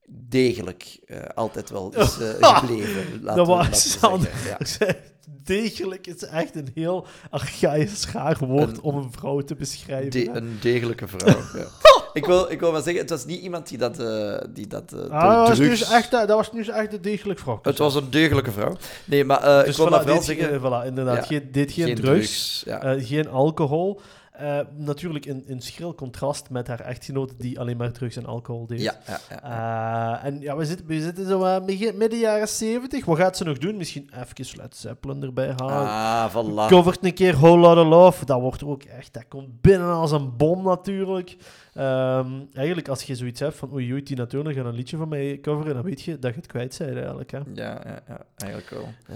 degelijk 0.09 0.99
eh, 1.05 1.17
altijd 1.35 1.69
wel 1.69 1.93
is 1.95 2.17
eh, 2.19 2.55
gebleven. 2.57 3.23
Laten 3.23 3.45
dat 3.45 3.47
was. 3.47 3.97
Ja. 4.45 4.57
Degelijk 5.43 6.07
is 6.07 6.23
echt 6.23 6.55
een 6.55 6.69
heel 6.73 7.05
archaïs 7.29 8.01
schaar 8.01 8.37
woord 8.37 8.69
Een- 8.77 8.81
om 8.81 8.95
een 8.97 9.11
vrouw 9.11 9.41
te 9.41 9.55
beschrijven. 9.55 10.09
De- 10.11 10.29
een 10.29 10.57
degelijke 10.61 11.07
vrouw. 11.07 11.41
ja. 11.59 11.67
ik, 12.17 12.25
wil, 12.25 12.51
ik 12.51 12.59
wil 12.59 12.71
maar 12.71 12.81
zeggen, 12.81 13.01
het 13.01 13.09
was 13.09 13.25
niet 13.25 13.41
iemand 13.41 13.67
die 13.67 13.77
dat... 13.77 13.99
eh, 13.99 14.37
die 14.49 14.67
dat 14.67 14.91
eh, 14.93 14.99
door 14.99 15.09
Ah, 15.11 15.37
dat, 15.37 15.47
was 15.47 15.59
nu 15.59 15.71
echt, 15.71 16.11
dat 16.11 16.29
was 16.29 16.51
nu 16.51 16.63
echt 16.65 16.93
een 16.93 17.01
degelijk 17.01 17.39
vrouw. 17.39 17.59
Het 17.61 17.77
was 17.77 17.95
een 17.95 18.09
deugelijke 18.09 18.51
vrouw. 18.51 18.75
Nee, 19.05 19.25
maar 19.25 19.43
eh, 19.43 19.57
dus 19.63 19.67
ik 19.67 19.75
wil 19.75 19.87
voilà, 19.87 19.89
maar 19.89 20.05
wel 20.05 20.15
dit, 20.15 20.23
zeggen... 20.23 20.51
eh, 20.53 20.59
voilà, 20.59 20.85
inderdaad. 20.87 21.15
Ja, 21.15 21.21
Geen, 21.23 21.49
dit 21.51 21.71
geen, 21.71 21.85
geen 21.85 21.95
drugs, 21.95 22.61
ja. 22.65 22.81
eh, 22.81 23.05
geen 23.05 23.29
alcohol. 23.29 23.99
Eh, 24.31 24.59
natuurlijk 24.75 25.25
in, 25.25 25.43
in 25.47 25.61
schril 25.61 25.95
contrast 25.95 26.49
met 26.49 26.67
haar 26.67 26.79
echtgenoot 26.79 27.33
die 27.37 27.59
alleen 27.59 27.77
maar 27.77 27.91
drugs 27.91 28.15
en 28.15 28.25
alcohol 28.25 28.67
deed. 28.67 28.81
ja, 28.81 28.99
ja, 29.07 29.19
ja. 29.29 30.19
Eh, 30.21 30.25
en 30.27 30.39
ja, 30.41 30.55
we 30.55 30.65
zitten, 30.65 30.85
we 30.87 31.01
zitten 31.01 31.27
zo 31.27 31.43
eh, 31.43 31.65
begin- 31.65 31.97
midden 31.97 32.19
jaren 32.19 32.47
70. 32.47 33.05
Wat 33.05 33.17
gaat 33.17 33.37
ze 33.37 33.43
nog 33.43 33.57
doen? 33.57 33.77
Misschien 33.77 34.09
even 34.13 34.57
Led 34.61 34.75
Zeppelin 34.75 35.23
erbij 35.23 35.53
halen. 35.55 35.87
Ah, 35.87 36.31
voilà. 36.31 36.69
Covert 36.71 37.05
een 37.05 37.13
keer 37.13 37.33
Whole 37.37 37.57
Lotta 37.57 37.83
Love. 37.85 38.25
Dat 38.25 38.39
wordt 38.41 38.63
ook 38.63 38.83
echt... 38.83 39.13
Dat 39.13 39.25
komt 39.27 39.61
binnen 39.61 39.93
als 39.93 40.11
een 40.11 40.37
bom 40.37 40.63
natuurlijk. 40.63 41.35
Ehm, 41.77 42.41
eigenlijk, 42.53 42.87
als 42.87 43.03
je 43.03 43.15
zoiets 43.15 43.39
hebt 43.39 43.55
van... 43.55 43.73
Oei, 43.73 43.91
oei, 43.91 44.03
Tina 44.03 44.25
Turner 44.25 44.53
gaat 44.53 44.65
een 44.65 44.73
liedje 44.75 44.97
van 44.97 45.09
mij 45.09 45.39
coveren, 45.41 45.73
dan 45.73 45.83
weet 45.83 46.01
je 46.01 46.19
dat 46.19 46.31
je 46.33 46.37
het 46.39 46.47
kwijt 46.47 46.77
bent 46.77 46.95
eigenlijk. 46.95 47.31
Hè. 47.31 47.37
Ja, 47.37 47.81
ja, 47.85 47.99
ja, 48.07 48.25
eigenlijk 48.35 48.69
wel. 48.69 48.83
Eh, 49.07 49.15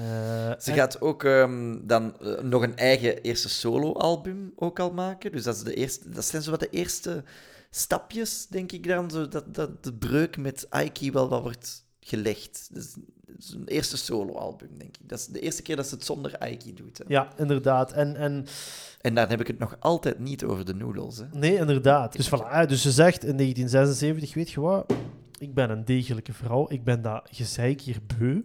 Ze 0.59 0.71
en- 0.71 0.77
gaat 0.77 1.01
ook 1.01 1.23
ehm, 1.23 1.77
dan 1.81 2.19
eh, 2.19 2.41
nog 2.41 2.61
een 2.61 2.75
eigen 2.77 3.21
eerste 3.21 3.49
solo-album 3.49 4.53
ook 4.55 4.79
al 4.79 4.91
maken. 4.91 5.31
Dus 5.31 5.43
dat, 5.43 5.55
is 5.55 5.63
de 5.63 5.73
eerste, 5.73 6.09
dat 6.09 6.25
zijn 6.25 6.41
zo 6.41 6.51
wat 6.51 6.59
de 6.59 6.69
eerste 6.69 7.23
stapjes, 7.69 8.47
denk 8.47 8.71
ik 8.71 8.87
dan. 8.87 9.11
Zo 9.11 9.27
dat, 9.27 9.53
dat 9.53 9.83
de 9.83 9.93
breuk 9.93 10.37
met 10.37 10.65
Aiki 10.69 11.11
wel 11.11 11.29
wat 11.29 11.41
wordt 11.41 11.89
gelegd. 12.11 12.69
Dus, 12.73 12.95
is 13.37 13.53
een 13.53 13.67
eerste 13.67 13.97
solo-album, 13.97 14.69
denk 14.77 14.97
ik. 14.97 15.09
Dat 15.09 15.19
is 15.19 15.27
de 15.27 15.39
eerste 15.39 15.61
keer 15.61 15.75
dat 15.75 15.87
ze 15.87 15.95
het 15.95 16.05
zonder 16.05 16.37
Aiki 16.37 16.73
doet. 16.73 16.97
Hè. 16.97 17.03
Ja, 17.07 17.27
inderdaad. 17.37 17.91
En, 17.91 18.15
en 18.15 18.45
En 19.01 19.15
dan 19.15 19.29
heb 19.29 19.39
ik 19.39 19.47
het 19.47 19.59
nog 19.59 19.75
altijd 19.79 20.19
niet 20.19 20.43
over 20.43 20.65
de 20.65 20.73
noodles. 20.73 21.17
Hè. 21.17 21.25
nee, 21.31 21.55
inderdaad. 21.55 22.15
Dus, 22.15 22.29
voilà, 22.29 22.67
dus 22.67 22.81
ze 22.81 22.91
zegt 22.91 23.23
in 23.23 23.37
1976, 23.37 24.33
weet 24.33 24.51
je 24.51 24.61
wat? 24.61 24.93
Ik 25.37 25.53
ben 25.53 25.69
een 25.69 25.85
degelijke 25.85 26.33
vrouw. 26.33 26.65
Ik 26.69 26.83
ben 26.83 27.01
dat 27.01 27.27
gezeik 27.31 27.81
hier 27.81 27.99
beu. 28.17 28.41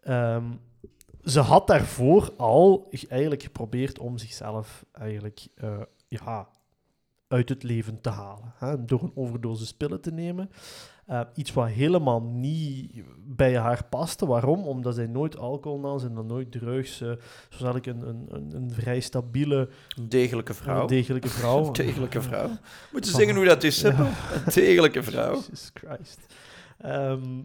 Ehm, 0.00 0.44
ze 1.24 1.40
had 1.40 1.66
daarvoor 1.66 2.32
al 2.36 2.88
eigenlijk 3.08 3.42
geprobeerd 3.42 3.98
om 3.98 4.18
zichzelf 4.18 4.84
eigenlijk 4.92 5.46
eh, 5.54 5.80
ja, 6.08 6.48
uit 7.28 7.48
het 7.48 7.62
leven 7.62 8.00
te 8.00 8.10
halen. 8.10 8.52
Hè, 8.56 8.84
door 8.84 9.02
een 9.02 9.12
overdosis 9.14 9.72
pillen 9.72 10.00
te 10.00 10.12
nemen. 10.12 10.50
Eh, 11.12 11.20
iets 11.34 11.52
wat 11.52 11.68
helemaal 11.68 12.22
niet 12.22 13.02
bij 13.24 13.56
haar 13.58 13.84
paste. 13.84 14.26
Waarom? 14.26 14.62
Omdat 14.66 14.94
zij 14.94 15.06
nooit 15.06 15.38
alcohol 15.38 15.78
nam, 15.78 15.98
ze 15.98 16.08
nam 16.08 16.26
nooit 16.26 16.52
drugs. 16.52 17.00
eh 17.00 17.06
zoals 17.48 17.72
eigenlijk 17.74 17.86
een, 17.86 18.08
een, 18.08 18.26
een, 18.28 18.54
een 18.54 18.70
vrij 18.70 19.00
stabiele, 19.00 19.68
Een 19.98 20.08
degelijke 20.08 20.54
vrouw. 20.54 20.80
een 20.80 20.86
degelijke 20.86 21.28
vrouw. 21.28 21.70
Degelijke 21.84 22.22
vrouw. 22.22 22.48
Moet 22.92 23.04
je 23.04 23.10
Van- 23.10 23.18
zeggen 23.20 23.36
hoe 23.36 23.44
dat 23.44 23.62
is? 23.62 23.80
Ja. 23.80 23.88
Een 24.00 24.08
degelijke 24.54 25.02
vrouw. 25.02 25.34
Jesus 25.34 25.70
Christ. 25.74 26.34
Ehm, 26.78 27.40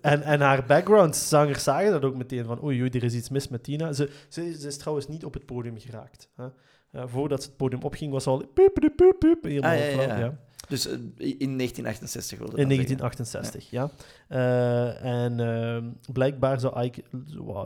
en, 0.00 0.22
en 0.22 0.40
haar 0.40 0.64
background-zangers 0.66 1.62
zagen 1.62 1.90
dat 1.90 2.04
ook 2.04 2.16
meteen 2.16 2.44
van 2.44 2.62
oei, 2.64 2.80
oei, 2.80 2.90
er 2.90 3.04
is 3.04 3.14
iets 3.14 3.28
mis 3.28 3.48
met 3.48 3.62
Tina. 3.62 3.92
Ze, 3.92 4.10
ze, 4.28 4.56
ze 4.60 4.66
is 4.66 4.76
trouwens 4.76 5.08
niet 5.08 5.24
op 5.24 5.34
het 5.34 5.46
podium 5.46 5.78
geraakt. 5.78 6.30
Hè. 6.36 6.46
Eh, 6.90 7.02
voordat 7.06 7.42
ze 7.42 7.48
het 7.48 7.56
podium 7.56 7.82
opging, 7.82 8.12
was 8.12 8.22
ze 8.22 8.30
al 8.30 8.44
helemaal 8.54 9.70
Ah, 10.10 10.18
ja. 10.18 10.38
Dus 10.68 10.86
eh, 10.86 10.92
in 11.16 11.56
1968 11.56 12.38
wilde 12.38 12.56
In 12.56 12.68
dat 12.68 12.76
zeggen. 12.76 12.96
1968, 12.96 13.70
ja. 13.70 13.90
Eh, 14.28 15.24
en 15.24 15.40
ehm, 15.40 16.12
blijkbaar 16.12 16.60
zou 16.60 16.82
Ike 16.82 17.02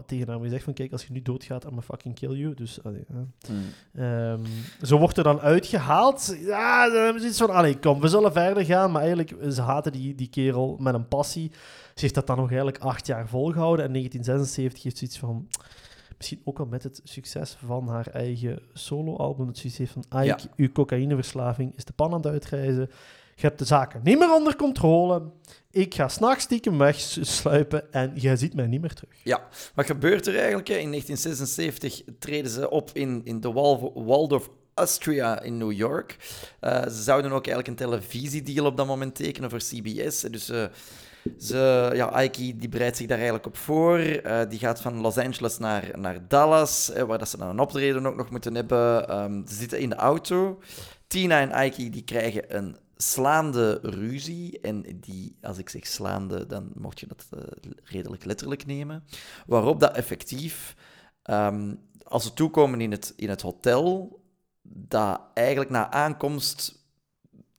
tegen 0.06 0.28
haar 0.28 0.40
gezegd 0.40 0.64
van 0.64 0.72
kijk, 0.72 0.92
als 0.92 1.06
je 1.06 1.12
nu 1.12 1.22
doodgaat, 1.22 1.62
I'm 1.62 1.68
gonna 1.68 1.82
fucking 1.82 2.14
kill 2.14 2.36
you. 2.36 2.54
Dus. 2.54 2.78
Hmm. 2.82 3.64
Ehm, 3.94 4.40
zo 4.82 4.98
wordt 4.98 5.16
er 5.16 5.24
dan 5.24 5.40
uitgehaald. 5.40 6.36
Ja, 6.40 6.90
ze 6.90 6.96
hebben 6.96 7.20
zoiets 7.20 7.38
van, 7.38 7.50
allee, 7.50 7.78
kom, 7.78 8.00
we 8.00 8.08
zullen 8.08 8.32
verder 8.32 8.64
gaan. 8.64 8.90
Maar 8.90 9.02
eigenlijk, 9.02 9.52
ze 9.52 9.62
haten 9.62 9.92
die, 9.92 10.14
die 10.14 10.28
kerel 10.28 10.76
met 10.80 10.94
een 10.94 11.08
passie. 11.08 11.50
Ze 11.94 12.00
heeft 12.00 12.14
dat 12.14 12.26
dan 12.26 12.36
nog 12.36 12.48
eigenlijk 12.48 12.78
acht 12.78 13.06
jaar 13.06 13.28
volgehouden. 13.28 13.84
En 13.84 13.92
1976 13.92 14.82
heeft 14.82 14.98
ze 14.98 15.04
iets 15.04 15.18
van... 15.18 15.48
Misschien 16.22 16.40
ook 16.44 16.58
al 16.58 16.66
met 16.66 16.82
het 16.82 17.00
succes 17.04 17.56
van 17.66 17.88
haar 17.88 18.06
eigen 18.06 18.62
soloalbum. 18.72 19.46
Dat 19.46 19.58
ze 19.58 19.66
iets 19.66 19.78
heeft 19.78 19.92
van, 19.92 20.04
Ike, 20.08 20.24
Ja. 20.24 20.38
uw 20.56 20.72
cocaïneverslaving 20.72 21.76
is 21.76 21.84
de 21.84 21.92
pan 21.92 22.10
aan 22.12 22.16
het 22.22 22.26
uitreizen. 22.26 22.90
Je 23.34 23.46
hebt 23.46 23.58
de 23.58 23.64
zaken 23.64 24.00
niet 24.04 24.18
meer 24.18 24.34
onder 24.34 24.56
controle. 24.56 25.22
Ik 25.70 25.94
ga 25.94 26.08
s'nachts 26.08 26.44
stiekem 26.44 26.78
wegsluipen 26.78 27.92
en 27.92 28.12
jij 28.14 28.36
ziet 28.36 28.54
mij 28.54 28.66
niet 28.66 28.80
meer 28.80 28.94
terug. 28.94 29.14
Ja, 29.24 29.48
wat 29.74 29.86
gebeurt 29.86 30.26
er 30.26 30.36
eigenlijk? 30.38 30.68
In 30.68 30.90
1976 30.90 32.02
treden 32.18 32.50
ze 32.50 32.70
op 32.70 32.90
in, 32.92 33.20
in 33.24 33.40
de 33.40 33.52
Wal- 33.52 34.04
Waldorf 34.04 34.48
Astoria 34.74 35.40
in 35.40 35.56
New 35.58 35.72
York. 35.72 36.16
Eh, 36.60 36.82
ze 36.82 37.02
zouden 37.02 37.30
ook 37.32 37.46
eigenlijk 37.46 37.68
een 37.68 37.86
televisiedeal 37.88 38.66
op 38.66 38.76
dat 38.76 38.86
moment 38.86 39.14
tekenen 39.14 39.50
voor 39.50 39.58
CBS. 39.58 40.20
Dus 40.20 40.48
eh, 40.48 40.64
ze, 41.38 41.90
ja, 41.94 42.06
Aiki 42.06 42.58
die 42.58 42.68
bereidt 42.68 42.96
zich 42.96 43.06
daar 43.06 43.16
eigenlijk 43.16 43.46
op 43.46 43.56
voor. 43.56 43.98
Eh, 43.98 44.40
die 44.48 44.58
gaat 44.58 44.80
van 44.80 45.00
Los 45.00 45.18
Angeles 45.18 45.58
naar, 45.58 45.90
naar 45.98 46.28
Dallas, 46.28 46.90
eh, 46.90 47.02
waar 47.02 47.18
dat 47.18 47.28
ze 47.28 47.36
dan 47.36 47.48
een 47.48 47.60
optreden 47.60 48.06
ook 48.06 48.16
nog 48.16 48.30
moeten 48.30 48.54
hebben. 48.54 49.08
Ehm, 49.08 49.46
ze 49.46 49.54
zitten 49.54 49.78
in 49.78 49.88
de 49.88 49.94
auto. 49.94 50.60
Tina 51.06 51.40
en 51.40 51.52
Aiki 51.52 51.90
die 51.90 52.04
krijgen 52.04 52.56
een 52.56 52.76
slaande 52.96 53.78
ruzie. 53.82 54.60
En 54.60 55.00
die, 55.00 55.36
als 55.40 55.58
ik 55.58 55.68
zeg 55.68 55.86
slaande, 55.86 56.46
dan 56.46 56.70
mocht 56.74 57.00
je 57.00 57.06
dat 57.06 57.26
eh, 57.30 57.40
redelijk 57.82 58.24
letterlijk 58.24 58.66
nemen. 58.66 59.04
Waarop 59.46 59.80
dat 59.80 59.96
effectief, 59.96 60.76
ehm, 61.22 61.74
als 62.02 62.22
ze 62.22 62.32
toekomen 62.32 62.80
in 62.80 62.90
het, 62.90 63.12
in 63.16 63.28
het 63.28 63.42
hotel, 63.42 64.20
dat 64.62 65.20
eigenlijk 65.34 65.70
na 65.70 65.90
aankomst, 65.90 66.84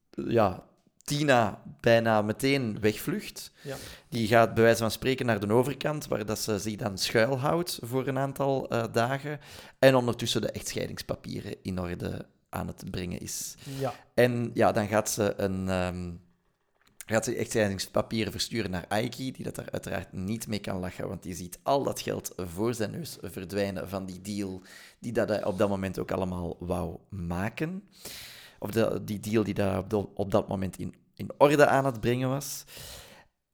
ja, 0.10 0.64
Tina 1.04 1.62
bijna 1.80 2.22
meteen 2.22 2.80
wegvlucht. 2.80 3.52
Ja. 3.62 3.76
Die 4.10 4.28
gaat 4.28 4.54
bij 4.54 4.64
wijze 4.64 4.80
van 4.80 4.92
spreken 4.92 5.26
naar 5.26 5.40
de 5.40 5.54
overkant, 5.54 6.08
waar 6.08 6.26
dat 6.26 6.40
ze 6.40 6.60
zich 6.60 6.76
dan 6.76 6.98
schuilhoudt 6.98 7.80
voor 7.82 8.08
een 8.08 8.18
aantal 8.18 8.70
eh, 8.70 8.84
dagen. 8.92 9.40
En 9.80 9.96
ondertussen 9.96 10.42
de 10.42 10.52
echtscheidingspapieren 10.52 11.56
in 11.62 11.80
orde 11.80 12.26
aan 12.50 12.68
het 12.68 12.84
brengen 12.92 13.20
is. 13.20 13.56
Ja. 13.80 13.94
En 14.14 14.52
ja, 14.54 14.72
dan 14.72 14.88
gaat 14.88 15.10
ze 15.10 15.34
een... 15.38 15.70
ehm, 15.70 16.12
gaat 17.06 17.26
ze 17.26 17.36
echtscheidingspapieren 17.36 18.32
versturen 18.32 18.72
naar 18.72 18.86
Aiki, 18.88 19.32
die 19.32 19.44
dat 19.44 19.56
daar 19.56 19.72
uiteraard 19.72 20.14
niet 20.14 20.48
mee 20.48 20.60
kan 20.60 20.80
lachen, 20.80 21.08
want 21.08 21.24
die 21.24 21.36
ziet 21.36 21.60
al 21.64 21.84
dat 21.84 22.02
geld 22.02 22.34
voor 22.36 22.74
zijn 22.74 22.92
neus 22.92 23.18
verdwijnen 23.22 23.90
van 23.90 24.06
die 24.06 24.22
deal 24.22 24.62
die 25.00 25.12
dat 25.12 25.30
hij 25.30 25.46
op 25.46 25.58
dat 25.58 25.70
moment 25.70 26.00
ook 26.00 26.12
allemaal 26.12 26.56
wou 26.60 26.98
maken. 27.10 27.84
Of 28.64 28.72
de, 28.72 29.04
die 29.04 29.20
deal 29.20 29.44
die 29.44 29.54
daar 29.54 29.78
op, 29.94 30.10
op 30.14 30.32
dat 30.32 30.48
moment 30.48 30.78
in, 30.78 30.94
in 31.16 31.30
orde 31.38 31.68
aan 31.68 31.86
het 31.86 32.00
brengen 32.00 32.30
was. 32.30 32.64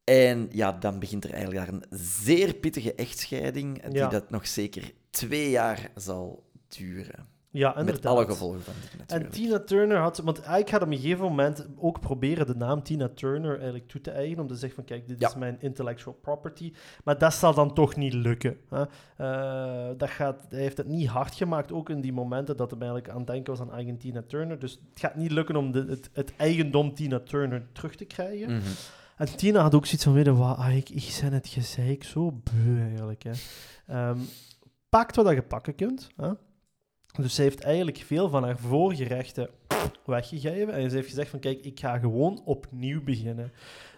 En 0.03 0.47
ja, 0.51 0.71
dan 0.71 0.99
begint 0.99 1.23
er 1.23 1.33
eigenlijk 1.33 1.65
daar 1.65 1.75
een 1.75 1.85
zeer 1.99 2.53
pittige 2.53 2.93
echtscheiding, 2.95 3.83
die 3.83 3.93
Ja. 3.93 4.07
dat 4.07 4.29
nog 4.29 4.47
zeker 4.47 4.91
twee 5.09 5.49
jaar 5.49 5.91
zal 5.95 6.49
duren. 6.67 7.27
Ja, 7.51 7.69
Met 7.69 7.77
inderdaad. 7.77 8.05
alle 8.05 8.25
gevolgen 8.25 8.61
van 8.61 8.73
natuurlijk. 8.81 9.11
En 9.11 9.29
Tina 9.29 9.59
Turner 9.59 9.97
had... 9.97 10.17
Want 10.17 10.37
ik 10.37 10.69
had 10.69 10.81
op 10.81 10.87
een 10.87 10.97
gegeven 10.97 11.23
moment 11.25 11.67
ook 11.77 11.99
proberen 11.99 12.45
de 12.45 12.55
naam 12.55 12.83
Tina 12.83 13.09
Turner 13.15 13.55
eigenlijk 13.55 13.87
toe 13.87 14.01
te 14.01 14.11
eigenen. 14.11 14.41
Om 14.41 14.47
te 14.47 14.55
zeggen 14.55 14.75
van, 14.75 14.83
kijk, 14.83 15.07
dit 15.07 15.19
Ja. 15.19 15.27
is 15.27 15.35
mijn 15.35 15.57
intellectual 15.59 16.15
property. 16.21 16.73
Maar 17.03 17.17
dat 17.17 17.33
zal 17.33 17.53
dan 17.53 17.73
toch 17.73 17.95
niet 17.95 18.13
lukken. 18.13 18.57
Hè? 18.69 18.83
Eh, 19.17 19.97
dat 19.97 20.09
gaat, 20.09 20.45
hij 20.49 20.59
heeft 20.59 20.77
het 20.77 20.87
niet 20.87 21.07
hard 21.07 21.35
gemaakt. 21.35 21.71
Ook 21.71 21.89
in 21.89 22.01
die 22.01 22.13
momenten 22.13 22.57
dat 22.57 22.69
hij 22.71 22.79
eigenlijk 22.79 23.09
aan 23.09 23.17
het 23.17 23.27
denken 23.27 23.53
was 23.57 23.61
aan 23.61 23.73
eigen 23.73 23.97
Tina 23.97 24.21
Turner. 24.27 24.59
Dus 24.59 24.71
het 24.89 24.99
gaat 24.99 25.15
niet 25.15 25.31
lukken 25.31 25.55
om 25.55 25.71
de, 25.71 25.85
het, 25.89 26.09
het 26.13 26.33
eigendom 26.37 26.93
Tina 26.93 27.19
Turner 27.19 27.67
terug 27.71 27.95
te 27.95 28.05
krijgen. 28.05 28.51
Mhm. 28.55 28.67
En 29.17 29.35
Tina 29.37 29.61
had 29.61 29.75
ook 29.75 29.85
zoiets 29.85 30.03
van, 30.03 30.13
weet 30.13 30.25
je 30.25 30.35
wat, 30.35 30.59
ik, 30.69 30.89
ik 30.89 31.17
ben 31.21 31.33
het 31.33 31.47
gezeik 31.47 32.03
zo 32.03 32.31
beu 32.43 32.81
eigenlijk. 32.89 33.23
Hè. 33.23 33.31
Ehm, 33.87 34.17
pakt 34.89 35.15
wat 35.15 35.29
je 35.33 35.41
pakken 35.41 35.75
kunt. 35.75 36.09
Hè. 36.15 36.29
Dus 37.21 37.35
ze 37.35 37.41
heeft 37.41 37.59
eigenlijk 37.63 37.97
veel 38.05 38.29
van 38.29 38.43
haar 38.43 38.57
vorige 38.57 39.03
rechten 39.03 39.49
weggegeven. 40.05 40.73
En 40.73 40.89
ze 40.89 40.95
heeft 40.95 41.09
gezegd 41.09 41.29
van, 41.29 41.39
kijk, 41.39 41.65
ik 41.65 41.79
ga 41.79 41.97
gewoon 41.97 42.41
opnieuw 42.45 43.03
beginnen. 43.03 43.51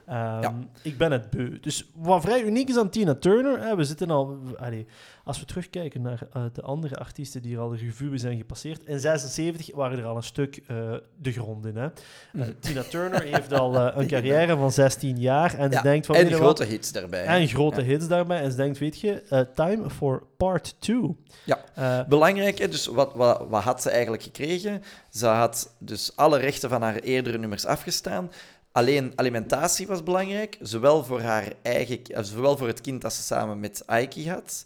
Ehm, 0.06 0.42
Ja. 0.42 0.54
Ik 0.84 0.98
ben 0.98 1.12
het 1.12 1.30
beu. 1.30 1.60
Dus 1.60 1.92
wat 1.96 2.22
vrij 2.22 2.44
uniek 2.44 2.70
is 2.70 2.78
aan 2.78 2.90
Tina 2.90 3.16
Turner, 3.16 3.60
hè, 3.60 3.76
we 3.76 3.84
zitten 3.84 4.10
al... 4.10 4.38
Allee, 4.58 4.86
als 5.24 5.40
we 5.40 5.46
terugkijken 5.46 6.02
naar 6.02 6.28
eh, 6.34 6.44
de 6.54 6.62
andere 6.62 6.96
artiesten 6.96 7.42
die 7.42 7.56
er 7.56 7.62
al 7.62 7.70
de 7.70 7.78
revue 7.78 8.18
zijn 8.18 8.38
gepasseerd, 8.38 8.84
in 8.86 9.00
76 9.00 9.76
waren 9.76 9.98
er 10.00 10.06
al 10.06 10.16
een 10.16 10.24
stuk 10.24 10.62
eh, 10.68 10.94
de 11.18 11.32
grond 11.32 11.66
in. 11.66 11.76
Hè. 11.76 11.86
Eh, 11.86 11.92
Mhm. 12.34 12.52
Tina 12.60 12.84
Turner 12.84 13.22
heeft 13.24 13.54
al 13.54 13.76
een 14.00 14.08
carrière 14.08 14.58
van 14.58 14.72
16 14.72 15.20
jaar 15.20 15.58
en 15.58 15.70
Ja, 15.72 15.78
ze 15.78 15.84
denkt 15.84 16.06
van... 16.06 16.16
en 16.16 16.24
wat, 16.30 16.34
grote 16.40 16.64
hits 16.64 16.92
daarbij. 16.92 17.26
en 17.26 17.48
grote 17.48 17.82
Ja. 17.82 17.88
hits 17.88 18.08
daarbij. 18.08 18.42
En 18.42 18.52
ze 18.52 18.58
denkt, 18.58 18.78
weet 18.78 19.00
je, 19.00 19.22
eh, 19.30 19.40
time 19.56 19.90
for 19.90 20.24
part 20.38 20.76
2. 20.80 21.16
Ja. 21.46 21.60
Eh, 21.76 22.08
Belangrijk, 22.08 22.58
hè? 22.58 22.68
dus 22.68 22.86
wat, 22.86 23.14
wat, 23.16 23.46
wat 23.50 23.64
had 23.64 23.82
ze 23.82 23.90
eigenlijk 23.90 24.24
gekregen? 24.24 24.84
Ze 25.10 25.26
had 25.26 25.76
dus 25.80 26.12
alle 26.16 26.38
rechten 26.38 26.70
van 26.70 26.82
haar 26.82 26.96
eerdere 27.00 27.38
nummers 27.38 27.66
afgestaan. 27.66 28.32
Alleen 28.72 29.14
alimentatie 29.16 29.88
was 29.88 30.04
belangrijk, 30.04 30.58
zowel 30.62 31.04
voor, 31.04 31.22
haar 31.22 31.54
eigen, 31.62 32.00
zowel 32.26 32.58
voor 32.58 32.68
het 32.68 32.82
kind 32.82 33.02
dat 33.02 33.14
ze 33.14 33.22
samen 33.22 33.60
met 33.60 33.84
Aiki 33.86 34.30
had, 34.30 34.64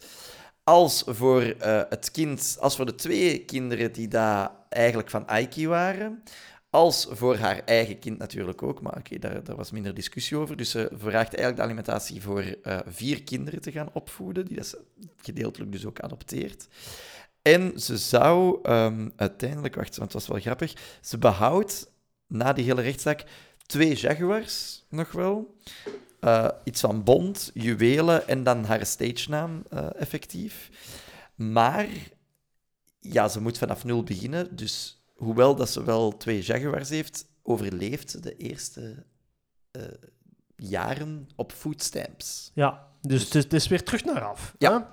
als 0.65 1.03
voor, 1.07 1.41
eh, 1.41 1.81
het 1.89 2.11
kind, 2.11 2.57
als 2.59 2.75
voor 2.75 2.85
de 2.85 2.95
twee 2.95 3.45
kinderen 3.45 3.91
die 3.91 4.07
daar 4.07 4.51
eigenlijk 4.69 5.09
van 5.09 5.27
Aiki 5.27 5.67
waren, 5.67 6.23
als 6.69 7.07
voor 7.09 7.35
haar 7.35 7.61
eigen 7.65 7.99
kind 7.99 8.17
natuurlijk 8.17 8.63
ook. 8.63 8.81
Maar 8.81 8.97
oké, 8.97 9.19
daar, 9.19 9.43
daar 9.43 9.55
was 9.55 9.71
minder 9.71 9.93
discussie 9.93 10.37
over. 10.37 10.57
Dus 10.57 10.69
ze 10.69 10.89
vraagt 10.93 11.27
eigenlijk 11.27 11.55
de 11.55 11.61
alimentatie 11.61 12.21
voor 12.21 12.41
eh, 12.41 12.79
vier 12.85 13.23
kinderen 13.23 13.61
te 13.61 13.71
gaan 13.71 13.89
opvoeden, 13.93 14.45
die 14.45 14.55
dat 14.55 14.67
ze 14.67 14.83
gedeeltelijk 15.21 15.71
dus 15.71 15.85
ook 15.85 15.99
adopteert. 15.99 16.67
En 17.41 17.79
ze 17.79 17.97
zou 17.97 18.59
ehm, 18.63 19.09
uiteindelijk, 19.15 19.75
wacht, 19.75 19.97
want 19.97 20.13
het 20.13 20.21
was 20.21 20.31
wel 20.31 20.41
grappig, 20.41 20.73
ze 21.01 21.17
behoudt 21.17 21.91
na 22.27 22.53
die 22.53 22.65
hele 22.65 22.81
rechtszaak 22.81 23.23
twee 23.65 23.95
Jaguars 23.95 24.85
nog 24.89 25.11
wel. 25.11 25.55
Eh, 26.25 26.47
iets 26.63 26.81
van 26.81 27.03
bond, 27.03 27.51
juwelen 27.53 28.27
en 28.27 28.43
dan 28.43 28.63
haar 28.63 28.85
stage-naam 28.85 29.63
eh, 29.69 29.87
effectief. 29.95 30.69
Maar 31.35 31.87
ja, 32.99 33.27
ze 33.27 33.41
moet 33.41 33.57
vanaf 33.57 33.83
nul 33.83 34.03
beginnen. 34.03 34.55
Dus 34.55 35.03
hoewel 35.15 35.55
dat 35.55 35.69
ze 35.69 35.83
wel 35.83 36.17
twee 36.17 36.41
Jaguars 36.41 36.89
heeft, 36.89 37.25
overleeft 37.43 38.09
ze 38.11 38.19
de 38.19 38.37
eerste 38.37 39.05
eh, 39.71 39.81
jaren 40.55 41.29
op 41.35 41.51
foodstamps. 41.51 42.51
Ja, 42.53 42.87
dus 43.01 43.23
het 43.23 43.35
is, 43.35 43.43
het 43.43 43.53
is 43.53 43.67
weer 43.67 43.83
terug 43.83 44.05
naar 44.05 44.23
af. 44.23 44.55
Ja. 44.57 44.89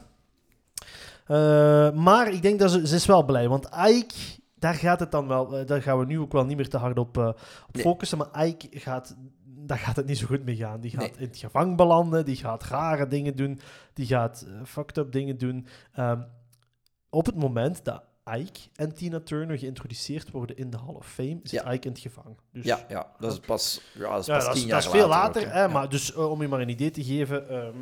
hè? 1.24 1.92
Maar 1.92 2.32
ik 2.32 2.42
denk 2.42 2.58
dat 2.58 2.70
ze, 2.70 2.86
ze 2.86 2.94
is 2.94 3.06
wel 3.06 3.24
blij, 3.24 3.48
want 3.48 3.68
Ike, 3.88 4.14
daar 4.54 4.74
gaat 4.74 5.00
het 5.00 5.10
dan 5.10 5.28
wel, 5.28 5.66
daar 5.66 5.82
gaan 5.82 5.98
we 5.98 6.04
nu 6.04 6.20
ook 6.20 6.32
wel 6.32 6.44
niet 6.44 6.56
meer 6.56 6.68
te 6.68 6.76
hard 6.76 6.98
op, 6.98 7.16
op 7.16 7.36
Nee. 7.72 7.82
focussen, 7.82 8.18
maar 8.18 8.46
Ike 8.46 8.68
gaat, 8.70 9.16
daar 9.66 9.78
gaat 9.78 9.96
het 9.96 10.06
niet 10.06 10.18
zo 10.18 10.26
goed 10.26 10.44
mee 10.44 10.56
gaan. 10.56 10.80
Die 10.80 10.90
gaat 10.90 11.00
Nee. 11.00 11.12
in 11.16 11.26
het 11.26 11.36
gevang 11.36 11.76
belanden, 11.76 12.24
die 12.24 12.36
gaat 12.36 12.64
rare 12.64 13.08
dingen 13.08 13.36
doen, 13.36 13.60
die 13.92 14.06
gaat 14.06 14.46
eh, 14.48 14.64
fucked 14.64 14.96
up 14.96 15.12
dingen 15.12 15.38
doen. 15.38 15.66
Ehm, 15.92 16.22
op 17.10 17.26
het 17.26 17.34
moment 17.36 17.84
dat 17.84 18.02
Ike 18.38 18.60
en 18.76 18.94
Tina 18.94 19.20
Turner 19.20 19.58
geïntroduceerd 19.58 20.30
worden 20.30 20.56
in 20.56 20.70
de 20.70 20.76
Hall 20.76 20.94
of 20.94 21.06
Fame, 21.12 21.38
zit 21.42 21.50
Ja. 21.62 21.72
Ike 21.72 21.86
in 21.86 21.92
het 21.92 22.00
gevangen. 22.00 22.36
Dus 22.52 22.64
Ja, 22.64 22.84
ja, 22.88 23.12
dat 23.18 23.32
is 23.32 23.38
pas, 23.40 23.80
ja, 23.94 24.10
dat 24.10 24.20
is 24.20 24.26
ja, 24.26 24.34
pas 24.36 24.44
dat 24.44 24.54
is, 24.54 24.60
tien 24.60 24.70
dat 24.70 24.82
jaar 24.84 24.92
is 24.94 24.98
veel 25.00 25.08
later. 25.08 25.52
hè. 25.52 25.68
Maar 25.68 25.88
dus 25.88 26.14
eh, 26.14 26.30
om 26.30 26.42
je 26.42 26.48
maar 26.48 26.60
een 26.60 26.68
idee 26.68 26.90
te 26.90 27.04
geven, 27.04 27.48
ehm, 27.48 27.76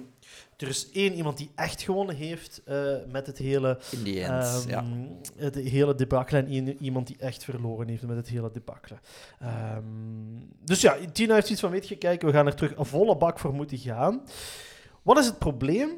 er 0.57 0.69
is 0.69 0.91
één 0.91 1.13
iemand 1.13 1.37
die 1.39 1.51
echt 1.55 1.83
gewonnen 1.83 2.15
heeft 2.17 2.63
eh, 2.65 2.95
met 3.09 3.27
het 3.27 3.39
hele, 3.39 3.79
In 3.91 4.03
the 4.05 4.25
end, 4.25 4.65
ja. 4.69 4.79
ehm, 4.79 5.07
het 5.37 5.55
hele 5.55 5.95
debacle 5.95 6.39
en 6.39 6.47
één- 6.47 6.83
iemand 6.83 7.07
die 7.07 7.17
echt 7.19 7.45
verloren 7.45 7.89
heeft 7.89 8.03
met 8.03 8.17
het 8.17 8.29
hele 8.29 8.51
debacle. 8.51 8.97
Ehm, 9.41 9.83
dus 10.65 10.81
ja, 10.81 10.97
Tina 11.13 11.35
heeft 11.35 11.51
iets 11.51 11.61
van, 11.61 11.71
weet 11.71 11.89
je, 11.89 11.97
kijk, 11.97 12.23
we 12.23 12.33
gaan 12.33 12.47
er 12.47 12.55
terug 12.55 12.77
een 12.77 12.85
volle 12.87 13.17
bak 13.17 13.39
voor 13.39 13.55
moeten 13.55 13.79
gaan. 13.79 14.23
Wat 15.03 15.19
is 15.19 15.27
het 15.27 15.39
probleem? 15.39 15.91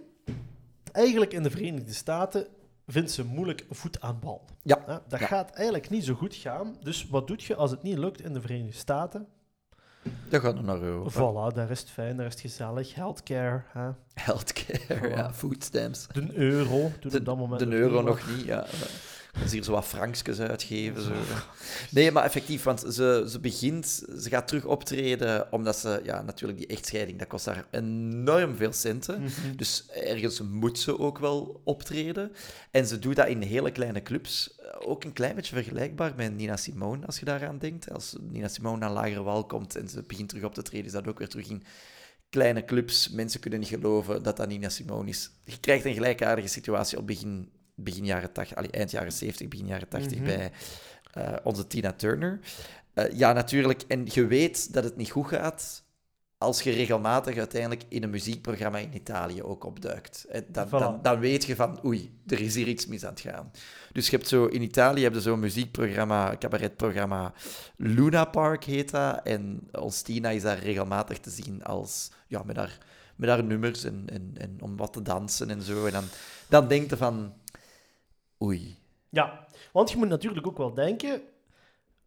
Eigenlijk 0.93 1.33
in 1.33 1.43
de 1.43 1.51
Verenigde 1.51 1.93
Staten 1.93 2.47
vindt 2.87 3.11
ze 3.11 3.25
moeilijk 3.25 3.67
voet 3.71 4.01
aan 4.01 4.19
bal. 4.21 4.45
Ja. 4.63 5.03
Dat 5.09 5.21
Ja. 5.21 5.27
gaat 5.27 5.51
eigenlijk 5.51 5.91
niet 5.91 6.05
zo 6.05 6.15
goed 6.15 6.35
gaan. 6.35 6.77
Dus 6.83 7.09
wat 7.09 7.27
doet 7.27 7.43
je 7.43 7.55
als 7.55 7.71
het 7.71 7.83
niet 7.83 7.99
lukt 7.99 8.21
in 8.21 8.33
de 8.33 8.41
Verenigde 8.41 8.77
Staten? 8.79 9.27
Dan 10.29 10.41
gaan 10.41 10.55
we 10.57 10.63
naar 10.63 10.81
Europa. 10.81 11.11
Voilà, 11.11 11.55
daar 11.55 11.71
is 11.71 11.81
het 11.81 11.91
fijn, 11.91 12.17
daar 12.17 12.27
is 12.27 12.33
het 12.33 12.41
gezellig. 12.41 12.95
Healthcare, 12.95 13.63
hè. 13.73 13.91
Healthcare, 14.15 14.99
Voilà. 15.11 15.15
ja, 15.17 15.33
foodstamps. 15.33 16.07
de 16.13 16.35
euro. 16.35 16.91
Toen 17.01 17.11
De, 17.11 17.19
op 17.19 17.25
dat 17.25 17.37
moment 17.37 17.61
de 17.61 17.67
euro 17.67 18.03
nog 18.03 18.29
niet, 18.37 18.45
ja. 18.45 18.67
Dat 19.33 19.43
is 19.43 19.53
hier 19.53 19.63
zo 19.65 19.73
wat 19.73 19.85
frankjes 19.85 20.41
uitgeven. 20.41 21.03
Zo. 21.03 21.13
Nee, 21.91 22.11
maar 22.11 22.25
effectief, 22.25 22.63
want 22.63 22.81
ze, 22.89 23.27
ze 23.29 23.41
begint, 23.41 23.87
ze 24.21 24.29
gaat 24.29 24.49
terug 24.49 24.65
optreden, 24.65 25.53
omdat 25.53 25.79
ze, 25.79 26.01
ja, 26.05 26.23
natuurlijk 26.23 26.59
die 26.59 26.67
echtscheiding, 26.69 27.19
dat 27.19 27.29
kost 27.29 27.47
haar 27.47 27.67
enorm 27.71 28.57
veel 28.57 28.73
centen. 28.73 29.23
Mhm. 29.23 29.57
Dus 29.57 29.87
ergens 29.89 30.41
moet 30.41 30.79
ze 30.79 30.99
ook 30.99 31.19
wel 31.19 31.61
optreden. 31.65 32.33
En 32.71 32.87
ze 32.87 32.99
doet 32.99 33.17
dat 33.17 33.29
in 33.29 33.41
hele 33.43 33.71
kleine 33.73 34.03
clubs. 34.03 34.55
Eh, 34.59 34.89
Ook 34.89 35.05
een 35.05 35.13
klein 35.13 35.35
beetje 35.35 35.55
vergelijkbaar 35.55 36.13
met 36.17 36.37
Nina 36.37 36.57
Simone, 36.57 37.07
als 37.07 37.19
je 37.19 37.25
daaraan 37.25 37.59
denkt. 37.59 37.91
Als 37.93 38.17
Nina 38.21 38.49
Simone 38.49 38.79
naar 38.79 38.93
lagere 38.93 39.23
wal 39.23 39.47
komt 39.47 39.77
en 39.77 39.89
ze 39.89 40.03
begint 40.03 40.29
terug 40.29 40.45
op 40.45 40.55
te 40.55 40.63
treden, 40.63 40.87
is 40.87 40.93
dat 40.93 41.07
ook 41.09 41.19
weer 41.19 41.29
terug 41.29 41.49
in 41.49 41.63
kleine 42.31 42.65
clubs. 42.65 43.11
Mensen 43.11 43.41
kunnen 43.41 43.61
niet 43.61 43.69
geloven 43.69 44.23
dat 44.23 44.37
dat 44.37 44.49
Nina 44.49 44.69
Simone 44.69 45.09
is. 45.09 45.31
Je 45.45 45.61
krijgt 45.61 45.85
een 45.85 45.95
gelijkaardige 45.95 46.49
situatie 46.49 46.99
op 46.99 47.07
begin, 47.07 47.51
begin 47.75 48.05
jaren 48.05 48.33
80, 48.33 48.57
allee, 48.57 48.71
eind 48.71 48.91
jaren 48.91 49.13
70, 49.13 49.49
begin 49.49 49.67
jaren 49.67 49.89
80 49.89 50.17
Mhm. 50.19 50.25
bij 50.27 50.53
eh, 51.13 51.33
onze 51.43 51.67
Tina 51.67 51.93
Turner. 51.93 52.41
Eh, 52.95 53.05
ja, 53.19 53.33
natuurlijk. 53.33 53.83
En 53.89 54.07
je 54.13 54.27
weet 54.27 54.73
dat 54.73 54.85
het 54.85 54.97
niet 54.97 55.11
goed 55.11 55.27
gaat 55.27 55.85
als 56.39 56.63
je 56.63 56.71
regelmatig 56.73 57.37
uiteindelijk 57.37 57.83
in 57.89 58.03
een 58.03 58.11
muziekprogramma 58.11 58.79
in 58.79 58.95
Italië 58.95 59.43
ook 59.43 59.65
opduikt. 59.65 60.25
Eh, 60.29 60.41
Dan, 60.49 60.67
Voilà. 60.67 60.71
dan, 60.71 60.99
dan 61.03 61.19
weet 61.21 61.45
je 61.45 61.57
van, 61.57 61.85
oei, 61.85 62.19
er 62.27 62.41
is 62.41 62.55
hier 62.55 62.67
iets 62.69 62.87
mis 62.87 63.05
aan 63.05 63.11
het 63.13 63.21
gaan. 63.21 63.51
Dus 63.93 64.09
je 64.11 64.17
hebt 64.17 64.29
zo, 64.29 64.47
in 64.47 64.63
Italië 64.63 65.03
heb 65.03 65.15
je 65.15 65.21
zo'n 65.21 65.41
muziekprogramma, 65.41 66.37
cabaretprogramma, 66.39 67.33
Luna 67.77 68.25
Park 68.25 68.65
heet 68.65 68.91
dat. 68.91 69.21
En 69.25 69.69
ons 69.73 70.03
Tina 70.03 70.31
is 70.31 70.43
daar 70.43 70.59
regelmatig 70.59 71.19
te 71.19 71.31
zien 71.31 71.65
als, 71.65 72.11
ja, 72.27 72.43
met 72.43 72.57
haar, 72.57 72.79
met 73.17 73.29
haar 73.29 73.45
nummers 73.45 73.85
en, 73.85 74.05
en, 74.07 74.33
en 74.39 74.57
om 74.61 74.77
wat 74.77 74.93
te 74.93 75.03
dansen 75.03 75.51
en 75.51 75.63
zo. 75.63 75.87
En 75.87 75.93
dan, 75.93 76.05
dan 76.49 76.69
denk 76.69 76.91
je 76.91 76.97
van, 76.97 77.33
oei. 78.43 78.77
Ja, 79.09 79.47
want 79.73 79.91
je 79.91 79.97
moet 79.97 80.09
natuurlijk 80.09 80.47
ook 80.47 80.57
wel 80.59 80.75
denken... 80.75 81.21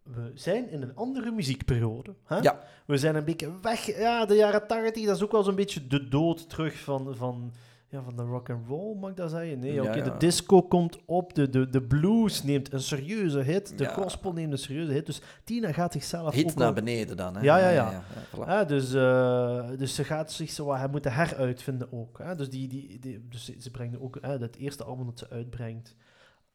We 0.04 0.32
zijn 0.34 0.70
in 0.70 0.82
een 0.82 0.96
andere 0.96 1.32
muziekperiode. 1.32 2.14
Hè? 2.26 2.38
Ja. 2.38 2.60
We 2.86 2.98
zijn 2.98 3.16
een 3.16 3.26
beetje 3.26 3.60
weg. 3.62 3.98
Ja, 3.98 4.26
de 4.26 4.36
jaren 4.36 4.68
80, 4.68 5.06
dat 5.06 5.16
is 5.16 5.24
ook 5.24 5.32
wel 5.32 5.44
zo'n 5.44 5.56
beetje 5.56 5.88
de 5.88 6.08
dood 6.08 6.50
terug 6.50 6.80
van, 6.80 7.16
van, 7.16 7.54
ja, 7.90 8.02
van 8.02 8.16
de 8.16 8.22
rock 8.24 8.50
and 8.50 8.68
roll, 8.68 8.96
mag 8.98 9.10
ik 9.10 9.16
dat 9.16 9.30
zeggen? 9.30 9.60
Nee, 9.60 9.74
Ja, 9.74 9.82
oké, 9.82 9.94
ja. 9.98 10.04
de 10.04 10.18
disco 10.18 10.62
komt 10.62 10.98
op, 11.06 11.34
de, 11.34 11.50
de, 11.50 11.70
de 11.70 11.82
blues 11.82 12.44
neemt 12.44 12.74
een 12.74 12.82
serieuze 12.82 13.40
hit, 13.40 13.78
de 13.78 13.84
Ja. 13.84 13.94
gospel 13.94 14.34
neemt 14.34 14.52
een 14.52 14.58
serieuze 14.58 14.92
hit. 14.92 15.06
Dus 15.06 15.22
Tina 15.44 15.72
gaat 15.72 15.92
zichzelf 15.94 16.34
Hit 16.34 16.56
naar 16.56 16.74
beneden 16.74 17.18
dan, 17.18 17.36
hè? 17.36 17.42
Ja, 17.42 17.58
ja, 17.58 17.70
ja. 17.70 18.04
voilà. 18.36 18.68
Dus, 18.68 18.94
eh, 18.94 19.70
dus 19.78 19.96
ze 19.96 20.04
gaat 20.04 20.32
zich 20.32 20.50
zo 20.52 20.66
wat 20.66 20.92
moeten 20.92 21.14
heruitvinden 21.14 21.88
ook. 21.92 22.18
Hè? 22.18 22.36
Dus, 22.36 22.50
die, 22.50 22.68
die, 22.68 23.00
die, 23.00 23.28
dus 23.30 23.52
ze- 23.60 23.72
brengt 23.72 24.00
ook 24.00 24.18
hè, 24.22 24.38
het 24.38 24.56
eerste 24.56 24.84
album 24.84 25.06
dat 25.06 25.20
ze 25.20 25.30
uitbrengt 25.30 25.96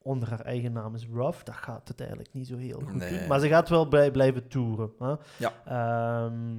onder 0.03 0.29
haar 0.29 0.41
eigen 0.41 0.73
naam 0.73 0.95
is 0.95 1.07
Rough. 1.13 1.43
Dat 1.45 1.55
gaat 1.55 1.89
het 1.89 2.01
eigenlijk 2.01 2.33
niet 2.33 2.47
zo 2.47 2.57
heel 2.57 2.81
goed 2.85 2.95
Nee. 2.95 3.19
doen. 3.19 3.29
Maar 3.29 3.41
ze 3.41 3.49
gaat 3.49 3.69
wel 3.69 3.89
blij, 3.89 4.11
blijven 4.11 4.49
toeren. 4.49 4.93
Hè? 4.99 5.15
Ja. 5.37 5.53
Ehm, 5.65 6.57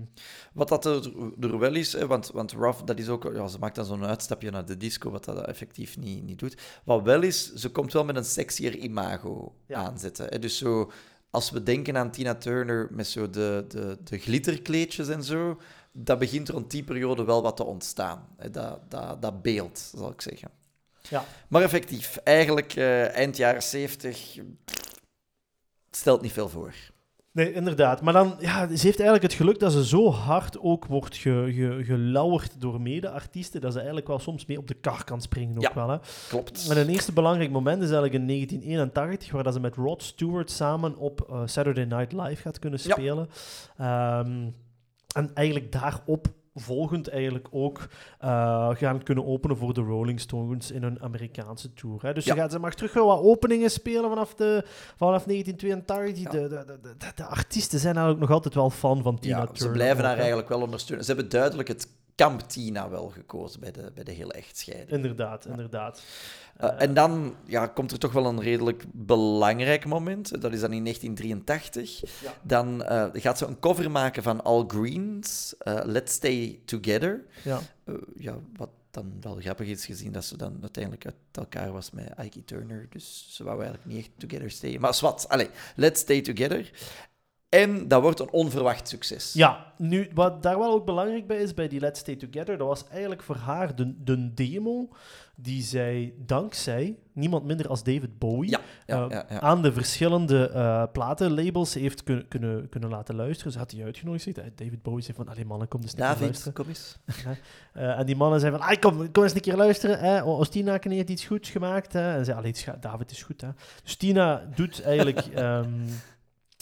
Wat 0.54 0.68
dat 0.68 0.86
er, 0.86 1.12
er 1.40 1.60
wel 1.60 1.76
is, 1.76 1.94
hè, 1.94 2.08
want, 2.08 2.32
want 2.32 2.52
Ruff, 2.52 2.82
dat 2.82 3.00
is 3.00 3.10
ook, 3.10 3.32
ja, 3.34 3.48
ze 3.48 3.60
maakt 3.60 3.76
dan 3.76 3.86
zo'n 3.86 4.06
uitstapje 4.06 4.52
naar 4.52 4.66
de 4.66 4.78
disco, 4.78 5.10
wat 5.12 5.26
dat 5.26 5.46
effectief 5.46 5.98
niet, 5.98 6.24
niet 6.24 6.40
doet. 6.40 6.58
Wat 6.84 7.04
wel 7.04 7.22
is, 7.22 7.54
ze 7.54 7.70
komt 7.72 7.94
wel 7.94 8.06
met 8.06 8.16
een 8.16 8.26
sexier 8.26 8.76
imago 8.76 9.56
Ja. 9.66 9.76
aanzetten. 9.78 10.26
Hè. 10.30 10.40
Dus 10.40 10.58
zo, 10.58 10.92
als 11.30 11.50
we 11.52 11.64
denken 11.64 11.98
aan 11.98 12.12
Tina 12.12 12.36
Turner 12.36 12.88
met 12.92 13.08
zo 13.08 13.30
de, 13.30 13.66
de, 13.68 13.98
de 14.04 14.18
glitterkleedjes 14.18 15.08
en 15.08 15.24
zo, 15.24 15.60
dat 15.92 16.20
begint 16.20 16.50
rond 16.50 16.72
die 16.72 16.84
periode 16.84 17.24
wel 17.24 17.42
wat 17.42 17.56
te 17.56 17.64
ontstaan. 17.64 18.28
Hè. 18.38 18.50
Dat, 18.50 18.80
dat, 18.92 19.22
dat 19.22 19.42
beeld, 19.42 19.80
zal 19.96 20.12
ik 20.12 20.22
zeggen. 20.22 20.50
Ja. 21.10 21.24
Maar 21.48 21.62
effectief, 21.62 22.18
eigenlijk 22.24 22.74
eh, 22.76 23.16
eind 23.16 23.38
jaren 23.38 23.64
zeventig 23.64 24.38
stelt 25.92 26.22
niet 26.22 26.32
veel 26.32 26.50
voor. 26.50 26.74
nee, 27.32 27.54
inderdaad. 27.54 28.02
Maar 28.02 28.14
dan, 28.14 28.36
ja, 28.40 28.60
ze 28.68 28.86
heeft 28.86 29.00
eigenlijk 29.00 29.22
het 29.24 29.34
geluk 29.34 29.60
dat 29.60 29.72
ze 29.72 29.86
zo 29.86 30.12
hard 30.12 30.60
ook 30.60 30.86
wordt 30.86 31.16
ge, 31.18 31.52
ge, 31.56 31.82
gelauwerd 31.84 32.62
door 32.62 32.82
mede-artiesten, 32.82 33.62
dat 33.62 33.72
ze 33.72 33.78
eigenlijk 33.78 34.08
wel 34.08 34.20
soms 34.20 34.46
mee 34.46 34.58
op 34.58 34.68
de 34.68 34.74
kar 34.74 35.04
kan 35.04 35.22
springen 35.22 35.56
ook 35.56 35.62
Ja. 35.64 35.74
wel. 35.74 35.90
Hè? 35.90 35.98
Klopt. 36.30 36.68
En 36.70 36.78
een 36.78 36.90
eerste 36.90 37.12
belangrijk 37.12 37.52
moment 37.52 37.78
is 37.82 37.90
eigenlijk 37.92 38.14
in 38.14 38.28
1981, 38.28 39.32
waar 39.32 39.44
dat 39.44 39.54
ze 39.54 39.60
met 39.60 39.76
Rod 39.76 40.04
Stewart 40.04 40.52
samen 40.52 40.96
op 40.98 41.28
eh, 41.30 41.42
Saturday 41.46 41.84
Night 41.86 42.12
Live 42.12 42.42
gaat 42.42 42.60
kunnen 42.60 42.80
Ja. 42.84 42.92
spelen. 42.94 43.30
Ehm, 43.78 44.48
en 45.16 45.32
eigenlijk 45.34 45.72
daarop 45.72 46.28
volgend 46.62 47.08
eigenlijk 47.10 47.48
ook 47.52 47.88
eh, 48.20 48.70
gaan 48.76 49.04
kunnen 49.04 49.26
openen 49.26 49.58
voor 49.58 49.74
de 49.74 49.82
Rolling 49.82 50.20
Stones 50.20 50.72
in 50.72 50.84
een 50.84 51.02
Amerikaanse 51.02 51.74
tour. 51.74 52.02
Hè. 52.02 52.14
Dus 52.14 52.26
Ja. 52.26 52.34
ze, 52.34 52.40
gaat, 52.40 52.52
ze 52.52 52.60
mag 52.60 52.74
terug 52.76 52.94
wel 52.94 53.06
wat 53.06 53.20
openingen 53.22 53.72
spelen 53.72 54.10
vanaf, 54.10 54.34
de, 54.34 54.64
vanaf 54.98 55.24
1982. 55.24 56.24
Ja. 56.24 56.30
De, 56.30 56.48
de, 56.66 56.80
de, 56.82 57.12
de, 57.16 57.24
artiesten 57.26 57.80
zijn 57.80 57.94
eigenlijk 57.96 58.26
nog 58.26 58.32
altijd 58.36 58.54
wel 58.54 58.70
fan 58.70 59.02
van 59.04 59.20
Tina 59.20 59.38
Ja, 59.38 59.42
Turner. 59.44 59.62
ze 59.62 59.70
blijven 59.70 60.04
haar 60.06 60.18
eigenlijk 60.18 60.50
wel 60.50 60.62
ondersteunen. 60.62 61.06
Ze 61.06 61.12
hebben 61.12 61.30
duidelijk 61.32 61.68
het 61.68 61.88
kamp 62.16 62.40
Tina 62.42 62.90
wel 62.90 63.08
gekozen 63.10 63.60
bij 63.60 63.72
de, 63.72 63.92
bij 63.96 64.04
de 64.04 64.12
hele 64.12 64.34
echtscheiding. 64.34 64.90
Inderdaad, 64.92 65.46
inderdaad. 65.46 66.04
Eh, 66.62 66.70
Eh, 66.70 66.82
en 66.82 66.94
dan 66.94 67.36
ja, 67.46 67.68
komt 67.68 67.92
er 67.92 68.00
toch 68.00 68.12
wel 68.12 68.26
een 68.26 68.42
redelijk 68.42 68.84
belangrijk 68.92 69.86
moment. 69.86 70.42
Dat 70.42 70.54
is 70.54 70.60
dan 70.60 70.74
in 70.74 70.84
1983. 70.84 72.22
Ja. 72.22 72.34
Dan 72.42 72.84
eh, 72.84 73.06
gaat 73.14 73.38
ze 73.38 73.46
een 73.46 73.60
cover 73.60 73.92
maken 73.92 74.24
van 74.24 74.44
Al 74.44 74.64
Green's 74.68 75.56
Let's 75.84 76.14
Stay 76.14 76.60
Together. 76.66 77.26
ja. 77.44 77.60
Ja, 78.16 78.38
wat 78.56 78.70
dan 78.92 79.14
wel 79.22 79.36
grappig 79.36 79.68
is, 79.68 79.86
gezien 79.86 80.12
dat 80.12 80.26
ze 80.26 80.38
dan 80.38 80.58
uiteindelijk 80.62 81.06
uit 81.06 81.16
elkaar 81.32 81.72
was 81.72 81.92
met 81.92 82.14
Ike 82.24 82.44
Turner. 82.44 82.88
Dus 82.90 83.28
ze 83.30 83.44
wou 83.44 83.62
eigenlijk 83.62 83.86
niet 83.88 83.98
echt 83.98 84.12
together 84.18 84.52
stay. 84.52 84.78
Maar 84.78 84.94
zwart, 84.94 85.30
allez, 85.30 85.48
Let's 85.76 86.00
Stay 86.00 86.22
Together. 86.22 86.72
En 87.52 87.88
dat 87.88 88.02
wordt 88.02 88.20
een 88.20 88.32
onverwacht 88.32 88.88
succes. 88.88 89.34
Ja, 89.34 89.74
nu, 89.78 90.10
wat 90.14 90.44
daar 90.44 90.58
wel 90.60 90.72
ook 90.74 90.86
belangrijk 90.86 91.28
bij 91.28 91.38
is, 91.38 91.54
bij 91.54 91.68
die 91.68 91.80
Let's 91.80 92.00
Stay 92.00 92.16
Together, 92.16 92.58
dat 92.58 92.68
was 92.68 92.88
eigenlijk 92.88 93.22
voor 93.22 93.36
haar 93.36 93.76
de, 93.76 94.04
de 94.04 94.34
demo 94.34 94.90
die 95.36 95.62
zij 95.64 96.14
dankzij 96.18 96.98
niemand 97.14 97.46
minder 97.46 97.68
als 97.68 97.84
David 97.84 98.20
Bowie 98.20 98.50
Ja, 98.50 98.60
ja, 98.86 99.08
eh, 99.08 99.10
ja, 99.30 99.40
aan 99.40 99.62
de 99.62 99.74
verschillende 99.74 100.50
eh, 100.50 100.84
platenlabels 100.92 101.74
heeft 101.74 102.04
kun- 102.04 102.28
kunnen, 102.28 102.70
kunnen 102.70 102.90
laten 102.90 103.16
luisteren. 103.16 103.52
Ze 103.52 103.58
had 103.58 103.70
die 103.70 103.84
uitgenodigd. 103.84 104.24
Zei, 104.24 104.52
David 104.56 104.82
Bowie 104.82 105.04
zei 105.04 105.18
van, 105.18 105.28
allee 105.28 105.46
mannen, 105.46 105.68
kom 105.68 105.82
eens 105.82 105.92
een 105.92 105.98
keer 105.98 106.20
luisteren. 106.20 106.54
kom 106.54 106.68
eens. 106.68 106.98
Eh, 107.74 108.00
en 108.00 108.06
die 108.06 108.16
mannen 108.16 108.40
zeiden 108.40 108.62
van, 108.62 108.80
kom, 108.80 109.12
kom 109.12 109.24
eens 109.24 109.34
een 109.36 109.42
keer 109.42 109.56
luisteren. 109.56 110.00
Hè. 110.00 110.22
Ostina 110.24 110.80
heeft 110.82 111.10
iets 111.10 111.26
goeds 111.26 111.50
gemaakt. 111.50 111.94
Hè. 111.94 112.18
En 112.18 112.26
zei, 112.26 112.38
allee, 112.38 112.54
David 112.80 113.12
is 113.12 113.24
goed. 113.24 113.42
Hè. 113.42 113.48
Dus 113.84 113.96
Tina 113.96 114.48
doet 114.56 114.82
eigenlijk 114.84 115.18
ehm, 115.34 115.70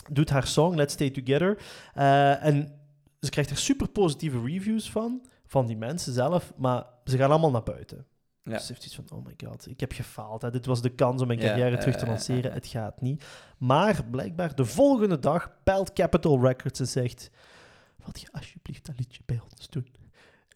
doet 0.10 0.30
haar 0.30 0.48
song 0.48 0.76
Let's 0.76 0.94
Stay 0.94 1.10
Together. 1.10 1.58
Eh, 1.94 2.46
en 2.46 2.80
ze 3.20 3.30
krijgt 3.30 3.50
er 3.50 3.58
super 3.58 3.90
positieve 3.90 4.42
reviews 4.46 4.92
van, 4.92 5.26
van 5.46 5.66
die 5.66 5.78
mensen 5.78 6.14
zelf. 6.14 6.54
Maar 6.58 6.86
ze 7.06 7.18
gaan 7.18 7.30
allemaal 7.30 7.52
naar 7.52 7.64
buiten. 7.64 8.06
Ja. 8.44 8.52
Dus 8.52 8.66
ze 8.66 8.74
heeft 8.74 8.86
iets 8.86 8.96
van, 8.96 9.06
oh 9.12 9.26
my 9.26 9.34
god, 9.46 9.68
ik 9.68 9.80
heb 9.80 9.92
gefaald. 9.92 10.42
Hè. 10.42 10.52
Dit 10.52 10.66
was 10.66 10.82
de 10.82 10.90
kans 10.90 11.22
om 11.22 11.28
mijn 11.28 11.40
carrière 11.40 11.70
ja, 11.70 11.78
terug 11.78 11.96
te 11.96 12.06
lanceren. 12.06 12.50
ja. 12.50 12.56
Het 12.56 12.68
gaat 12.68 13.02
niet. 13.02 13.24
Maar 13.58 14.06
blijkbaar 14.12 14.56
de 14.56 14.66
volgende 14.66 15.20
dag 15.20 15.52
belt 15.64 15.94
Capitol 15.94 16.42
Records 16.42 16.80
en 16.80 16.88
zegt... 16.88 17.30
Wil 17.98 18.14
je 18.14 18.28
alsjeblieft 18.32 18.86
dat 18.86 18.96
liedje 18.98 19.22
bij 19.26 19.40
ons 19.52 19.70
doen? 19.70 19.88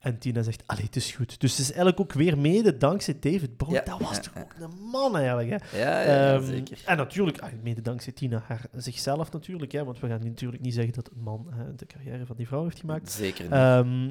En 0.03 0.17
Tina 0.17 0.41
zegt, 0.41 0.63
allee, 0.65 0.83
het 0.83 0.95
is 0.95 1.11
goed. 1.11 1.39
Dus 1.39 1.51
het 1.51 1.59
is 1.59 1.67
eigenlijk 1.67 1.99
ook 1.99 2.13
weer 2.13 2.37
mede 2.37 2.77
dankzij 2.77 3.17
David 3.19 3.57
Bowie. 3.57 3.75
Ja, 3.75 3.81
Dat 3.83 3.99
was 4.01 4.19
toch 4.21 4.33
ook 4.37 4.53
een 4.59 4.89
man 4.91 5.17
eigenlijk, 5.17 5.49
hè? 5.49 5.79
Ja, 5.79 6.01
ja, 6.01 6.33
Ehm, 6.33 6.45
zeker. 6.45 6.81
En 6.85 6.97
natuurlijk, 6.97 7.39
ah, 7.39 7.49
mede 7.63 7.81
dankzij 7.81 8.13
Tina 8.13 8.43
haar, 8.47 8.65
zichzelf 8.75 9.31
natuurlijk, 9.31 9.71
hè, 9.71 9.83
want 9.83 9.99
we 9.99 10.07
gaan 10.07 10.19
natuurlijk 10.23 10.61
niet 10.61 10.73
zeggen 10.73 10.93
dat 10.93 11.09
een 11.15 11.21
man 11.23 11.47
hè, 11.49 11.75
de 11.75 11.85
carrière 11.85 12.25
van 12.25 12.35
die 12.35 12.47
vrouw 12.47 12.63
heeft 12.63 12.79
gemaakt. 12.79 13.11
Zeker 13.11 13.43
niet. 13.43 13.53
Ehm, 13.53 14.09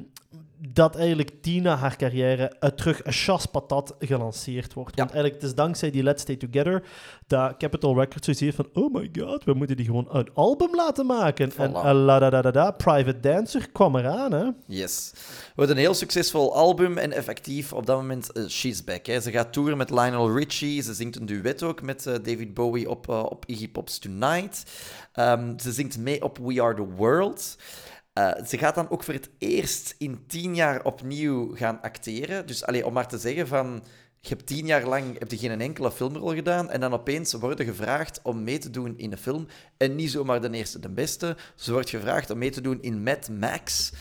dat 0.69 0.95
eigenlijk 0.95 1.31
Tina 1.41 1.75
haar 1.75 1.95
carrière 1.95 2.47
eh, 2.59 2.69
terug 2.69 3.05
een 3.05 3.11
chas 3.11 3.45
patat 3.45 3.95
gelanceerd 3.99 4.73
wordt. 4.73 4.95
Ja. 4.95 5.01
Want 5.03 5.11
eigenlijk 5.13 5.41
het 5.41 5.51
is 5.51 5.55
dankzij 5.57 5.91
die 5.91 6.03
Let's 6.03 6.21
Stay 6.21 6.35
Together 6.35 6.83
dat 7.27 7.57
Capitol 7.57 7.99
Records 7.99 8.25
zoiets 8.25 8.41
heeft 8.41 8.55
van 8.55 8.69
oh 8.73 8.93
my 8.93 9.09
god, 9.19 9.43
we 9.43 9.53
moeten 9.53 9.75
die 9.75 9.85
gewoon 9.85 10.07
een 10.09 10.29
album 10.33 10.75
laten 10.75 11.05
maken. 11.05 11.51
En 11.57 11.71
uh, 11.71 11.91
la 11.93 12.19
da 12.19 12.29
da 12.29 12.41
da 12.41 12.51
da, 12.51 12.71
Private 12.71 13.19
Dancer 13.19 13.69
kwam 13.71 13.95
eraan, 13.95 14.31
hè. 14.31 14.45
Yes. 14.65 15.13
Wordt 15.55 15.71
een 15.71 15.77
heel 15.83 15.93
succesvol 15.93 16.55
album 16.55 16.97
en 16.97 17.11
effectief 17.11 17.73
op 17.73 17.85
dat 17.85 17.97
moment 17.97 18.31
eh, 18.31 18.45
She's 18.45 18.83
Back. 18.83 19.05
Hè. 19.05 19.19
Ze 19.19 19.31
gaat 19.31 19.53
toeren 19.53 19.77
met 19.77 19.89
Lionel 19.89 20.37
Richie. 20.37 20.81
Ze 20.81 20.93
zingt 20.93 21.15
een 21.15 21.25
duet 21.25 21.63
ook 21.63 21.81
met 21.81 22.05
eh, 22.05 22.13
David 22.13 22.53
Bowie 22.53 22.89
op, 22.89 23.09
eh, 23.09 23.23
op 23.23 23.43
Iggy 23.45 23.69
Pop's 23.69 23.99
Tonight. 23.99 24.63
Ehm, 25.13 25.59
ze 25.59 25.71
zingt 25.71 25.97
mee 25.97 26.23
op 26.23 26.37
We 26.37 26.61
Are 26.61 26.75
The 26.75 26.87
World. 26.95 27.57
Ze 28.47 28.57
gaat 28.57 28.75
dan 28.75 28.89
ook 28.89 29.03
voor 29.03 29.13
het 29.13 29.29
eerst 29.37 29.95
in 29.97 30.23
tien 30.27 30.55
jaar 30.55 30.83
opnieuw 30.83 31.55
gaan 31.55 31.81
acteren. 31.81 32.47
Dus 32.47 32.65
allee, 32.65 32.85
om 32.85 32.93
maar 32.93 33.07
te 33.07 33.17
zeggen 33.17 33.47
van... 33.47 33.83
Je 34.19 34.29
hebt 34.29 34.45
tien 34.45 34.65
jaar 34.65 34.87
lang 34.87 35.19
heb 35.19 35.31
je 35.31 35.37
geen 35.37 35.61
enkele 35.61 35.91
filmrol 35.91 36.33
gedaan 36.33 36.69
en 36.69 36.79
dan 36.79 36.93
opeens 36.93 37.33
worden 37.33 37.65
gevraagd 37.65 38.19
om 38.23 38.43
mee 38.43 38.57
te 38.57 38.69
doen 38.69 38.97
in 38.97 39.11
een 39.11 39.17
film. 39.17 39.47
En 39.77 39.95
niet 39.95 40.11
zomaar 40.11 40.41
de 40.41 40.51
eerste, 40.51 40.79
de 40.79 40.89
beste. 40.89 41.37
Ze 41.55 41.71
wordt 41.71 41.89
gevraagd 41.89 42.29
om 42.29 42.37
mee 42.37 42.51
te 42.51 42.61
doen 42.61 42.81
in 42.81 43.03
Mad 43.03 43.29
Max. 43.29 43.91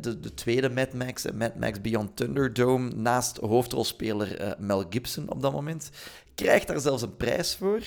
De, 0.00 0.20
de 0.20 0.34
tweede 0.34 0.70
Mad 0.70 0.92
Max, 0.92 1.24
eh, 1.24 1.32
Mad 1.32 1.56
Max 1.56 1.80
Beyond 1.80 2.16
Thunderdome, 2.16 2.90
naast 2.94 3.36
hoofdrolspeler 3.36 4.36
eh, 4.40 4.52
Mel 4.58 4.84
Gibson 4.90 5.30
op 5.30 5.42
dat 5.42 5.52
moment. 5.52 5.90
Krijgt 6.34 6.66
daar 6.66 6.80
zelfs 6.80 7.02
een 7.02 7.16
prijs 7.16 7.56
voor. 7.56 7.80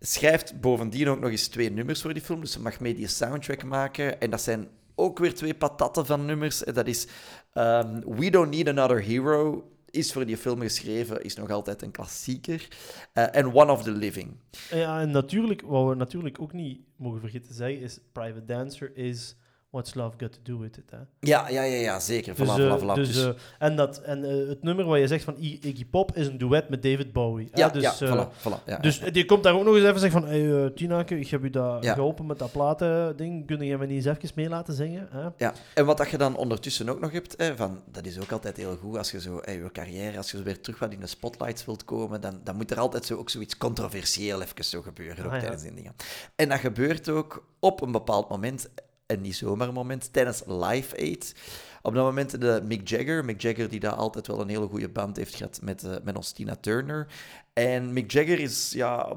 Schrijft 0.00 0.60
bovendien 0.60 1.08
ook 1.08 1.20
nog 1.20 1.30
eens 1.30 1.48
twee 1.48 1.70
nummers 1.70 2.02
voor 2.02 2.14
die 2.14 2.22
film, 2.22 2.40
dus 2.40 2.52
ze 2.52 2.60
mag 2.60 2.80
mee 2.80 2.94
die 2.94 3.06
soundtrack 3.06 3.64
maken. 3.64 4.20
En 4.20 4.30
dat 4.30 4.40
zijn 4.40 4.68
ook 4.94 5.18
weer 5.18 5.34
twee 5.34 5.54
patatten 5.54 6.06
van 6.06 6.24
nummers. 6.24 6.64
Eh, 6.64 6.74
Dat 6.74 6.86
is 6.86 7.06
ehm, 7.52 8.00
We 8.00 8.30
Don't 8.30 8.50
Need 8.50 8.68
Another 8.68 9.02
Hero, 9.02 9.68
is 9.90 10.12
voor 10.12 10.26
die 10.26 10.36
film 10.36 10.60
geschreven, 10.60 11.22
is 11.22 11.34
nog 11.36 11.50
altijd 11.50 11.82
een 11.82 11.90
klassieker. 11.90 12.68
En 13.12 13.54
One 13.54 13.72
of 13.72 13.82
the 13.82 13.90
Living. 13.90 14.36
Ja, 14.70 15.00
en 15.00 15.10
natuurlijk, 15.10 15.62
wat 15.62 15.88
we 15.88 15.94
natuurlijk 15.94 16.40
ook 16.40 16.52
niet 16.52 16.80
mogen 16.96 17.20
vergeten 17.20 17.48
te 17.48 17.54
zeggen, 17.54 17.80
is 17.80 17.98
Private 18.12 18.44
Dancer 18.44 18.96
is 18.96 19.36
What's 19.74 19.94
Love 19.94 20.16
Got 20.18 20.32
To 20.32 20.38
Do 20.42 20.58
With 20.58 20.76
It, 20.76 20.90
hè. 20.90 20.96
Ja, 21.20 21.48
ja, 21.48 21.62
ja, 21.62 21.76
ja 21.80 22.00
zeker. 22.00 22.34
Dus, 22.34 22.48
voilà, 22.48 22.60
eh, 22.60 22.78
voilà. 22.82 22.94
dus, 22.94 23.12
Dus- 23.12 23.24
eh, 23.24 23.30
en 23.58 23.76
dat, 23.76 23.98
en 24.02 24.24
eh, 24.24 24.48
het 24.48 24.62
nummer 24.62 24.84
wat 24.84 24.98
je 24.98 25.06
zegt 25.06 25.24
van 25.24 25.34
I- 25.40 25.58
Iggy 25.62 25.86
Pop 25.86 26.16
is 26.16 26.26
een 26.26 26.38
duet 26.38 26.68
met 26.68 26.82
David 26.82 27.12
Bowie. 27.12 27.48
hè. 27.52 27.60
ja, 27.60 27.68
dus, 27.68 27.82
ja, 27.82 27.94
voilà, 27.94 28.28
voilà. 28.42 28.64
Ja, 28.66 28.78
dus 28.78 28.98
die 29.00 29.24
komt 29.24 29.42
daar 29.42 29.54
ook 29.54 29.64
nog 29.64 29.74
eens 29.74 29.84
even 29.84 30.00
zeggen 30.00 30.20
van 30.20 30.30
hey, 30.30 30.70
Tinake, 30.70 31.18
ik 31.18 31.28
heb 31.28 31.44
u 31.44 31.50
dat 31.50 31.84
Ja. 31.84 31.94
geholpen 31.94 32.26
met 32.26 32.38
dat 32.38 32.52
platen-ding. 32.52 33.46
Kun 33.46 33.60
je 33.60 33.78
me 33.78 33.86
niet 33.86 34.06
eens 34.06 34.16
even 34.18 34.30
mee 34.34 34.48
laten 34.48 34.74
zingen? 34.74 35.08
Hè? 35.10 35.28
Ja, 35.36 35.52
en 35.74 35.86
wat 35.86 35.96
dat 35.96 36.10
je 36.10 36.18
dan 36.18 36.36
ondertussen 36.36 36.88
ook 36.88 37.00
nog 37.00 37.12
hebt, 37.12 37.34
hè, 37.36 37.56
van, 37.56 37.80
dat 37.92 38.06
is 38.06 38.20
ook 38.20 38.32
altijd 38.32 38.56
heel 38.56 38.76
goed 38.76 38.96
als 38.96 39.10
je 39.10 39.20
zo 39.20 39.38
hè, 39.42 39.52
je 39.52 39.70
carrière, 39.72 40.16
als 40.16 40.30
je 40.30 40.42
weer 40.42 40.60
terug 40.60 40.78
wat 40.78 40.92
in 40.92 41.00
de 41.00 41.06
spotlights 41.06 41.64
wilt 41.64 41.84
komen, 41.84 42.20
dan, 42.20 42.40
dan 42.44 42.56
moet 42.56 42.70
er 42.70 42.78
altijd 42.80 43.04
zo, 43.04 43.16
ook 43.16 43.30
zoiets 43.30 43.56
controversieel 43.56 44.42
even 44.42 44.64
zo 44.64 44.82
gebeuren 44.82 45.24
ook 45.24 45.32
Ah, 45.32 45.38
tijdens 45.38 45.62
die 45.62 45.74
dingen. 45.74 45.92
En 46.36 46.48
dat 46.48 46.58
gebeurt 46.58 47.08
ook 47.08 47.44
op 47.60 47.80
een 47.82 47.92
bepaald 47.92 48.28
moment, 48.28 48.68
en 49.06 49.20
niet 49.20 49.36
zomaar 49.36 49.68
een 49.68 49.74
moment, 49.74 50.12
tijdens 50.12 50.42
Live 50.46 50.96
Aid. 50.98 51.34
Op 51.82 51.94
dat 51.94 52.04
moment 52.04 52.40
de 52.40 52.60
Mick 52.64 52.88
Jagger, 52.88 53.24
Mick 53.24 53.40
Jagger 53.40 53.68
die 53.68 53.80
daar 53.80 53.92
altijd 53.94 54.26
wel 54.26 54.40
een 54.40 54.48
hele 54.48 54.66
goede 54.66 54.88
band 54.88 55.16
heeft 55.16 55.34
gehad 55.34 55.58
met, 55.62 55.84
eh, 55.84 55.94
met 56.04 56.16
ons 56.16 56.32
Tina 56.32 56.56
Turner. 56.56 57.06
En 57.52 57.92
Mick 57.92 58.10
Jagger 58.10 58.38
is, 58.40 58.72
ja, 58.72 59.16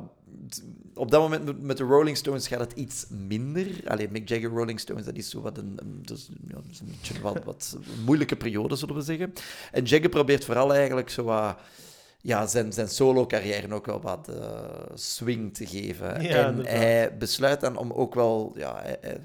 op 0.94 1.12
dat 1.12 1.22
moment 1.22 1.46
met- 1.46 1.62
met 1.62 1.78
de 1.78 1.84
Rolling 1.84 2.18
Stones 2.18 2.48
gaat 2.48 2.60
het 2.60 2.72
iets 2.72 3.06
minder. 3.10 3.68
Alleen 3.86 4.12
Mick 4.12 4.30
Jagger, 4.30 4.50
Rolling 4.50 4.80
Stones, 4.80 5.06
dat 5.06 5.16
is 5.16 5.30
zo 5.30 5.42
wat 5.42 5.58
een, 5.58 5.80
is, 6.14 6.30
ja, 6.48 6.54
dat 6.54 6.64
is 6.72 6.80
een 6.80 6.88
beetje 6.88 7.22
wat, 7.22 7.44
wat 7.44 7.78
een 7.96 8.04
moeilijke 8.04 8.36
periode, 8.36 8.76
zullen 8.76 8.96
we 8.96 9.02
zeggen. 9.02 9.34
En 9.72 9.84
Jagger 9.84 10.10
probeert 10.10 10.46
vooral 10.46 10.74
eigenlijk 10.74 11.10
zo 11.10 11.24
wat, 11.24 11.58
ja, 12.22 12.48
zijn, 12.48 12.74
zijn 12.74 12.88
solo-carrière 12.88 13.74
ook 13.74 13.86
wel 13.86 14.02
wat 14.02 14.28
eh, 14.28 14.70
swing 14.94 15.54
te 15.54 15.66
geven. 15.66 16.22
Ja, 16.22 16.48
en 16.48 16.66
hij 16.66 17.18
besluit 17.18 17.60
dan 17.62 17.78
om 17.78 17.92
ook 17.92 18.16
wel, 18.16 18.54
ja, 18.56 18.76
hij, 18.82 18.98
hij- 19.02 19.20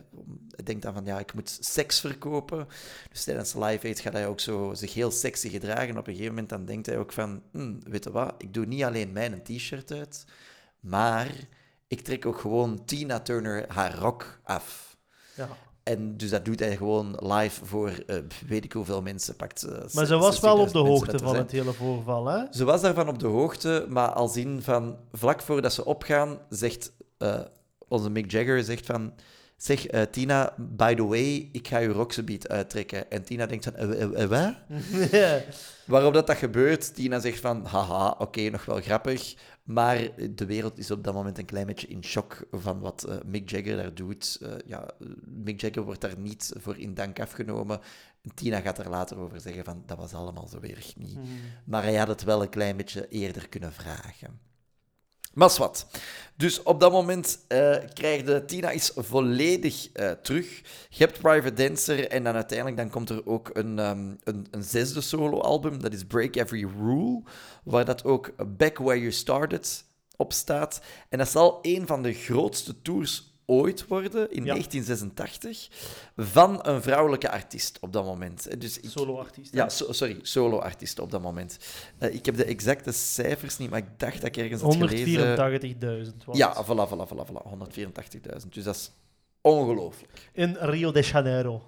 hij 0.49 0.52
denkt 0.63 0.83
dan 0.83 0.95
van, 0.95 1.05
ja, 1.05 1.19
ik 1.19 1.35
moet 1.35 1.59
seks 1.61 2.01
verkopen. 2.01 2.69
Dus 3.11 3.25
tijdens 3.25 3.55
Live 3.55 3.87
Aid 3.87 4.01
gaat 4.01 4.13
hij 4.13 4.27
ook 4.27 4.41
zo 4.41 4.75
zich 4.75 4.95
heel 4.95 5.11
sexy 5.11 5.49
gedragen. 5.49 5.99
Op 5.99 6.07
een 6.07 6.13
gegeven 6.13 6.35
moment 6.35 6.49
dan 6.49 6.65
denkt 6.65 6.87
hij 6.87 6.99
ook 6.99 7.13
van, 7.13 7.43
hm, 7.53 7.75
weet 7.85 8.05
je 8.05 8.11
wat, 8.11 8.35
ik 8.39 8.55
doe 8.55 8.67
niet 8.67 8.83
alleen 8.83 9.13
mijn 9.13 9.43
t-shirt 9.43 9.93
uit, 9.93 10.25
maar 10.81 11.31
ik 11.89 12.01
trek 12.01 12.27
ook 12.27 12.39
gewoon 12.39 12.85
Tina 12.85 13.21
Turner 13.21 13.65
haar 13.69 13.95
rok 13.95 14.41
af. 14.45 14.97
Ja. 15.37 15.49
En 15.83 16.17
dus 16.17 16.31
dat 16.31 16.45
doet 16.45 16.61
hij 16.61 16.77
gewoon 16.77 17.17
live 17.19 17.65
voor 17.65 17.91
eh, 18.07 18.17
weet 18.47 18.65
ik 18.65 18.73
hoeveel 18.73 19.03
mensen. 19.03 19.37
Pakt, 19.37 19.63
eh, 19.63 19.85
Maar 19.93 20.07
ze 20.07 20.17
was 20.17 20.41
wel 20.41 20.59
op 20.59 20.69
60.000 20.69 20.73
de 20.73 20.79
hoogte 20.79 21.19
van 21.19 21.37
het 21.37 21.51
hele 21.51 21.73
voorval, 21.73 22.27
hè? 22.27 22.45
Ze 22.51 22.65
was 22.65 22.81
daarvan 22.81 23.09
op 23.09 23.19
de 23.19 23.27
hoogte, 23.27 23.87
maar 23.89 24.09
als 24.13 24.37
in 24.37 24.63
van 24.63 24.97
vlak 25.13 25.41
voordat 25.43 25.73
ze 25.73 25.85
opgaan, 25.85 26.39
zegt 26.49 26.93
eh, 27.19 27.41
onze 27.89 28.11
Mick 28.11 28.31
Jagger 28.31 28.65
zegt 28.65 28.87
van. 28.87 29.13
Zeg, 29.63 29.87
eh, 29.87 30.03
Tina, 30.03 30.55
by 30.59 30.95
the 30.95 31.07
way, 31.07 31.49
ik 31.53 31.69
ga 31.69 31.79
je 31.79 31.89
roksebiet 31.89 32.49
uittrekken. 32.49 33.11
En 33.11 33.25
Tina 33.25 33.47
denkt 33.47 33.65
van, 33.65 33.75
eh, 33.75 34.03
eh, 34.03 34.23
eh, 34.23 34.29
wat? 34.29 34.55
Waarop 35.87 36.15
dat, 36.15 36.27
dat 36.27 36.37
gebeurt, 36.37 36.95
Tina 36.95 37.21
zegt 37.21 37.41
van, 37.41 37.65
haha, 37.65 38.15
oké, 38.19 38.51
nog 38.51 38.65
wel 38.65 38.81
grappig. 38.81 39.35
Maar 39.63 40.09
de 40.31 40.47
wereld 40.47 40.79
is 40.79 40.91
op 40.91 41.05
dat 41.05 41.15
moment 41.15 41.39
een 41.39 41.45
klein 41.45 41.67
beetje 41.67 41.87
in 41.87 42.05
shock 42.05 42.47
van 42.51 42.81
wat 42.81 43.05
eh, 43.05 43.17
Mick 43.27 43.51
Jagger 43.51 43.77
daar 43.77 43.95
doet. 43.95 44.41
Ja, 44.67 44.91
Mick 45.25 45.61
Jagger 45.61 45.83
wordt 45.83 46.01
daar 46.01 46.19
niet 46.19 46.53
voor 46.57 46.79
in 46.79 46.95
dank 46.95 47.21
afgenomen. 47.21 47.81
Tina 48.35 48.61
gaat 48.61 48.79
er 48.79 48.91
later 48.91 49.19
over 49.19 49.41
zeggen 49.41 49.65
van, 49.65 49.83
dat 49.87 49.99
was 49.99 50.15
allemaal 50.15 50.49
zo 50.49 50.61
erg 50.61 50.97
niet. 50.97 51.19
Maar 51.65 51.83
hij 51.83 51.97
had 51.97 52.09
het 52.09 52.25
wel 52.25 52.43
een 52.43 52.49
klein 52.49 52.77
beetje 52.77 53.09
eerder 53.09 53.49
kunnen 53.49 53.73
vragen. 53.73 54.51
Maar 55.33 55.49
is 55.49 55.59
wat. 55.59 55.87
Dus 56.37 56.63
op 56.63 56.81
dat 56.81 56.93
moment 56.93 57.39
eh 57.49 57.77
krijg 57.93 58.27
je 58.27 58.45
Tina 58.45 58.71
is 58.71 58.91
volledig 58.95 59.93
eh, 59.93 60.11
terug. 60.11 60.61
Je 60.89 61.05
hebt 61.05 61.19
Private 61.21 61.53
Dancer 61.53 62.09
en 62.09 62.25
dan 62.25 62.35
uiteindelijk 62.35 62.77
dan 62.77 62.91
komt 62.91 63.11
er 63.11 63.27
ook 63.27 63.51
een, 63.53 63.79
ehm, 63.79 64.15
een, 64.25 64.47
een 64.51 64.63
zesde 64.63 65.01
solo-album. 65.01 65.83
Dat 65.83 65.93
is 65.93 66.05
Break 66.05 66.37
Every 66.37 66.67
Rule, 66.79 67.23
waar 67.65 67.85
dat 67.85 68.05
ook 68.05 68.57
Back 68.57 68.79
Where 68.79 68.99
You 68.99 69.13
Started 69.13 69.85
op 70.17 70.33
staat. 70.33 70.83
En 71.09 71.19
dat 71.19 71.29
zal 71.29 71.59
een 71.63 71.87
van 71.87 72.03
de 72.03 72.13
grootste 72.13 72.83
tours 72.83 73.32
ooit 73.53 73.87
worden, 73.87 74.31
in 74.31 74.45
Ja. 74.45 74.53
1986, 74.53 75.69
van 76.17 76.67
een 76.67 76.83
vrouwelijke 76.83 77.31
artiest 77.31 77.79
op 77.81 77.93
dat 77.93 78.05
moment. 78.05 78.61
Dus 78.61 78.81
ik, 78.81 78.91
Solo-artiest. 78.91 79.55
ja, 79.55 79.69
so- 79.69 79.93
sorry, 79.93 80.19
solo-artiest 80.23 80.99
op 80.99 81.11
dat 81.11 81.23
moment. 81.23 81.59
Eh, 81.99 82.15
ik 82.15 82.27
heb 82.27 82.37
de 82.37 82.45
exacte 82.45 82.93
cijfers 82.93 83.59
niet, 83.59 83.71
maar 83.71 83.79
ik 83.79 83.99
dacht 83.99 84.15
dat 84.21 84.25
ik 84.25 84.37
ergens 84.37 84.63
had 84.63 84.77
gelezen... 84.77 85.37
184.000 86.07 86.25
was 86.25 86.37
Ja, 86.37 86.65
voilà, 86.65 86.89
voilà, 86.89 87.09
voilà, 87.09 87.27
voilà. 87.31 87.49
184.000. 87.51 88.53
Dus 88.53 88.65
dat 88.65 88.75
is 88.75 88.91
ongelooflijk. 89.41 90.31
In 90.33 90.57
Rio 90.61 90.93
de 90.93 91.01
Janeiro. 91.03 91.63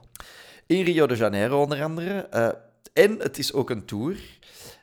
In 0.67 0.85
Rio 0.85 1.07
de 1.07 1.17
Janeiro 1.17 1.63
onder 1.63 1.83
andere. 1.83 2.21
Eh, 2.21 2.49
en 2.93 3.19
het 3.19 3.39
is 3.39 3.53
ook 3.53 3.71
een 3.71 3.85
tour 3.85 4.17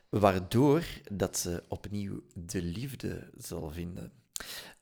waardoor 0.08 0.82
dat 1.12 1.38
ze 1.38 1.62
opnieuw 1.68 2.22
de 2.34 2.62
liefde 2.62 3.30
zal 3.38 3.70
vinden. 3.70 4.12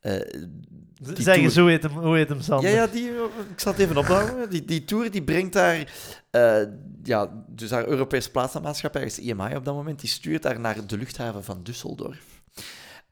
Die 0.00 1.22
Zeg 1.22 1.54
hoe 1.54 1.70
heet 1.70 1.82
hem, 1.82 1.92
hoe 1.92 2.16
heet 2.16 2.28
hem 2.28 2.40
Sander? 2.40 2.70
Ja, 2.70 2.76
ja 2.76 2.86
die, 2.86 3.08
eh, 3.08 3.50
ik 3.50 3.60
zal 3.60 3.72
het 3.72 3.80
even 3.80 3.96
ophouden. 3.96 4.50
Die, 4.50 4.64
die 4.64 4.84
tour 4.84 5.10
die 5.10 5.22
brengt 5.22 5.52
daar, 5.52 5.92
eh, 6.30 6.62
ja, 7.02 7.44
dus 7.48 7.70
haar 7.70 7.86
Europese 7.86 8.30
plaatsmaatschappij 8.30 9.04
is 9.04 9.18
EMI 9.18 9.56
op 9.56 9.64
dat 9.64 9.74
moment, 9.74 10.00
die 10.00 10.08
stuurt 10.08 10.44
haar 10.44 10.60
naar 10.60 10.86
de 10.86 10.98
luchthaven 10.98 11.44
van 11.44 11.62
Düsseldorf. 11.70 12.38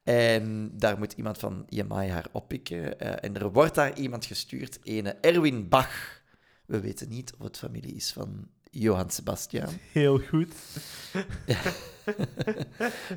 En 0.03 0.71
daar 0.75 0.99
moet 0.99 1.13
iemand 1.13 1.39
van 1.39 1.67
EMI 1.69 2.09
haar 2.09 2.27
oppikken. 2.33 3.01
eh, 3.01 3.29
en 3.29 3.37
er 3.37 3.53
wordt 3.53 3.75
daar 3.75 3.99
iemand 3.99 4.25
gestuurd, 4.25 4.79
ene 4.83 5.17
Erwin 5.21 5.69
Bach. 5.69 6.23
We 6.67 6.81
weten 6.81 7.09
niet 7.09 7.35
of 7.39 7.45
het 7.45 7.59
familie 7.59 7.95
is 7.95 8.13
van 8.13 8.49
Johann 8.71 9.11
Sebastian. 9.11 9.69
Heel 9.93 10.19
goed. 10.19 10.53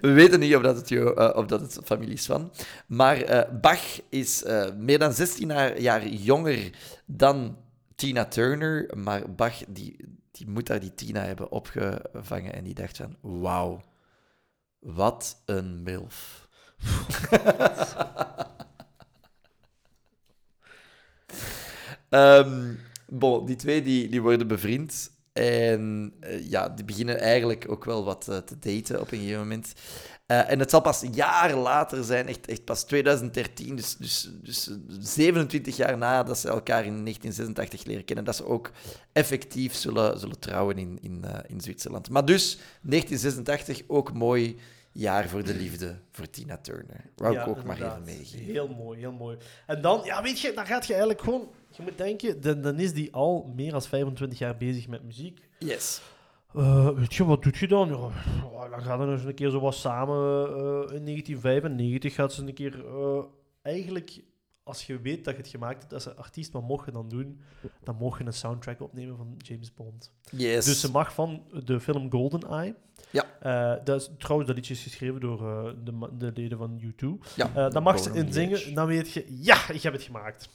We 0.01 0.11
weten 0.11 0.39
niet 0.39 0.55
of 0.55 0.61
dat 0.61 0.75
het, 0.75 0.89
jo- 0.89 1.13
eh, 1.13 1.37
of 1.37 1.45
dat 1.45 1.61
het 1.61 1.79
familie 1.83 2.13
is 2.13 2.25
van. 2.25 2.51
Maar 2.87 3.21
eh, 3.21 3.59
Bach 3.61 3.99
is 4.09 4.43
eh, 4.43 4.71
meer 4.77 4.99
dan 4.99 5.13
16 5.13 5.47
jaar, 5.47 5.79
jaar 5.79 6.07
jonger 6.07 6.69
dan 7.05 7.57
Tina 7.95 8.25
Turner. 8.25 8.97
Maar 8.97 9.31
Bach 9.35 9.55
die, 9.67 9.95
die 10.31 10.47
moet 10.49 10.67
daar 10.67 10.79
die 10.79 10.93
Tina 10.95 11.21
hebben 11.23 11.51
opgevangen. 11.51 12.53
En 12.53 12.63
die 12.63 12.73
dacht 12.73 12.97
van, 12.97 13.15
wauw, 13.21 13.81
wat 14.79 15.41
een 15.45 15.83
milf. 15.83 16.47
Ehm, 22.09 22.73
bon, 23.07 23.45
die 23.45 23.55
twee 23.55 23.81
die, 23.81 24.09
die 24.09 24.21
worden 24.21 24.47
bevriend. 24.47 25.10
En 25.33 26.13
eh, 26.19 26.49
ja, 26.49 26.69
die 26.69 26.85
beginnen 26.85 27.19
eigenlijk 27.19 27.65
ook 27.69 27.85
wel 27.85 28.03
wat 28.03 28.27
eh, 28.27 28.37
te 28.37 28.59
daten 28.59 29.01
op 29.01 29.11
een 29.11 29.17
gegeven 29.17 29.39
moment. 29.39 29.73
Eh, 30.25 30.51
en 30.51 30.59
het 30.59 30.69
zal 30.69 30.81
pas 30.81 31.03
jaren 31.11 31.57
later 31.57 32.03
zijn, 32.03 32.27
echt, 32.27 32.47
echt 32.47 32.63
pas 32.63 32.83
2013, 32.83 33.75
dus, 33.75 33.97
dus, 33.97 34.29
dus 34.41 34.69
27 34.99 35.75
jaar 35.75 35.97
nadat 35.97 36.37
ze 36.37 36.47
elkaar 36.47 36.85
in 36.85 37.03
1986 37.03 37.83
leren 37.83 38.05
kennen, 38.05 38.25
dat 38.25 38.35
ze 38.35 38.45
ook 38.45 38.71
effectief 39.11 39.73
zullen, 39.73 40.19
zullen 40.19 40.39
trouwen 40.39 40.77
in, 40.77 40.97
in, 41.01 41.25
in 41.47 41.61
Zwitserland. 41.61 42.09
Maar 42.09 42.25
dus 42.25 42.57
1986 42.81 43.81
ook 43.87 44.13
mooi 44.13 44.57
jaar 44.91 45.29
voor 45.29 45.43
de 45.43 45.55
liefde 45.55 45.95
voor 46.11 46.29
Tina 46.29 46.57
Turner. 46.57 47.05
Wou 47.15 47.39
ik 47.39 47.47
ook 47.47 47.63
maar 47.63 47.75
even 47.75 48.03
meegeven. 48.05 48.45
Heel 48.45 48.67
mooi, 48.67 48.99
heel 48.99 49.11
mooi. 49.11 49.37
En 49.67 49.81
dan, 49.81 50.01
ja, 50.03 50.21
weet 50.21 50.39
je, 50.39 50.53
dan 50.53 50.65
gaat 50.65 50.85
je 50.85 50.93
eigenlijk 50.93 51.21
gewoon... 51.21 51.49
Je 51.71 51.81
moet 51.83 51.97
denken, 51.97 52.41
dan, 52.41 52.61
dan 52.61 52.79
is 52.79 52.93
die 52.93 53.13
al 53.13 53.51
meer 53.55 53.71
dan 53.71 53.81
25 53.81 54.39
jaar 54.39 54.57
bezig 54.57 54.87
met 54.87 55.03
muziek. 55.03 55.49
Yes. 55.59 56.01
Eh, 56.55 56.89
weet 56.89 57.13
je, 57.13 57.25
wat 57.25 57.43
doet 57.43 57.57
je 57.57 57.67
dan? 57.67 57.87
Ja, 58.53 58.69
dan 58.69 58.81
gaat 58.81 58.99
er 58.99 59.11
eens 59.11 59.23
een 59.23 59.33
keer 59.33 59.49
zo 59.49 59.59
wat 59.59 59.75
samen. 59.75 60.47
eh, 60.47 60.95
in 60.95 61.05
1995 61.05 62.13
gaat 62.13 62.33
ze 62.33 62.41
een 62.47 62.53
keer... 62.53 62.85
eh, 62.85 63.23
eigenlijk, 63.61 64.23
als 64.63 64.85
je 64.87 64.99
weet 65.01 65.25
dat 65.25 65.33
je 65.35 65.41
het 65.41 65.49
gemaakt 65.49 65.79
hebt 65.81 65.93
als 65.93 66.15
artiest, 66.15 66.51
wat 66.51 66.61
mocht 66.61 66.85
je 66.85 66.91
dan 66.91 67.09
doen? 67.09 67.41
Dan 67.83 67.95
mocht 67.95 68.19
je 68.19 68.25
een 68.25 68.33
soundtrack 68.33 68.81
opnemen 68.81 69.17
van 69.17 69.35
James 69.37 69.73
Bond. 69.73 70.11
Yes. 70.31 70.65
Dus 70.65 70.79
ze 70.79 70.91
mag 70.91 71.13
van 71.13 71.43
de 71.65 71.79
film 71.79 72.11
GoldenEye. 72.11 72.75
Ja. 73.09 73.23
Eh, 73.41 73.83
dat 73.83 74.01
is, 74.01 74.09
trouwens, 74.17 74.47
dat 74.49 74.57
liedje 74.57 74.73
is 74.73 74.83
geschreven 74.83 75.19
door 75.19 75.39
eh, 75.49 75.71
de, 75.83 76.07
de 76.17 76.31
leden 76.35 76.57
van 76.57 76.81
U2. 76.83 77.07
ja. 77.35 77.49
Eh 77.55 77.69
dan 77.69 77.83
mag 77.83 77.99
ze 77.99 78.11
in 78.13 78.33
zingen, 78.33 78.73
dan 78.73 78.87
weet 78.87 79.11
je, 79.11 79.25
ja, 79.41 79.69
ik 79.69 79.81
heb 79.81 79.93
het 79.93 80.03
gemaakt. 80.03 80.49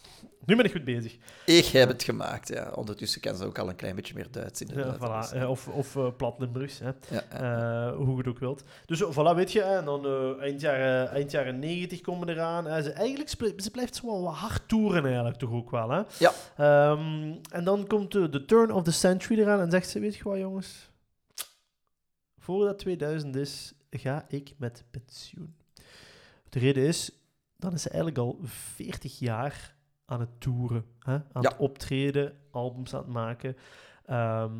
Nu 0.44 0.56
ben 0.56 0.64
ik 0.64 0.72
goed 0.72 0.84
bezig. 0.84 1.16
Ik 1.44 1.64
heb 1.66 1.88
het 1.88 2.02
gemaakt, 2.02 2.48
ja. 2.48 2.70
Ondertussen 2.74 3.20
kan 3.20 3.36
ze 3.36 3.44
ook 3.44 3.58
al 3.58 3.68
een 3.68 3.76
klein 3.76 3.94
beetje 3.94 4.14
meer 4.14 4.26
Duits 4.30 4.60
Ja, 4.60 4.66
inderdaad. 4.68 5.28
voilà. 5.28 5.32
Dus, 5.32 5.44
of 5.44 5.68
of 5.68 5.96
eh, 5.96 6.06
plat 6.16 6.34
Limburgs, 6.38 6.78
hè. 6.78 6.86
ja, 6.86 7.22
ja. 7.32 7.86
Eh, 7.88 7.96
hoe 7.96 8.10
je 8.10 8.16
het 8.16 8.26
ook 8.26 8.38
wilt. 8.38 8.62
Dus 8.86 9.02
voilà, 9.04 9.34
weet 9.34 9.52
je, 9.52 9.62
en 9.62 9.84
dan 9.84 10.06
eh, 10.06 10.42
eind, 10.42 10.60
jaren, 10.60 11.10
eind 11.10 11.30
jaren 11.30 11.58
90 11.58 12.00
komen 12.00 12.28
eraan. 12.28 12.82
Ze, 12.82 12.90
eigenlijk, 12.90 13.28
ze, 13.30 13.36
bl- 13.36 13.62
ze 13.62 13.70
blijft 13.70 13.96
zo 13.96 14.06
wel 14.06 14.34
hard 14.34 14.68
toeren 14.68 15.04
eigenlijk 15.04 15.36
toch 15.38 15.52
ook 15.52 15.70
wel, 15.70 15.90
hè. 15.90 16.02
Ja. 16.18 16.32
Ehm, 16.56 17.32
en 17.50 17.64
dan 17.64 17.86
komt 17.86 18.12
de, 18.12 18.28
de 18.28 18.44
turn 18.44 18.70
of 18.72 18.82
the 18.82 18.92
century 18.92 19.40
eraan 19.40 19.60
en 19.60 19.70
zegt 19.70 19.88
ze, 19.88 20.00
weet 20.00 20.16
je 20.16 20.24
wat 20.24 20.38
jongens, 20.38 20.90
voordat 22.46 22.78
2000 22.78 23.36
is, 23.36 23.74
ga 23.90 24.24
ik 24.28 24.54
met 24.58 24.84
pensioen. 24.90 25.56
De 26.48 26.58
reden 26.58 26.86
is, 26.86 27.10
dan 27.56 27.72
is 27.72 27.82
ze 27.82 27.88
eigenlijk 27.88 28.18
al 28.18 28.38
40 28.42 29.18
jaar 29.18 29.76
aan 30.04 30.20
het 30.20 30.40
toeren, 30.40 30.84
hè? 30.98 31.12
aan 31.14 31.42
Ja. 31.42 31.48
het 31.48 31.56
optreden, 31.56 32.36
albums 32.50 32.94
aan 32.94 33.00
het 33.02 33.08
maken. 33.12 33.56
Ehm, 34.04 34.52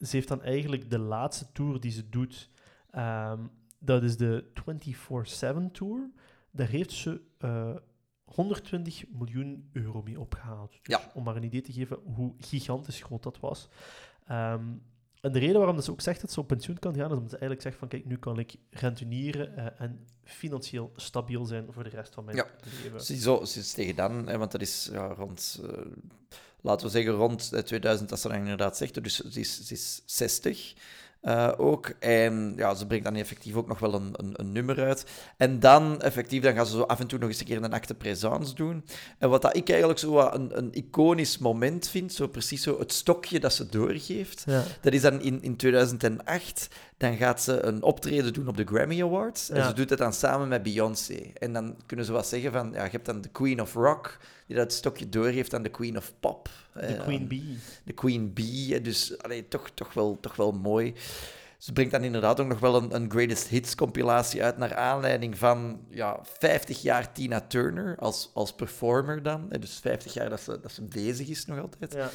ze 0.00 0.16
heeft 0.16 0.28
dan 0.28 0.42
eigenlijk 0.42 0.90
de 0.90 0.98
laatste 0.98 1.52
tour 1.52 1.80
die 1.80 1.90
ze 1.90 2.08
doet, 2.08 2.50
ehm, 2.90 3.46
dat 3.78 4.02
is 4.02 4.16
de 4.16 4.50
24-7 4.54 5.70
tour. 5.72 6.10
Daar 6.50 6.68
heeft 6.68 6.92
ze 6.92 7.20
eh, 7.38 7.74
120 8.24 9.04
miljoen 9.08 9.68
euro 9.72 10.02
mee 10.02 10.20
opgehaald. 10.20 10.70
Dus 10.70 10.80
Ja. 10.82 11.10
Om 11.14 11.24
maar 11.24 11.36
een 11.36 11.42
idee 11.42 11.60
te 11.60 11.72
geven 11.72 11.98
hoe 12.14 12.34
gigantisch 12.38 13.02
groot 13.02 13.22
dat 13.22 13.40
was. 13.40 13.68
Ehm, 14.26 14.64
en 15.22 15.32
de 15.32 15.38
reden 15.38 15.56
waarom 15.56 15.76
dat 15.76 15.84
ze 15.84 15.90
ook 15.90 16.00
zegt 16.00 16.20
dat 16.20 16.32
ze 16.32 16.40
op 16.40 16.46
pensioen 16.46 16.78
kan 16.78 16.94
gaan, 16.94 17.10
is 17.10 17.16
omdat 17.16 17.30
ze 17.30 17.36
eigenlijk 17.38 17.62
zegt 17.62 17.76
van 17.78 17.88
kijk, 17.88 18.06
nu 18.06 18.16
kan 18.16 18.38
ik 18.38 18.54
rentenieren 18.70 19.56
eh, 19.56 19.66
en 19.84 20.06
financieel 20.24 20.92
stabiel 20.96 21.44
zijn 21.44 21.66
voor 21.70 21.84
de 21.84 21.90
rest 21.90 22.14
van 22.14 22.24
mijn 22.24 22.36
Ja. 22.36 22.46
leven. 22.82 23.00
Ze 23.46 23.58
is 23.58 23.72
tegen 23.72 23.96
dan, 23.96 24.26
hè, 24.28 24.38
want 24.38 24.52
dat 24.52 24.60
is 24.60 24.88
ja, 24.92 25.06
rond, 25.06 25.60
eh, 25.62 25.78
laten 26.60 26.86
we 26.86 26.92
zeggen 26.92 27.12
rond 27.12 27.52
eh, 27.52 27.60
2000, 27.60 28.08
dat 28.08 28.20
ze 28.20 28.28
dan 28.28 28.36
inderdaad 28.36 28.76
zegt. 28.76 29.02
Dus 29.02 29.16
ze 29.16 29.40
is, 29.40 29.66
ze 29.66 29.72
is 29.72 30.02
60 30.06 30.74
eh, 31.22 31.52
ook. 31.56 31.88
En 31.98 32.52
ja, 32.56 32.74
ze 32.74 32.86
brengt 32.86 33.04
dan 33.04 33.14
effectief 33.14 33.54
ook 33.54 33.68
nog 33.68 33.78
wel 33.78 33.94
een, 33.94 34.12
een, 34.16 34.32
een 34.36 34.52
nummer 34.52 34.84
uit. 34.84 35.04
En 35.36 35.60
dan 35.60 36.00
effectief, 36.00 36.42
dan 36.42 36.54
gaan 36.54 36.66
ze 36.66 36.72
zo 36.76 36.82
af 36.82 37.00
en 37.00 37.06
toe 37.06 37.18
nog 37.18 37.28
eens 37.28 37.40
een 37.40 37.46
keer 37.46 37.62
een 37.62 37.72
acte 37.72 37.94
présence 37.94 38.54
doen. 38.54 38.84
En 39.18 39.28
wat 39.30 39.42
dat 39.42 39.56
ik 39.56 39.68
eigenlijk 39.68 39.98
zo 39.98 40.10
wat 40.12 40.34
een, 40.34 40.58
een 40.58 40.72
iconisch 40.74 41.38
moment 41.38 41.88
vind, 41.88 42.12
zo 42.12 42.26
precies 42.26 42.62
zo 42.62 42.78
het 42.78 42.92
stokje 42.92 43.40
dat 43.40 43.52
ze 43.52 43.66
doorgeeft. 43.66 44.42
Ja. 44.46 44.62
Dat 44.80 44.92
is 44.92 45.00
dan 45.00 45.20
in, 45.20 45.42
in 45.42 45.56
2008. 45.56 46.68
Dan 46.96 47.16
gaat 47.16 47.42
ze 47.42 47.62
een 47.62 47.82
optreden 47.82 48.32
doen 48.32 48.48
op 48.48 48.56
de 48.56 48.64
Grammy 48.64 49.02
Awards. 49.02 49.50
En 49.50 49.56
Ja. 49.56 49.68
ze 49.68 49.74
doet 49.74 49.90
het 49.90 49.98
dan 49.98 50.12
samen 50.12 50.48
met 50.48 50.62
Beyoncé. 50.62 51.18
En 51.38 51.52
dan 51.52 51.76
kunnen 51.86 52.06
ze 52.06 52.12
wat 52.12 52.26
zeggen 52.26 52.52
van... 52.52 52.70
Ja, 52.72 52.84
je 52.84 52.90
hebt 52.90 53.06
dan 53.06 53.20
de 53.20 53.28
Queen 53.28 53.60
of 53.60 53.74
Rock, 53.74 54.18
die 54.46 54.56
dat 54.56 54.72
stokje 54.72 55.08
doorgeeft 55.08 55.54
aan 55.54 55.62
de 55.62 55.68
Queen 55.68 55.96
of 55.96 56.12
Pop. 56.20 56.48
De 56.74 56.80
Eh, 56.80 57.00
Queen 57.02 57.28
Bee. 57.28 57.58
De 57.84 57.92
Queen 57.92 58.32
Bee. 58.32 58.80
Dus 58.80 59.18
allee, 59.18 59.48
toch, 59.48 59.70
toch, 59.74 59.92
wel, 59.94 60.18
toch 60.20 60.36
wel 60.36 60.52
mooi. 60.52 60.94
Ze 61.58 61.72
brengt 61.72 61.92
dan 61.92 62.04
inderdaad 62.04 62.40
ook 62.40 62.46
nog 62.46 62.58
wel 62.58 62.92
een, 62.92 63.10
Greatest 63.10 63.48
Hits 63.48 63.74
compilatie 63.74 64.42
uit 64.42 64.58
naar 64.58 64.74
aanleiding 64.74 65.38
van 65.38 65.80
ja, 65.90 66.18
50 66.38 66.82
jaar 66.82 67.12
Tina 67.12 67.40
Turner 67.40 67.96
als, 67.98 68.30
als 68.34 68.54
performer 68.54 69.22
dan. 69.22 69.48
Dus 69.48 69.78
50 69.82 70.14
jaar 70.14 70.28
dat 70.28 70.40
ze, 70.40 70.60
dat 70.60 70.72
ze 70.72 70.82
bezig 70.82 71.28
is 71.28 71.46
nog 71.46 71.58
altijd. 71.58 71.92
Ja. 71.92 72.10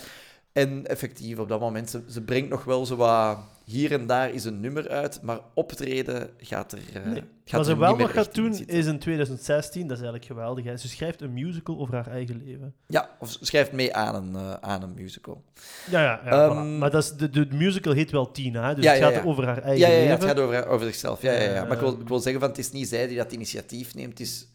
En 0.58 0.88
effectief, 0.88 1.40
op 1.40 1.50
dat 1.50 1.60
moment, 1.60 1.90
ze, 1.90 2.02
ze 2.10 2.22
brengt 2.22 2.50
nog 2.50 2.64
wel 2.64 2.86
zo 2.86 2.96
wat... 2.96 3.38
Hier 3.66 3.92
en 3.92 4.08
daar 4.08 4.30
is 4.34 4.46
een 4.46 4.60
nummer 4.60 4.90
uit, 4.90 5.20
maar 5.22 5.40
optreden 5.54 6.30
gaat 6.38 6.72
er, 6.72 6.80
eh, 6.94 7.06
Nee. 7.06 7.24
gaat 7.46 7.58
Wat 7.58 7.66
ze 7.66 7.72
er 7.72 7.78
wel 7.80 7.96
nog 7.96 8.12
gaat 8.14 8.36
doen, 8.36 8.54
is 8.66 8.86
in 8.86 9.00
2016, 9.00 9.82
dat 9.82 9.92
is 9.92 10.04
eigenlijk 10.04 10.26
geweldig. 10.26 10.66
Hè. 10.66 10.78
Ze 10.78 10.88
schrijft 10.88 11.22
een 11.22 11.34
musical 11.34 11.80
over 11.80 11.94
haar 11.94 12.08
eigen 12.08 12.42
leven. 12.46 12.74
Ja, 12.88 13.10
of 13.20 13.38
schrijft 13.42 13.72
mee 13.72 13.96
aan 13.96 14.16
een, 14.16 14.36
eh, 14.36 14.54
aan 14.54 14.82
een 14.84 14.94
musical. 14.96 15.44
Ja, 15.90 16.02
ja, 16.04 16.22
ja 16.26 16.32
Ehm, 16.48 16.76
voilà. 16.76 16.80
Maar 16.80 16.92
dat 16.92 17.04
is, 17.04 17.12
de, 17.14 17.30
de 17.30 17.48
musical 17.52 17.94
heet 17.94 18.12
wel 18.12 18.32
Tina, 18.32 18.74
dus 18.74 18.84
Ja, 18.84 18.92
het 18.94 19.02
gaat 19.04 19.14
ja. 19.14 19.24
over 19.24 19.46
haar 19.46 19.62
eigen 19.62 19.88
Ja, 19.88 19.94
ja, 19.94 20.00
leven. 20.00 20.12
het 20.16 20.24
gaat 20.24 20.40
over, 20.40 20.68
over 20.68 20.86
zichzelf. 20.86 21.22
Ja, 21.22 21.32
ja, 21.34 21.40
ja. 21.54 21.64
Maar 21.64 21.72
ik 21.74 21.80
wil, 21.80 21.92
Ehm. 21.92 22.02
ik 22.02 22.08
wil 22.08 22.20
zeggen, 22.20 22.42
van, 22.42 22.50
het 22.50 22.58
is 22.60 22.72
niet 22.72 22.88
zij 22.88 23.08
die 23.08 23.18
dat 23.18 23.32
initiatief 23.32 23.96
neemt. 23.96 24.10
Het 24.10 24.20
is 24.20 24.48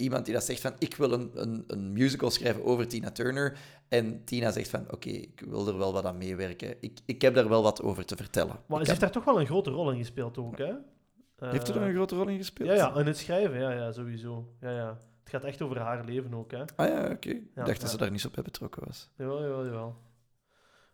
iemand 0.00 0.24
die 0.24 0.34
dat 0.34 0.44
zegt 0.44 0.60
van, 0.60 0.72
ik 0.78 0.94
wil 0.96 1.12
een, 1.12 1.30
een, 1.34 1.64
een 1.66 1.92
musical 1.92 2.30
schrijven 2.30 2.64
over 2.64 2.88
Tina 2.88 3.10
Turner. 3.10 3.58
En 3.88 4.24
Tina 4.24 4.50
zegt 4.50 4.68
van, 4.70 4.84
oké, 4.90 5.08
ik 5.08 5.42
wil 5.48 5.68
er 5.68 5.78
wel 5.78 5.92
wat 5.92 6.04
aan 6.04 6.18
meewerken. 6.18 6.74
Ik, 6.80 6.98
ik 7.04 7.22
heb 7.22 7.34
daar 7.34 7.48
wel 7.48 7.62
wat 7.62 7.82
over 7.82 8.04
te 8.04 8.16
vertellen. 8.16 8.56
Maar 8.66 8.78
Ik 8.78 8.84
ze 8.84 8.90
heeft 8.90 9.00
daar 9.02 9.10
toch 9.10 9.24
wel 9.24 9.40
een 9.40 9.46
grote 9.46 9.70
rol 9.70 9.90
in 9.90 9.98
gespeeld 9.98 10.38
ook, 10.38 10.58
hè? 10.58 10.72
Heeft 11.38 11.68
er 11.68 11.76
Eh, 11.76 11.86
een 11.86 11.94
grote 11.94 12.14
rol 12.16 12.28
in 12.28 12.36
gespeeld? 12.36 12.68
Ja, 12.68 12.74
ja, 12.74 12.94
in 12.94 13.06
het 13.06 13.18
schrijven, 13.18 13.58
ja, 13.60 13.70
ja, 13.72 13.92
sowieso. 13.92 14.52
Ja, 14.60 14.70
ja. 14.70 14.98
Het 15.20 15.30
gaat 15.30 15.44
echt 15.44 15.62
over 15.62 15.78
haar 15.78 16.04
leven 16.04 16.34
ook, 16.34 16.50
hè? 16.50 16.62
Ah 16.76 16.88
ja, 16.88 17.10
oké. 17.10 17.28
Ik 17.28 17.50
dacht 17.54 17.68
ja. 17.68 17.74
dat 17.78 17.90
ze 17.90 17.96
daar 17.96 18.10
niet 18.10 18.20
zo 18.20 18.28
bij 18.34 18.42
betrokken 18.42 18.82
was. 18.86 19.10
Jawel, 19.16 19.40
jawel, 19.42 19.64
jawel. 19.64 19.96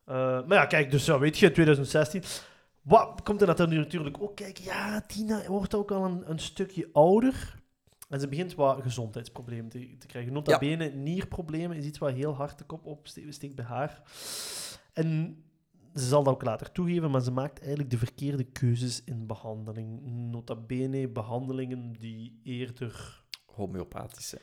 Eh, 0.05 0.15
maar 0.47 0.59
ja, 0.59 0.67
kijk, 0.67 0.91
dus 0.91 1.05
ja, 1.07 1.19
weet 1.19 1.39
je, 1.39 1.47
in 1.47 1.53
2016... 1.53 2.23
Wat 2.83 3.23
komt 3.23 3.41
er 3.41 3.57
dat 3.57 3.69
nu 3.69 3.77
natuurlijk 3.77 4.23
ook? 4.23 4.37
Kijk, 4.37 4.57
ja, 4.57 5.01
Tina 5.01 5.47
wordt 5.47 5.75
ook 5.75 5.91
al 5.91 6.05
een, 6.05 6.31
een 6.31 6.39
stukje 6.39 6.89
ouder. 6.93 7.55
En 8.09 8.21
ze 8.21 8.29
begint 8.29 8.55
wat 8.55 8.83
gezondheidsproblemen 8.83 9.69
te, 9.69 9.97
te 9.99 10.07
krijgen. 10.07 10.33
Nota 10.33 10.59
bene, 10.59 10.89
nierproblemen 10.89 11.77
is 11.77 11.85
iets 11.85 11.99
wat 11.99 12.13
heel 12.13 12.35
hard 12.35 12.59
de 12.59 12.65
kop 12.65 12.87
opsteekt 12.87 13.55
bij 13.55 13.65
haar. 13.65 14.03
En 14.93 15.43
ze 15.95 16.07
zal 16.07 16.23
dat 16.23 16.35
ook 16.35 16.43
later 16.43 16.73
toegeven, 16.73 17.11
maar 17.11 17.21
ze 17.21 17.31
maakt 17.31 17.59
eigenlijk 17.59 17.91
de 17.91 17.99
verkeerde 17.99 18.45
keuzes 18.45 19.05
in 19.05 19.27
behandeling. 19.27 20.01
Nota 20.05 20.55
bene 20.55 21.09
behandelingen 21.09 21.93
die 21.93 22.41
eerder... 22.43 23.25
Homeopathisch 23.47 24.29
zijn. 24.29 24.43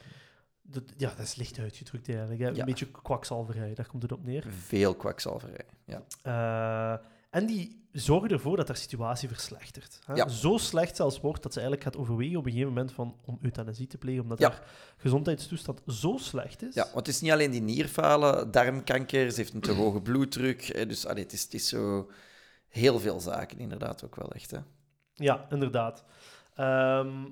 Dat, 0.61 0.83
ja, 0.97 1.09
dat 1.09 1.25
is 1.25 1.35
licht 1.35 1.59
uitgedrukt 1.59 2.09
eigenlijk. 2.09 2.39
Hè? 2.39 2.47
Ja. 2.47 2.59
Een 2.59 2.65
beetje 2.65 2.91
kwakzalverij, 2.91 3.73
daar 3.73 3.87
komt 3.87 4.01
het 4.01 4.11
op 4.11 4.23
neer. 4.23 4.45
Veel 4.49 4.95
kwakzalverij. 4.95 5.65
Ja. 5.85 6.03
Eh, 6.21 7.05
En 7.33 7.45
die 7.45 7.81
zorgen 7.91 8.29
ervoor 8.29 8.57
dat 8.57 8.67
haar 8.67 8.77
situatie 8.77 9.27
verslechtert. 9.27 9.99
Hè? 10.05 10.13
Ja. 10.13 10.27
Zo 10.27 10.57
slecht 10.57 10.95
zelfs 10.95 11.19
wordt 11.21 11.43
dat 11.43 11.53
ze 11.53 11.59
eigenlijk 11.59 11.89
gaat 11.89 12.01
overwegen 12.01 12.37
op 12.37 12.45
een 12.45 12.51
gegeven 12.51 12.73
moment 12.73 12.91
van, 12.91 13.15
om 13.25 13.37
euthanasie 13.41 13.87
te 13.87 13.97
plegen, 13.97 14.21
omdat 14.21 14.39
Ja. 14.39 14.49
haar 14.49 14.63
gezondheidstoestand 14.97 15.81
zo 15.87 16.17
slecht 16.17 16.63
is. 16.63 16.73
Ja, 16.73 16.83
want 16.83 16.95
het 17.05 17.15
is 17.15 17.21
niet 17.21 17.31
alleen 17.31 17.51
die 17.51 17.61
nierfalen, 17.61 18.51
darmkanker, 18.51 19.31
ze 19.31 19.37
heeft 19.37 19.53
een 19.53 19.61
te 19.61 19.71
hoge 19.71 20.01
bloeddruk. 20.01 20.87
Dus 20.87 21.05
allee, 21.05 21.23
het, 21.23 21.33
is, 21.33 21.43
het 21.43 21.53
is 21.53 21.67
zo 21.67 22.09
heel 22.67 22.99
veel 22.99 23.19
zaken, 23.19 23.59
inderdaad 23.59 24.03
ook 24.05 24.15
wel 24.15 24.31
echt. 24.31 24.51
Hè. 24.51 24.59
Ja, 25.13 25.45
inderdaad. 25.49 26.03
Ehm, 26.55 27.23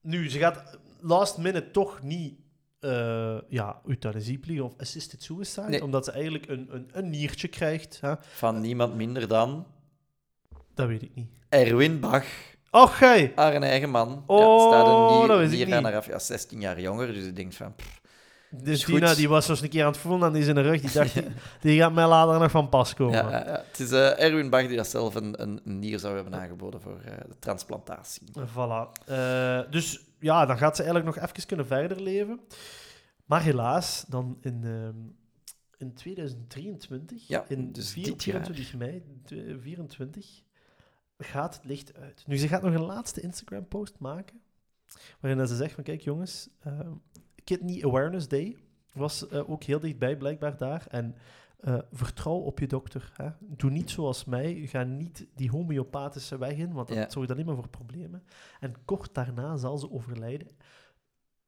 nu, 0.00 0.30
ze 0.30 0.38
gaat 0.38 0.78
last 1.00 1.36
minute 1.38 1.70
toch 1.70 2.02
niet 2.02 2.38
eh, 2.84 3.36
ja, 3.48 3.80
euthanasie 3.86 4.64
of 4.64 4.72
assisted 4.78 5.22
suicide, 5.22 5.68
Nee. 5.68 5.82
omdat 5.82 6.04
ze 6.04 6.10
eigenlijk 6.12 6.48
een, 6.48 6.68
een, 6.70 6.88
een 6.92 7.10
niertje 7.10 7.48
krijgt. 7.48 7.98
Hè? 8.00 8.14
Van 8.20 8.60
niemand 8.60 8.94
minder 8.94 9.28
dan 9.28 9.66
Dat 10.74 10.86
weet 10.86 11.02
ik 11.02 11.14
niet. 11.14 11.28
Erwin 11.48 12.00
Bach, 12.00 12.24
Och, 12.70 12.98
gij! 12.98 13.32
haar 13.34 13.62
eigen 13.62 13.90
man. 13.90 14.22
Oh, 14.26 14.38
ja, 14.38 14.66
staat 14.68 14.86
een 14.86 15.18
nier, 15.18 15.28
dat 15.28 15.38
wist 15.38 15.52
ik 15.60 15.66
niet. 15.66 15.94
af. 15.94 16.06
Ja, 16.06 16.18
16 16.18 16.60
jaar 16.60 16.80
jonger, 16.80 17.06
dus 17.12 17.24
ik 17.24 17.36
denk 17.36 17.52
van... 17.52 17.74
pff, 17.74 18.00
Dus. 18.50 18.84
Tina 18.84 19.14
die 19.14 19.28
was 19.28 19.44
zo 19.44 19.50
eens 19.52 19.60
een 19.60 19.68
keer 19.68 19.84
aan 19.84 19.90
het 19.92 20.00
voelen 20.00 20.22
aan 20.26 20.32
die 20.32 20.42
zijn 20.42 20.62
rug. 20.62 20.80
Die 20.80 20.92
dacht, 21.00 21.14
die, 21.14 21.24
die 21.60 21.78
gaat 21.80 21.92
mij 21.92 22.06
later 22.06 22.38
nog 22.40 22.50
van 22.50 22.68
pas 22.68 22.94
komen. 22.94 23.14
ja, 23.14 23.30
ja, 23.30 23.44
ja. 23.46 23.64
Het 23.70 23.80
is 23.80 23.90
eh, 23.92 24.20
Erwin 24.24 24.50
Bach 24.50 24.66
die 24.66 24.76
dat 24.76 24.86
zelf 24.86 25.14
een, 25.14 25.42
een, 25.42 25.60
nier 25.64 25.98
zou 25.98 26.14
hebben 26.14 26.34
aangeboden 26.34 26.80
voor 26.80 26.98
eh, 27.04 27.12
de 27.28 27.38
transplantatie. 27.38 28.22
Voilà. 28.38 29.02
Dus 29.70 30.00
ja, 30.24 30.46
dan 30.46 30.58
gaat 30.58 30.76
ze 30.76 30.82
eigenlijk 30.82 31.16
nog 31.16 31.28
even 31.28 31.46
kunnen 31.46 31.66
verder 31.66 32.00
leven. 32.00 32.40
Maar 33.24 33.42
helaas, 33.42 34.04
dan 34.08 34.38
in, 34.40 34.64
ehm, 34.64 34.96
in 35.78 35.94
2023, 35.94 37.28
Ja, 37.28 37.44
in 37.48 37.72
dus 37.72 37.92
vier- 37.92 38.04
dit 38.04 38.24
jaar. 38.24 38.44
24 38.44 38.74
mei 38.76 39.02
2024, 39.24 40.42
gaat 41.18 41.54
het 41.54 41.64
licht 41.64 41.94
uit. 41.96 42.22
Nu, 42.26 42.36
ze 42.36 42.48
gaat 42.48 42.62
nog 42.62 42.74
een 42.74 42.84
laatste 42.84 43.20
Instagram-post 43.20 43.98
maken, 43.98 44.40
waarin 45.20 45.46
ze 45.46 45.56
zegt 45.56 45.74
van, 45.74 45.84
kijk 45.84 46.00
jongens, 46.00 46.48
ehm, 46.60 46.92
Kidney 47.44 47.84
Awareness 47.84 48.28
Day 48.28 48.56
was 48.92 49.28
eh, 49.28 49.50
ook 49.50 49.62
heel 49.62 49.80
dichtbij 49.80 50.16
blijkbaar 50.16 50.56
daar. 50.56 50.86
En 50.88 51.14
eh, 51.64 51.78
vertrouw 51.92 52.36
op 52.36 52.58
je 52.58 52.66
dokter. 52.66 53.12
Hè. 53.16 53.28
Doe 53.40 53.70
niet 53.70 53.90
zoals 53.90 54.24
mij. 54.24 54.54
Ga 54.66 54.82
niet 54.82 55.26
die 55.34 55.50
homeopathische 55.50 56.38
weg 56.38 56.52
in, 56.56 56.72
want 56.72 56.88
dat 56.88 56.96
Ja. 56.96 57.10
zorgt 57.10 57.30
alleen 57.30 57.46
maar 57.46 57.54
voor 57.54 57.68
problemen. 57.68 58.22
En 58.60 58.74
kort 58.84 59.14
daarna 59.14 59.56
zal 59.56 59.78
ze 59.78 59.90
overlijden. 59.90 60.48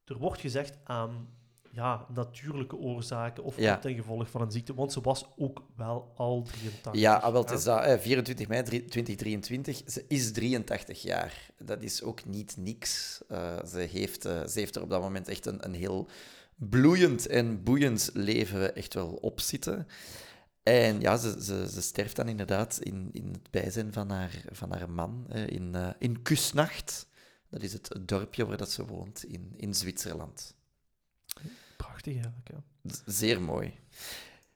Er 0.04 0.18
wordt 0.18 0.40
gezegd 0.40 0.78
aan 0.84 1.28
ja, 1.70 2.06
natuurlijke 2.14 2.76
oorzaken 2.76 3.44
of 3.44 3.58
Ja. 3.58 3.78
ten 3.78 3.94
gevolge 3.94 4.26
van 4.26 4.40
een 4.40 4.50
ziekte, 4.50 4.74
want 4.74 4.92
ze 4.92 5.00
was 5.00 5.26
ook 5.36 5.62
wel 5.76 6.12
al 6.14 6.42
83. 6.42 6.94
Ja, 7.00 7.16
ah, 7.16 7.32
wel, 7.32 7.40
het 7.42 7.50
is 7.50 7.64
dat, 7.64 7.82
eh, 7.84 7.98
24 7.98 8.48
mei 8.48 8.62
drie- 8.62 8.84
2023. 8.84 9.82
Ze 9.86 10.04
is 10.08 10.32
83 10.32 11.02
jaar. 11.02 11.50
Dat 11.58 11.82
is 11.82 12.02
ook 12.02 12.24
niet 12.24 12.56
niks. 12.58 13.20
Eh, 13.28 13.64
ze, 13.64 13.78
heeft, 13.78 14.24
eh, 14.24 14.46
ze 14.46 14.58
heeft 14.58 14.76
er 14.76 14.82
op 14.82 14.90
dat 14.90 15.00
moment 15.00 15.28
echt 15.28 15.46
een, 15.46 15.64
een 15.64 15.74
heel 15.74 16.08
bloeiend 16.56 17.26
en 17.26 17.62
boeiend 17.62 18.10
leven 18.12 18.74
echt 18.74 18.94
wel 18.94 19.08
op 19.08 19.40
zitten. 19.40 19.86
En 20.62 21.00
ja, 21.00 21.16
ze, 21.16 21.44
ze, 21.44 21.68
ze 21.70 21.82
sterft 21.82 22.16
dan 22.16 22.28
inderdaad 22.28 22.78
in, 22.82 23.08
in 23.12 23.28
het 23.32 23.50
bijzijn 23.50 23.92
van 23.92 24.10
haar, 24.10 24.42
van 24.50 24.72
haar 24.72 24.90
man 24.90 25.26
eh, 25.28 25.46
in, 25.46 25.74
eh, 25.74 25.88
in 25.98 26.22
Kusnacht. 26.22 27.08
Dat 27.50 27.62
is 27.62 27.72
het 27.72 27.98
dorpje 28.00 28.46
waar 28.46 28.56
dat 28.56 28.70
ze 28.70 28.86
woont 28.86 29.24
in, 29.24 29.52
in 29.56 29.74
Zwitserland. 29.74 30.54
Prachtig 31.76 32.14
eigenlijk. 32.14 32.48
Ja. 32.48 32.92
Zeer 33.06 33.42
mooi. 33.42 33.74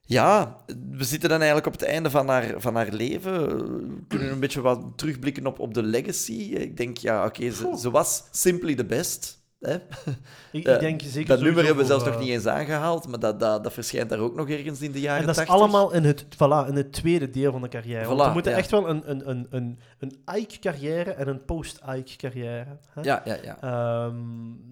Ja, 0.00 0.62
we 0.90 1.04
zitten 1.04 1.28
dan 1.28 1.38
eigenlijk 1.38 1.66
op 1.66 1.72
het 1.72 1.82
einde 1.82 2.10
van 2.10 2.28
haar, 2.28 2.60
van 2.60 2.74
haar 2.74 2.92
leven. 2.92 3.56
We 3.96 4.06
kunnen 4.08 4.30
een 4.30 4.40
beetje 4.40 4.60
wat 4.60 4.98
terugblikken 4.98 5.46
op, 5.46 5.58
op 5.58 5.74
de 5.74 5.82
legacy. 5.82 6.32
Ik 6.32 6.76
denk, 6.76 6.96
ja, 6.96 7.26
oké, 7.26 7.50
ze, 7.50 7.76
ze 7.78 7.90
was 7.90 8.24
simply 8.30 8.74
the 8.74 8.84
best. 8.84 9.39
Hè? 9.60 9.74
Ik, 10.52 10.66
Eh, 10.66 10.74
ik 10.74 10.80
denk 10.80 11.00
zeker 11.04 11.28
Dat 11.28 11.40
nummer 11.40 11.64
hebben 11.64 11.82
we 11.82 11.88
zelfs 11.88 12.04
nog 12.04 12.14
eh, 12.14 12.20
niet 12.20 12.28
eens 12.28 12.46
aangehaald, 12.46 13.08
maar 13.08 13.18
dat, 13.18 13.40
dat, 13.40 13.62
dat 13.64 13.72
verschijnt 13.72 14.08
daar 14.10 14.18
ook 14.18 14.34
nog 14.34 14.48
ergens 14.48 14.80
in 14.80 14.92
de 14.92 15.00
jaren 15.00 15.20
En 15.20 15.26
dat 15.26 15.36
is 15.38 15.44
80. 15.46 15.54
allemaal 15.62 15.92
in 15.92 16.04
het, 16.04 16.24
voilà, 16.24 16.68
in 16.68 16.76
het 16.76 16.92
tweede 16.92 17.30
deel 17.30 17.52
van 17.52 17.62
de 17.62 17.68
carrière. 17.68 18.06
Want 18.06 18.22
we 18.22 18.30
moeten 18.32 18.52
ja. 18.52 18.58
echt 18.58 18.70
wel 18.70 18.88
een, 18.88 19.02
een, 19.10 19.28
een, 19.30 19.46
een, 19.50 19.78
een 19.98 20.18
Ike-carrière 20.36 21.10
en 21.10 21.28
een 21.28 21.44
post-Ike-carrière. 21.44 22.66
Ja, 23.02 23.22
ja, 23.24 23.36
ja. 23.42 23.58
Ehm, 23.60 24.14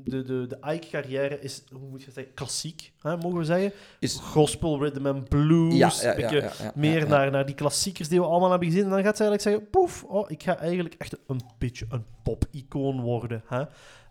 de 0.04 0.22
de, 0.22 0.46
de 0.46 0.58
Ike-carrière 0.74 1.40
is, 1.40 1.62
hoe 1.72 1.88
moet 1.90 2.02
je 2.02 2.10
zeggen, 2.10 2.34
klassiek, 2.34 2.92
hè, 3.00 3.16
mogen 3.16 3.38
we 3.38 3.44
zeggen. 3.44 3.72
Is- 3.98 4.18
Gospel, 4.22 4.78
rhythm 4.82 5.06
and 5.06 5.28
blues. 5.28 5.74
ja, 5.74 5.92
ja, 6.02 6.10
een 6.10 6.16
beetje 6.16 6.50
meer. 6.74 7.08
Naar, 7.08 7.30
naar 7.30 7.46
die 7.46 7.54
klassiekers 7.54 8.08
die 8.08 8.20
we 8.20 8.26
allemaal 8.26 8.50
hebben 8.50 8.68
gezien. 8.68 8.84
En 8.84 8.90
dan 8.90 9.02
gaat 9.02 9.16
ze 9.16 9.22
eigenlijk 9.24 9.42
zeggen, 9.42 9.70
poef, 9.70 10.04
oh, 10.04 10.30
ik 10.30 10.42
ga 10.42 10.58
eigenlijk 10.58 10.94
echt 10.98 11.16
een 11.26 11.40
beetje 11.58 11.86
een 11.90 12.04
pop-icoon 12.22 13.00
worden. 13.00 13.42
Hè? 13.46 13.62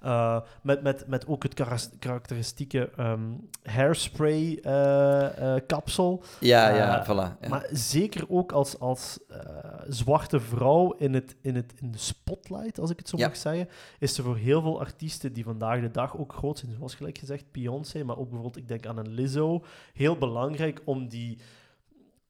Uh, 0.03 0.39
met, 0.61 0.81
met, 0.81 1.07
met 1.07 1.27
ook 1.27 1.43
het 1.43 1.53
karakteristieke 1.99 2.89
ehm, 2.95 3.21
hairspray 3.63 4.59
eh, 4.63 5.55
eh, 5.55 5.61
kapsel. 5.67 6.23
Ja, 6.39 6.69
ja, 6.69 6.99
Eh, 6.99 7.05
voilà. 7.05 7.39
Ja. 7.41 7.47
Maar 7.49 7.67
zeker 7.71 8.25
ook 8.29 8.51
als, 8.51 8.79
als 8.79 9.19
eh, 9.29 9.39
zwarte 9.87 10.39
vrouw 10.39 10.91
in, 10.91 11.13
het, 11.13 11.35
in, 11.41 11.55
het, 11.55 11.73
in 11.81 11.91
de 11.91 11.97
spotlight, 11.97 12.79
als 12.79 12.89
ik 12.89 12.97
het 12.97 13.09
zo 13.09 13.17
Ja. 13.17 13.27
mag 13.27 13.37
zeggen, 13.37 13.69
is 13.99 14.17
er 14.17 14.23
voor 14.23 14.37
heel 14.37 14.61
veel 14.61 14.79
artiesten 14.79 15.33
die 15.33 15.43
vandaag 15.43 15.81
de 15.81 15.91
dag 15.91 16.17
ook 16.17 16.33
groot 16.33 16.59
zijn, 16.59 16.71
zoals 16.77 16.95
gelijk 16.95 17.17
gezegd 17.17 17.51
Beyoncé, 17.51 18.03
maar 18.03 18.17
ook 18.17 18.29
bijvoorbeeld, 18.29 18.57
ik 18.57 18.67
denk 18.67 18.85
aan 18.85 18.97
een 18.97 19.13
Lizzo, 19.13 19.63
heel 19.93 20.17
belangrijk 20.17 20.81
om 20.85 21.07
die, 21.07 21.37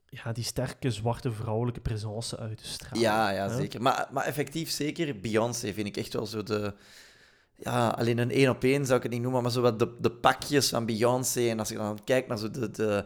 ja, 0.09 0.31
die 0.31 0.43
sterke 0.43 0.91
zwarte 0.91 1.31
vrouwelijke 1.31 1.79
presence 1.79 2.37
uit 2.37 2.57
te 2.57 2.67
stralen. 2.67 2.99
Ja, 2.99 3.29
ja, 3.29 3.49
hè? 3.49 3.55
zeker. 3.55 3.81
Maar, 3.81 4.07
maar 4.11 4.25
effectief 4.25 4.69
zeker, 4.69 5.19
Beyoncé 5.19 5.73
vind 5.73 5.87
ik 5.87 5.97
echt 5.97 6.13
wel 6.13 6.25
zo 6.25 6.43
de... 6.43 6.73
Ja, 7.59 7.87
alleen 7.89 8.17
een 8.17 8.31
één 8.31 8.49
op 8.49 8.63
één 8.63 8.85
zou 8.85 8.97
ik 8.97 9.03
het 9.03 9.11
niet 9.11 9.21
noemen, 9.21 9.41
maar 9.41 9.51
zo 9.51 9.61
wat 9.61 9.79
de, 9.79 9.95
de 10.01 10.11
pakjes 10.11 10.69
van 10.69 10.85
Beyoncé. 10.85 11.49
En 11.49 11.59
als 11.59 11.69
je 11.69 11.75
dan 11.75 11.99
kijkt 12.03 12.27
naar 12.27 12.37
zo 12.37 12.49
de, 12.51 12.71
de 12.71 13.05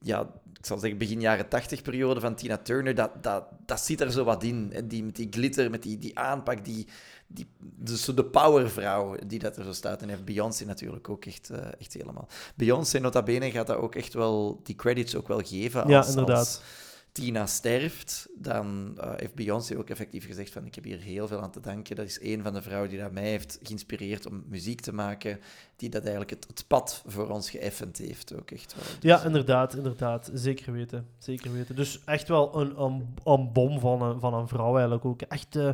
ja, 0.00 0.30
ik 0.58 0.66
zal 0.68 0.78
zeggen 0.78 0.98
begin 0.98 1.20
jaren 1.20 1.48
tachtig 1.48 1.82
periode 1.82 2.20
van 2.20 2.34
Tina 2.34 2.56
Turner, 2.58 2.94
dat, 2.94 3.10
dat, 3.20 3.44
dat 3.66 3.80
zit 3.80 4.00
er 4.00 4.12
zo 4.12 4.24
wat 4.24 4.42
in. 4.42 4.70
En 4.72 4.88
Die, 4.88 5.04
met 5.04 5.16
die 5.16 5.26
glitter, 5.30 5.70
met 5.70 5.82
die, 5.82 5.98
die 5.98 6.18
aanpak, 6.18 6.64
die, 6.64 6.86
die, 7.26 7.46
dus 7.58 8.04
de 8.04 8.24
powervrouw 8.24 9.16
die 9.26 9.38
dat 9.38 9.56
er 9.56 9.64
zo 9.64 9.72
staat. 9.72 10.02
En 10.02 10.08
heeft 10.08 10.24
Beyoncé 10.24 10.64
natuurlijk 10.64 11.08
ook 11.08 11.24
echt, 11.24 11.50
eh, 11.50 11.58
echt 11.78 11.92
helemaal. 11.92 12.28
Beyoncé, 12.54 12.98
nota 12.98 13.22
bene, 13.22 13.50
gaat 13.50 13.66
dat 13.66 13.76
ook 13.76 13.94
echt 13.94 14.14
wel, 14.14 14.60
die 14.62 14.74
credits 14.74 15.16
ook 15.16 15.28
wel 15.28 15.40
geven 15.40 15.82
als, 15.82 15.90
Ja, 15.90 16.06
inderdaad. 16.06 16.38
als 16.38 16.60
Tina 17.12 17.46
sterft, 17.46 18.28
dan 18.38 18.94
eh, 19.00 19.10
heeft 19.16 19.34
Beyoncé 19.34 19.78
ook 19.78 19.90
effectief 19.90 20.26
gezegd 20.26 20.52
van 20.52 20.64
ik 20.66 20.74
heb 20.74 20.84
hier 20.84 20.98
heel 21.00 21.28
veel 21.28 21.40
aan 21.42 21.50
te 21.50 21.60
danken. 21.60 21.96
Dat 21.96 22.06
is 22.06 22.18
een 22.20 22.42
van 22.42 22.52
de 22.54 22.62
vrouwen 22.62 22.88
die 22.90 22.98
dat 22.98 23.12
mij 23.12 23.28
heeft 23.28 23.58
geïnspireerd 23.62 24.26
om 24.26 24.44
muziek 24.48 24.80
te 24.80 24.92
maken, 24.92 25.40
die 25.76 25.88
dat 25.88 26.00
eigenlijk 26.02 26.30
het, 26.30 26.44
het 26.48 26.64
pad 26.66 27.02
voor 27.06 27.28
ons 27.30 27.50
geëffend 27.50 27.98
heeft 27.98 28.34
ook 28.34 28.50
echt 28.50 28.74
wel. 28.74 28.84
Dus, 28.84 28.96
Ja, 29.00 29.22
inderdaad, 29.24 29.74
inderdaad. 29.76 30.30
Zeker 30.34 30.72
weten. 30.72 31.06
Zeker 31.18 31.52
weten. 31.52 31.76
Dus 31.76 32.00
echt 32.04 32.28
wel 32.28 32.60
een, 32.60 32.80
een, 32.80 33.14
een 33.24 33.52
bom 33.52 33.80
van 33.80 34.02
een, 34.02 34.20
van 34.20 34.34
een 34.34 34.48
vrouw 34.48 34.72
eigenlijk 34.74 35.04
ook. 35.04 35.22
Echt, 35.22 35.56
eh, 35.56 35.68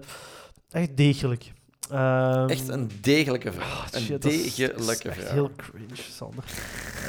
echt 0.70 0.96
degelijk. 0.96 1.52
Ehm, 1.90 2.48
Echt 2.48 2.68
een 2.68 2.90
degelijke 3.00 3.52
vrouw. 3.52 3.66
ah, 3.66 3.86
een 3.90 4.00
shit, 4.00 4.22
dat 4.22 4.32
is- 4.32 4.42
dat 4.42 4.48
is 4.48 4.54
degelijke 4.86 5.12
vrouw. 5.12 5.32
heel 5.32 5.50
cringe, 5.56 5.94
Sander. 5.94 6.44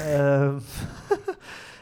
Ehm, 0.05 0.59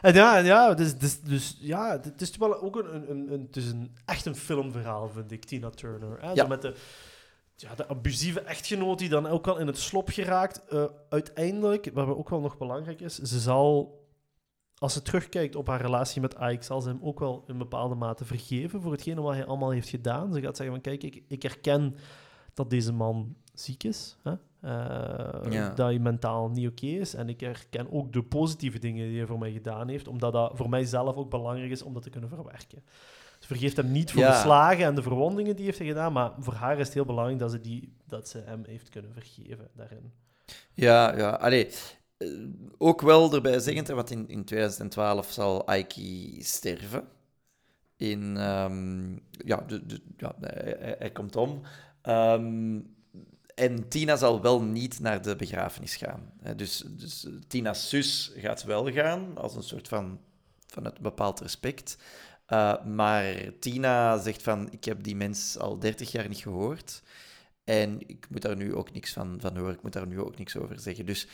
en 0.08 0.14
ja, 0.14 0.38
en 0.38 0.46
ja 0.46 0.74
dus, 0.74 0.98
dus, 0.98 1.22
dus 1.22 1.58
ja, 1.60 2.00
het 2.02 2.22
is 2.22 2.38
wel 2.38 2.62
ook 2.62 2.76
een, 2.76 3.12
een, 3.12 3.32
een, 3.34 3.42
het 3.42 3.56
is 3.56 3.72
een, 3.72 3.96
echt 4.06 4.26
een 4.26 4.36
filmverhaal, 4.36 5.10
vind 5.10 5.32
ik, 5.32 5.46
Tina 5.46 5.70
Turner. 5.70 6.18
Hè? 6.22 6.28
Ja. 6.28 6.36
Zo 6.36 6.48
met 6.48 6.62
de, 6.62 6.76
ja, 7.56 7.76
de 7.76 7.88
abusieve 7.88 8.40
echtgenoot 8.40 9.00
die 9.00 9.10
dan 9.10 9.28
ook 9.28 9.46
wel 9.46 9.58
in 9.58 9.68
het 9.68 9.78
slop 9.78 10.10
geraakt. 10.10 10.66
Eh, 10.66 10.86
uiteindelijk, 11.10 11.90
wat 11.94 12.08
ook 12.08 12.30
wel 12.30 12.40
nog 12.40 12.58
belangrijk 12.58 13.02
is, 13.02 13.16
ze 13.16 13.40
zal, 13.40 14.00
als 14.78 14.94
ze 14.94 15.02
terugkijkt 15.02 15.56
op 15.56 15.68
haar 15.68 15.82
relatie 15.82 16.22
met 16.22 16.36
Ike, 16.42 16.64
zal 16.64 16.82
ze 16.82 16.90
hem 16.90 17.00
ook 17.02 17.20
wel 17.20 17.44
in 17.48 17.58
bepaalde 17.58 17.96
mate 17.96 18.26
vergeven 18.26 18.82
voor 18.82 18.92
hetgene 18.92 19.22
wat 19.22 19.34
hij 19.34 19.46
allemaal 19.46 19.72
heeft 19.72 19.90
gedaan. 19.90 20.34
Ze 20.34 20.42
gaat 20.42 20.58
zeggen 20.58 20.76
van, 20.76 20.84
kijk, 20.84 21.04
ik, 21.04 21.24
ik 21.28 21.42
herken 21.44 21.96
dat 22.58 22.70
deze 22.70 22.94
man 22.94 23.36
ziek 23.54 23.84
is. 23.84 24.18
Hè? 24.24 24.32
Eh, 24.32 25.52
Ja. 25.52 25.68
Dat 25.70 25.78
hij 25.88 26.00
mentaal 26.00 26.50
niet 26.50 26.68
oké 26.68 26.86
is. 26.86 27.14
En 27.14 27.30
ik 27.30 27.40
herken 27.40 27.92
ook 27.92 28.14
de 28.14 28.24
positieve 28.24 28.80
dingen 28.80 29.08
die 29.08 29.18
hij 29.18 29.28
voor 29.28 29.38
mij 29.40 29.52
gedaan 29.52 29.88
heeft, 29.88 30.08
omdat 30.08 30.34
dat 30.34 30.52
voor 30.56 30.70
mijzelf 30.70 31.16
ook 31.16 31.30
belangrijk 31.30 31.72
is 31.72 31.82
om 31.82 31.94
dat 31.94 32.04
te 32.04 32.10
kunnen 32.10 32.30
verwerken. 32.30 32.84
Ze 33.40 33.48
vergeeft 33.48 33.78
hem 33.78 33.92
niet 33.92 34.12
voor 34.12 34.22
Ja. 34.22 34.32
de 34.32 34.38
slagen 34.38 34.86
en 34.86 34.96
de 34.96 35.02
verwondingen 35.02 35.56
die 35.56 35.66
hij 35.66 35.76
heeft 35.76 35.90
gedaan, 35.90 36.14
maar 36.14 36.32
voor 36.40 36.54
haar 36.54 36.80
is 36.80 36.86
het 36.86 36.94
heel 36.94 37.06
belangrijk 37.06 37.40
dat 37.40 37.52
ze, 37.52 37.62
die, 37.62 37.94
dat 38.08 38.28
ze 38.30 38.42
hem 38.46 38.64
heeft 38.68 38.90
kunnen 38.90 39.14
vergeven 39.14 39.68
daarin. 39.74 40.12
Ja, 40.74 41.18
ja. 41.18 41.30
Allee, 41.30 41.68
eh, 42.18 42.28
ook 42.78 43.02
wel 43.02 43.34
erbij 43.34 43.60
zeggend, 43.60 43.88
want 43.88 44.12
in, 44.12 44.28
in 44.28 44.46
2012 44.46 45.30
zal 45.32 45.68
Aiki 45.68 46.42
sterven. 46.44 47.04
In, 47.98 48.38
ehm, 48.38 49.12
ja, 49.32 49.62
de, 49.68 49.86
de, 49.86 50.02
ja 50.18 50.36
hij, 50.42 50.76
hij- 50.80 50.96
hij 51.00 51.12
komt 51.12 51.36
om. 51.36 51.62
Ehm, 52.08 52.80
en 53.56 53.88
Tina 53.88 54.16
zal 54.16 54.42
wel 54.42 54.62
niet 54.62 55.00
naar 55.00 55.22
de 55.22 55.36
begrafenis 55.36 55.96
gaan. 55.96 56.32
Dus, 56.56 56.84
dus 56.88 57.28
Tina's 57.48 57.90
zus 57.90 58.32
gaat 58.36 58.64
wel 58.64 58.92
gaan, 58.92 59.38
als 59.38 59.56
een 59.56 59.64
soort 59.64 59.88
van, 59.88 60.20
van 60.68 60.86
het 60.86 61.00
bepaald 61.00 61.40
respect. 61.40 61.98
Eh, 62.46 62.84
maar 62.86 63.36
Tina 63.60 64.18
zegt 64.18 64.42
van, 64.42 64.72
ik 64.72 64.84
heb 64.84 65.04
die 65.04 65.16
mens 65.16 65.58
al 65.58 65.80
30 65.80 66.12
jaar 66.12 66.28
niet 66.28 66.38
gehoord. 66.38 67.02
En 67.64 68.10
ik 68.10 68.28
moet 68.30 68.42
daar 68.42 68.56
nu 68.56 68.76
ook 68.76 68.92
niks 68.94 69.14
van, 69.14 69.38
van 69.40 69.58
horen. 69.58 69.74
Ik 69.74 69.84
moet 69.84 69.94
daar 69.94 70.08
nu 70.08 70.20
ook 70.20 70.38
niks 70.38 70.58
over 70.58 70.80
zeggen. 70.80 71.06
Dus 71.06 71.28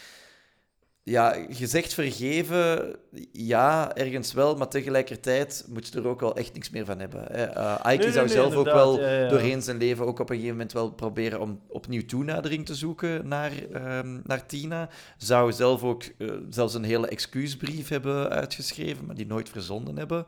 ja, 1.06 1.46
gezegd 1.50 1.94
vergeven, 1.94 2.96
ja, 3.32 3.96
ergens 3.96 4.34
wel. 4.34 4.56
Maar 4.56 4.68
tegelijkertijd 4.68 5.66
moet 5.70 5.88
je 5.88 6.00
er 6.00 6.08
ook 6.08 6.20
wel 6.20 6.36
echt 6.36 6.54
niks 6.54 6.70
meer 6.70 6.86
van 6.86 7.00
hebben. 7.00 7.24
Hè. 7.32 7.44
Eh, 7.44 7.76
Ike 7.80 7.88
Nee, 7.88 7.98
nee, 7.98 8.12
zou 8.12 8.26
nee, 8.26 8.36
zelf 8.36 8.56
ook 8.56 8.66
wel 8.66 9.00
ja, 9.00 9.10
ja. 9.10 9.28
doorheen 9.28 9.62
zijn 9.62 9.78
leven 9.78 10.06
ook 10.06 10.20
op 10.20 10.30
een 10.30 10.36
gegeven 10.36 10.56
moment 10.56 10.74
wel 10.74 10.92
proberen 10.92 11.40
om 11.40 11.60
opnieuw 11.68 12.06
toenadering 12.06 12.66
te 12.66 12.76
zoeken 12.76 13.28
naar, 13.28 13.52
ehm, 13.72 14.20
naar 14.24 14.46
Tina. 14.46 14.90
Zou 15.18 15.52
zelf 15.52 15.84
ook 15.84 16.04
eh, 16.04 16.28
zelfs 16.50 16.74
een 16.74 16.84
hele 16.84 17.08
excuusbrief 17.08 17.88
hebben 17.88 18.30
uitgeschreven, 18.30 19.06
maar 19.06 19.16
die 19.16 19.28
nooit 19.28 19.50
verzonden 19.50 19.98
hebben. 19.98 20.26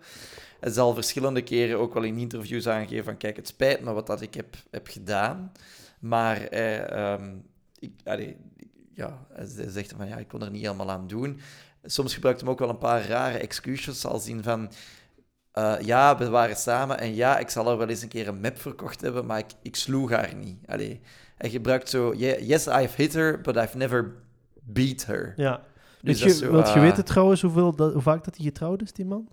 Hij 0.59 0.71
zal 0.71 0.93
verschillende 0.93 1.41
keren 1.41 1.80
ook 1.80 1.93
wel 1.93 2.03
in 2.03 2.17
interviews 2.17 2.67
aangeven 2.67 3.03
van 3.03 3.17
kijk, 3.17 3.36
het 3.36 3.47
spijt 3.47 3.82
me 3.82 3.93
wat 3.93 4.07
dat 4.07 4.21
ik 4.21 4.34
heb, 4.34 4.55
heb 4.71 4.88
gedaan. 4.88 5.51
Maar 5.99 6.41
eh, 6.41 6.91
ehm, 6.91 7.36
ik, 7.80 7.91
allee, 8.03 8.38
ja, 8.95 9.25
hij 9.33 9.69
zegt 9.69 9.93
van 9.97 10.07
ja, 10.07 10.17
ik 10.17 10.27
kon 10.27 10.41
er 10.41 10.51
niet 10.51 10.61
helemaal 10.61 10.91
aan 10.91 11.07
doen. 11.07 11.39
Soms 11.83 12.13
gebruikt 12.13 12.39
hem 12.39 12.49
ook 12.49 12.59
wel 12.59 12.69
een 12.69 12.77
paar 12.77 13.07
rare 13.07 13.37
excuses, 13.37 14.05
als 14.05 14.27
in 14.27 14.43
van 14.43 14.71
eh, 15.51 15.75
ja, 15.79 16.17
we 16.17 16.29
waren 16.29 16.55
samen 16.55 16.99
en 16.99 17.15
ja, 17.15 17.37
ik 17.37 17.49
zal 17.49 17.71
er 17.71 17.77
wel 17.77 17.87
eens 17.87 18.01
een 18.01 18.07
keer 18.09 18.27
een 18.27 18.41
map 18.41 18.57
verkocht 18.59 19.01
hebben, 19.01 19.25
maar 19.25 19.37
ik, 19.37 19.51
ik 19.61 19.75
sloeg 19.75 20.09
haar 20.11 20.35
niet. 20.35 20.57
Allee, 20.67 21.01
hij 21.37 21.49
gebruikt 21.49 21.89
zo, 21.89 22.13
"Yeah, 22.13 22.39
yes, 22.47 22.67
I've 22.67 23.01
hit 23.01 23.13
her, 23.13 23.41
but 23.41 23.55
I've 23.55 23.77
never 23.77 24.13
beat 24.53 25.05
her. 25.05 25.33
Ja. 25.35 25.61
Dus 26.01 26.21
je, 26.21 26.29
zo, 26.29 26.51
wilt 26.51 26.67
je 26.67 26.73
ah. 26.73 26.81
weten 26.81 27.05
trouwens 27.05 27.41
hoeveel 27.41 27.75
dat, 27.75 27.93
hoe 27.93 28.01
vaak 28.01 28.23
dat 28.23 28.35
hij 28.35 28.45
getrouwd 28.45 28.81
is, 28.81 28.93
die 28.93 29.05
man? 29.05 29.27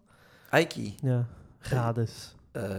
Aiki, 0.51 0.95
Ja. 1.03 1.27
Grades. 1.59 2.35
eh, 2.53 2.71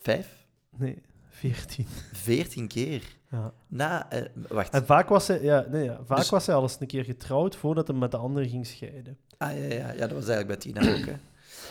vijf, 0.00 0.46
Nee, 0.76 1.02
14. 1.38 1.86
veertien 2.12 2.68
keer. 2.68 3.02
Ja. 3.30 3.52
Na, 3.66 4.10
eh, 4.10 4.22
wacht. 4.48 4.72
En 4.72 4.86
vaak 4.86 5.08
was 5.08 5.26
hij, 5.28 5.42
ja, 5.42 5.66
nee, 5.70 5.84
ja, 5.84 6.00
vaak 6.04 6.18
Dus- 6.18 6.30
was 6.30 6.46
hij 6.46 6.54
al 6.54 6.62
eens 6.62 6.76
een 6.80 6.86
keer 6.86 7.04
getrouwd 7.04 7.56
voordat 7.56 7.88
hij 7.88 7.96
met 7.96 8.10
de 8.10 8.16
andere 8.16 8.48
ging 8.48 8.66
scheiden. 8.66 9.16
Ah 9.38 9.50
ja, 9.58 9.64
ja, 9.64 9.92
ja, 9.92 10.06
dat 10.06 10.12
was 10.12 10.28
eigenlijk 10.28 10.46
bij 10.46 10.56
Tina 10.56 10.80
ook. 10.98 11.06
Hè. 11.06 11.14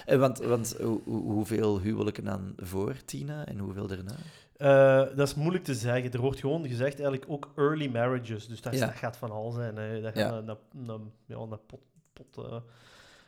En 0.05 0.19
want 0.19 0.37
want 0.37 0.75
hoe- 0.81 1.01
hoe- 1.03 1.31
hoeveel 1.31 1.79
huwelijken 1.79 2.23
dan 2.23 2.53
voor 2.57 2.95
Tina 3.05 3.45
en 3.45 3.57
hoeveel 3.57 3.87
daarna? 3.87 4.15
Eh, 4.57 5.15
dat 5.15 5.27
is 5.27 5.35
moeilijk 5.35 5.63
te 5.63 5.73
zeggen. 5.75 6.11
Er 6.11 6.19
wordt 6.19 6.39
gewoon 6.39 6.67
gezegd 6.67 6.93
eigenlijk 6.99 7.25
ook 7.31 7.51
early 7.55 7.87
marriages. 7.89 8.47
Dus 8.47 8.61
dat, 8.61 8.73
is- 8.73 8.79
Ja. 8.79 8.85
dat 8.85 8.95
gaat 8.95 9.17
van 9.17 9.31
al 9.31 9.51
zijn. 9.51 9.75
Hè. 9.75 10.01
Dat 10.01 10.13
gaat 10.17 10.31
Ja. 10.45 10.55
een- 10.87 11.11
ja, 11.25 11.35
een 11.35 11.59
pot, 11.67 11.79
pot, 12.13 12.45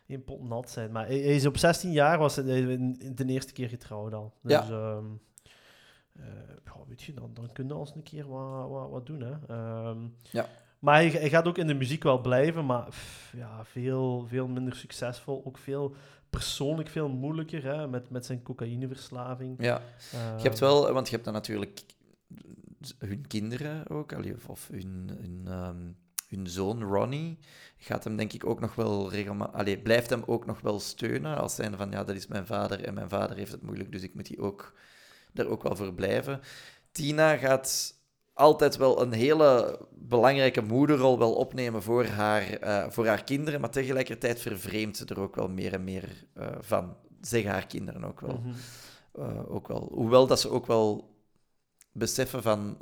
eh, 0.07 0.17
pot 0.25 0.43
nat 0.49 0.69
zijn. 0.69 0.91
Maar 0.91 1.05
hij, 1.05 1.17
hij 1.17 1.35
is 1.35 1.45
op 1.45 1.57
16 1.57 1.91
jaar 1.91 2.17
was 2.17 2.35
hij 2.35 2.45
in- 2.61 3.11
de 3.15 3.25
eerste 3.25 3.53
keer 3.53 3.69
getrouwd 3.69 4.13
al. 4.13 4.33
Dus, 4.41 4.51
Ja. 4.51 4.61
ehm, 4.69 4.97
eh, 4.97 5.03
ja, 6.65 6.73
weet 6.87 7.01
je, 7.01 7.13
dan, 7.13 7.31
dan 7.33 7.51
kun 7.51 7.67
je 7.67 7.73
als 7.73 7.95
een 7.95 8.03
keer 8.03 8.27
wat, 8.27 8.69
wat, 8.69 8.89
wat 8.89 9.05
doen. 9.05 9.21
Hè. 9.21 9.33
Ehm, 9.47 9.97
Ja. 10.31 10.45
Maar 10.79 10.95
hij, 10.95 11.09
hij 11.09 11.29
gaat 11.29 11.47
ook 11.47 11.57
in 11.57 11.67
de 11.67 11.73
muziek 11.73 12.03
wel 12.03 12.21
blijven, 12.21 12.65
maar 12.65 12.85
pff, 12.89 13.33
ja, 13.37 13.65
veel, 13.65 14.25
veel 14.27 14.47
minder 14.47 14.75
succesvol. 14.75 15.41
Ook 15.45 15.57
veel 15.57 15.95
persoonlijk 16.29 16.89
veel 16.89 17.09
moeilijker 17.09 17.63
hè, 17.63 17.87
met, 17.87 18.09
met 18.09 18.25
zijn 18.25 18.41
cocaïneverslaving. 18.41 19.63
Ja, 19.63 19.81
Ehm, 20.13 20.37
je 20.37 20.43
hebt 20.43 20.59
wel, 20.59 20.93
want 20.93 21.05
je 21.07 21.11
hebt 21.13 21.25
dan 21.25 21.33
natuurlijk 21.33 21.81
hun 22.97 23.27
kinderen 23.27 23.89
ook, 23.89 24.13
of, 24.47 24.67
hun, 24.71 25.09
hun, 25.21 25.41
ehm, 25.47 25.77
hun 26.27 26.47
zoon 26.47 26.83
Ronnie. 26.83 27.37
Gaat 27.77 28.03
hem 28.03 28.15
denk 28.15 28.33
ik 28.33 28.45
ook 28.45 28.59
nog 28.59 28.75
wel 28.75 29.11
regelmatig, 29.11 29.81
blijft 29.81 30.09
hem 30.09 30.23
ook 30.25 30.45
nog 30.45 30.61
wel 30.61 30.79
steunen 30.79 31.37
als 31.37 31.55
zijnde 31.55 31.77
van 31.77 31.91
ja, 31.91 32.03
dat 32.03 32.15
is 32.15 32.27
mijn 32.27 32.45
vader 32.45 32.83
en 32.83 32.93
mijn 32.93 33.09
vader 33.09 33.37
heeft 33.37 33.51
het 33.51 33.61
moeilijk, 33.61 33.91
dus 33.91 34.03
ik 34.03 34.13
moet 34.13 34.25
die 34.25 34.41
ook, 34.41 34.73
daar 35.33 35.47
ook 35.47 35.63
wel 35.63 35.75
voor 35.75 35.93
blijven. 35.93 36.41
Tina 36.91 37.37
gaat 37.37 37.99
altijd 38.39 38.77
wel 38.77 39.01
een 39.01 39.11
hele 39.11 39.79
belangrijke 39.91 40.61
moederrol 40.61 41.19
wel 41.19 41.33
opnemen 41.33 41.83
voor 41.83 42.05
haar, 42.05 42.49
eh, 42.49 42.89
voor 42.89 43.07
haar 43.07 43.23
kinderen, 43.23 43.61
maar 43.61 43.69
tegelijkertijd 43.69 44.41
vervreemdt 44.41 44.97
ze 44.97 45.05
er 45.05 45.19
ook 45.19 45.35
wel 45.35 45.49
meer 45.49 45.73
en 45.73 45.83
meer 45.83 46.27
eh, 46.33 46.47
van. 46.59 46.95
Zeggen 47.21 47.51
haar 47.51 47.67
kinderen 47.67 48.03
ook 48.03 48.19
wel. 48.19 48.37
mhm. 48.43 48.53
Eh, 49.13 49.51
ook 49.51 49.67
wel. 49.67 49.89
Hoewel 49.93 50.27
dat 50.27 50.39
ze 50.39 50.49
ook 50.49 50.67
wel 50.67 51.15
beseffen 51.91 52.41
van 52.43 52.77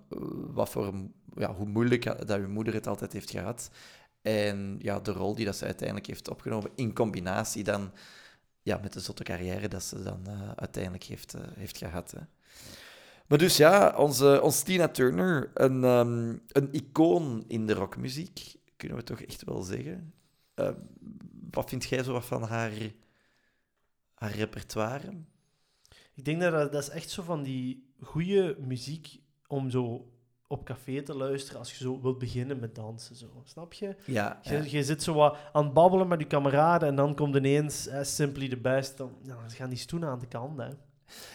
wat 0.54 0.70
voor, 0.70 0.94
ja, 1.36 1.54
hoe 1.54 1.68
moeilijk 1.68 2.28
dat 2.28 2.40
uw 2.40 2.50
moeder 2.50 2.74
het 2.74 2.88
altijd 2.88 3.14
heeft 3.14 3.32
gehad. 3.32 3.70
En 4.22 4.76
ja, 4.82 5.00
de 5.00 5.12
rol 5.12 5.36
die 5.36 5.46
dat 5.46 5.56
ze 5.56 5.66
uiteindelijk 5.66 6.08
heeft 6.08 6.30
opgenomen, 6.30 6.72
in 6.76 6.94
combinatie 6.94 7.64
dan 7.64 7.92
ja, 8.62 8.80
met 8.82 8.94
de 8.94 9.00
zotte 9.00 9.24
carrière 9.24 9.68
dat 9.68 9.84
ze 9.84 10.04
dan 10.04 10.28
uiteindelijk 10.56 11.04
heeft, 11.04 11.36
heeft 11.56 11.78
gehad. 11.78 12.12
Hè. 12.12 12.20
Maar 13.28 13.38
dus 13.38 13.58
ja, 13.58 13.94
onze, 13.98 14.42
onze 14.42 14.64
Tina 14.64 14.88
Turner, 14.88 15.52
een, 15.54 15.84
ehm, 15.84 16.36
een 16.48 16.70
icoon 16.72 17.44
in 17.48 17.66
de 17.66 17.74
rockmuziek, 17.74 18.56
kunnen 18.76 18.98
we 18.98 19.04
toch 19.04 19.22
echt 19.22 19.44
wel 19.44 19.62
zeggen. 19.62 20.14
Eh, 20.54 20.70
wat 21.52 21.70
vind 21.70 21.86
jij 21.86 22.04
zo 22.04 22.20
van 22.20 22.44
haar, 22.44 22.72
haar 24.14 24.32
repertoire? 24.32 25.14
Ik 26.14 26.26
denk 26.26 26.42
dat, 26.42 26.72
dat 26.72 26.82
is 26.82 26.90
echt 26.90 27.10
zo 27.10 27.24
van 27.24 27.44
die 27.44 27.94
goede 28.02 28.56
muziek 28.60 29.20
om 29.48 29.70
zo 29.70 30.12
op 30.48 30.66
café 30.66 31.02
te 31.02 31.16
luisteren 31.16 31.60
als 31.60 31.72
je 31.72 31.84
zo 31.84 32.02
wilt 32.02 32.18
beginnen 32.18 32.60
met 32.60 32.76
dansen. 32.76 33.16
Zo. 33.16 33.42
Snap 33.44 33.74
je? 33.74 33.96
Ja, 34.06 34.40
Je, 34.42 34.54
ja. 34.54 34.64
je 34.64 34.84
zit 34.84 35.04
zo 35.04 35.14
wat 35.14 35.38
aan 35.54 35.64
het 35.64 35.74
babbelen 35.74 36.08
met 36.08 36.20
je 36.20 36.28
kameraden 36.28 36.88
en 36.88 36.96
dan 36.96 37.16
komt 37.16 37.36
ineens 37.36 37.88
eh, 37.88 38.04
Simply 38.04 38.50
the 38.50 38.58
Best. 38.58 38.98
Dan, 38.98 39.18
dan 39.24 39.50
gaan 39.50 39.70
die 39.70 39.78
stoelen 39.78 40.10
aan 40.10 40.20
de 40.20 40.28
kant. 40.28 40.58
Hè. 40.58 40.70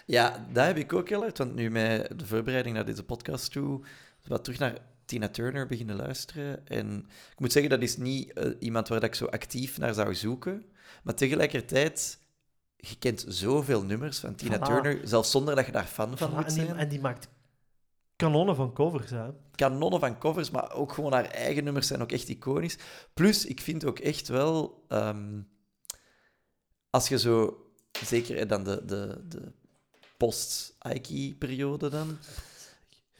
Ja, 0.06 0.46
dat 0.52 0.66
heb 0.66 0.76
ik 0.76 0.92
ook 0.92 1.08
heel 1.08 1.20
hard. 1.20 1.38
Want 1.38 1.54
nu 1.54 1.70
met 1.70 2.18
de 2.18 2.26
voorbereiding 2.26 2.74
naar 2.74 2.84
deze 2.84 3.04
podcast 3.04 3.52
toe, 3.52 3.80
wat 4.26 4.44
terug 4.44 4.58
naar 4.58 4.78
Tina 5.04 5.28
Turner 5.28 5.66
beginnen 5.66 5.96
luisteren. 5.96 6.66
En 6.68 7.06
ik 7.32 7.40
moet 7.40 7.52
zeggen, 7.52 7.70
dat 7.70 7.82
is 7.82 7.96
niet 7.96 8.32
eh, 8.32 8.50
iemand 8.58 8.88
waar 8.88 9.00
dat 9.00 9.08
ik 9.08 9.14
zo 9.14 9.26
actief 9.26 9.78
naar 9.78 9.94
zou 9.94 10.14
zoeken. 10.14 10.64
Maar 11.02 11.14
tegelijkertijd, 11.14 12.18
je 12.76 12.98
kent 12.98 13.24
zoveel 13.28 13.82
nummers 13.84 14.18
van 14.18 14.34
Tina 14.34 14.56
Voilà. 14.56 14.62
Turner, 14.62 15.00
zelfs 15.04 15.30
zonder 15.30 15.56
dat 15.56 15.66
je 15.66 15.72
daar 15.72 15.84
fan 15.84 16.18
van 16.18 16.30
Voilà, 16.30 16.34
moet 16.34 16.46
en, 16.46 16.54
die, 16.54 16.64
zijn. 16.64 16.76
en 16.76 16.88
die 16.88 17.00
maakt 17.00 17.28
kanonnen 18.16 18.56
van 18.56 18.72
covers. 18.72 19.10
Hè. 19.10 19.30
Kanonnen 19.54 20.00
van 20.00 20.18
covers, 20.18 20.50
maar 20.50 20.72
ook 20.72 20.92
gewoon 20.92 21.12
haar 21.12 21.24
eigen 21.24 21.64
nummers 21.64 21.86
zijn 21.86 22.02
ook 22.02 22.12
echt 22.12 22.28
iconisch. 22.28 22.78
Plus, 23.14 23.46
ik 23.46 23.60
vind 23.60 23.84
ook 23.84 23.98
echt 23.98 24.28
wel, 24.28 24.84
ehm, 24.88 25.40
als 26.90 27.08
je 27.08 27.18
zo, 27.18 27.66
zeker 28.04 28.36
eh, 28.36 28.48
dan 28.48 28.64
de, 28.64 28.84
de, 28.84 29.24
de 29.28 29.52
post-Ike-periode 30.22 31.88
dan, 31.88 32.18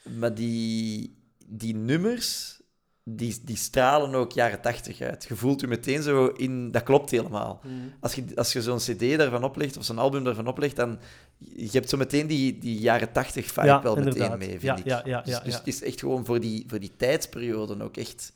maar 0.03 0.35
die, 0.35 1.17
die 1.47 1.75
nummers, 1.75 2.61
die, 3.05 3.41
die 3.45 3.57
stralen 3.57 4.15
ook 4.15 4.33
jaren 4.33 4.61
tachtig 4.61 5.01
uit. 5.01 5.25
Je 5.29 5.37
voelt 5.37 5.61
je 5.61 5.67
meteen 5.67 6.03
zo 6.03 6.27
in, 6.27 6.71
dat 6.71 6.83
klopt 6.83 7.11
helemaal. 7.11 7.61
Als 8.01 8.15
je, 8.15 8.25
als 8.35 8.53
je 8.53 8.63
zo'n 8.63 8.79
cd 8.79 9.19
daarvan 9.19 9.45
oplegt, 9.45 9.77
of 9.77 9.85
zo'n 9.85 9.99
album 9.99 10.25
daarvan 10.25 10.47
oplegt, 10.47 10.77
dan 10.77 10.99
je 11.39 11.69
hebt 11.71 11.89
zo 11.89 11.97
meteen 11.97 12.27
die, 12.27 12.59
die 12.59 12.79
jaren 12.79 13.13
tachtig 13.13 13.47
vibe 13.47 13.67
Ja, 13.67 13.83
wel 13.83 13.97
meteen 13.97 14.39
mee, 14.39 14.49
vind 14.49 14.63
Ja, 14.63 14.77
ik. 14.77 14.85
ja, 14.85 15.03
ja, 15.05 15.21
dus 15.23 15.33
ja, 15.35 15.41
dus 15.41 15.55
het 15.55 15.67
is 15.67 15.83
echt 15.83 16.01
gewoon 16.01 16.25
voor 16.25 16.41
die, 16.41 16.65
voor 16.69 16.81
die 16.81 16.93
tijdsperiode 16.97 17.83
ook 17.83 17.97
echt 17.97 18.33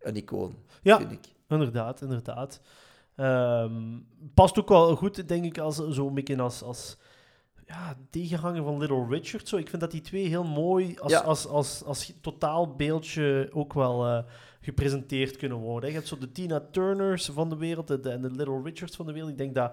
een 0.00 0.16
icoon, 0.16 0.56
Ja, 0.82 0.98
vind 0.98 1.12
ik. 1.12 1.24
Inderdaad, 1.48 2.00
inderdaad. 2.00 2.60
Ehm, 3.16 3.98
past 4.34 4.58
ook 4.58 4.68
wel 4.68 4.96
goed, 4.96 5.28
denk 5.28 5.44
ik, 5.44 5.58
als 5.58 5.76
zo'n 5.88 6.14
beetje 6.14 6.40
als, 6.40 6.62
als 6.62 6.96
ja, 7.66 7.96
tegenhanger 8.10 8.62
van 8.64 8.78
Little 8.78 9.06
Richard. 9.08 9.48
Zo. 9.48 9.56
Ik 9.56 9.68
vind 9.68 9.80
dat 9.82 9.90
die 9.90 10.00
twee 10.00 10.26
heel 10.28 10.44
mooi 10.44 10.96
als, 10.98 11.12
Ja. 11.12 11.20
als, 11.20 11.46
als, 11.46 11.84
als, 11.84 12.12
totaalbeeldje 12.20 13.48
ook 13.52 13.72
wel 13.72 14.06
eh, 14.06 14.22
gepresenteerd 14.60 15.36
kunnen 15.36 15.58
worden. 15.58 15.88
Je 15.90 15.94
hebt 15.96 16.08
zo 16.08 16.18
de 16.18 16.32
Tina 16.32 16.60
Turners 16.70 17.26
van 17.26 17.48
de 17.48 17.56
wereld 17.56 17.86
de- 17.86 18.10
en 18.10 18.20
de 18.22 18.30
Little 18.30 18.60
Richards 18.62 18.96
van 18.96 19.06
de 19.06 19.12
wereld. 19.12 19.30
Ik 19.30 19.38
denk 19.38 19.54
dat 19.54 19.72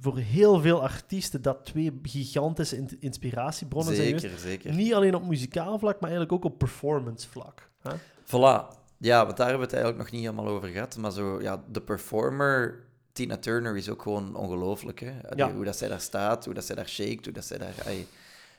voor 0.00 0.18
heel 0.18 0.60
veel 0.60 0.82
artiesten 0.82 1.42
dat 1.42 1.64
twee 1.64 1.98
gigantische 2.02 2.76
in- 2.76 2.96
inspiratiebronnen 3.00 3.94
zijn 3.94 4.18
Zeker, 4.20 4.38
zeker. 4.38 4.74
Niet 4.74 4.94
alleen 4.94 5.14
op 5.14 5.22
muzikaal 5.26 5.78
vlak, 5.78 6.00
maar 6.00 6.10
eigenlijk 6.10 6.32
ook 6.32 6.52
op 6.52 6.58
performance 6.58 7.28
vlak. 7.28 7.70
Hè? 7.82 7.90
Voilà. 8.24 8.78
Ja, 8.98 9.24
want 9.24 9.36
daar 9.36 9.48
hebben 9.48 9.68
we 9.68 9.74
het 9.74 9.82
eigenlijk 9.82 9.96
nog 9.98 10.10
niet 10.10 10.20
helemaal 10.30 10.46
over 10.54 10.68
gehad. 10.68 10.96
Maar 10.96 11.12
zo, 11.12 11.40
ja, 11.42 11.62
de 11.70 11.80
performer, 11.80 12.84
Tina 13.12 13.36
Turner, 13.36 13.76
is 13.76 13.88
ook 13.88 14.02
gewoon 14.02 14.34
ongelooflijk. 14.36 15.00
Hè? 15.00 15.10
Allee, 15.10 15.36
Ja. 15.46 15.52
Hoe 15.52 15.64
dat 15.64 15.76
zij 15.76 15.88
daar 15.88 16.00
staat, 16.00 16.44
hoe 16.44 16.54
dat 16.54 16.64
zij 16.64 16.74
daar 16.76 16.88
shakt, 16.88 17.24
hoe 17.24 17.34
dat 17.34 17.44
zij 17.44 17.58
daar... 17.58 17.74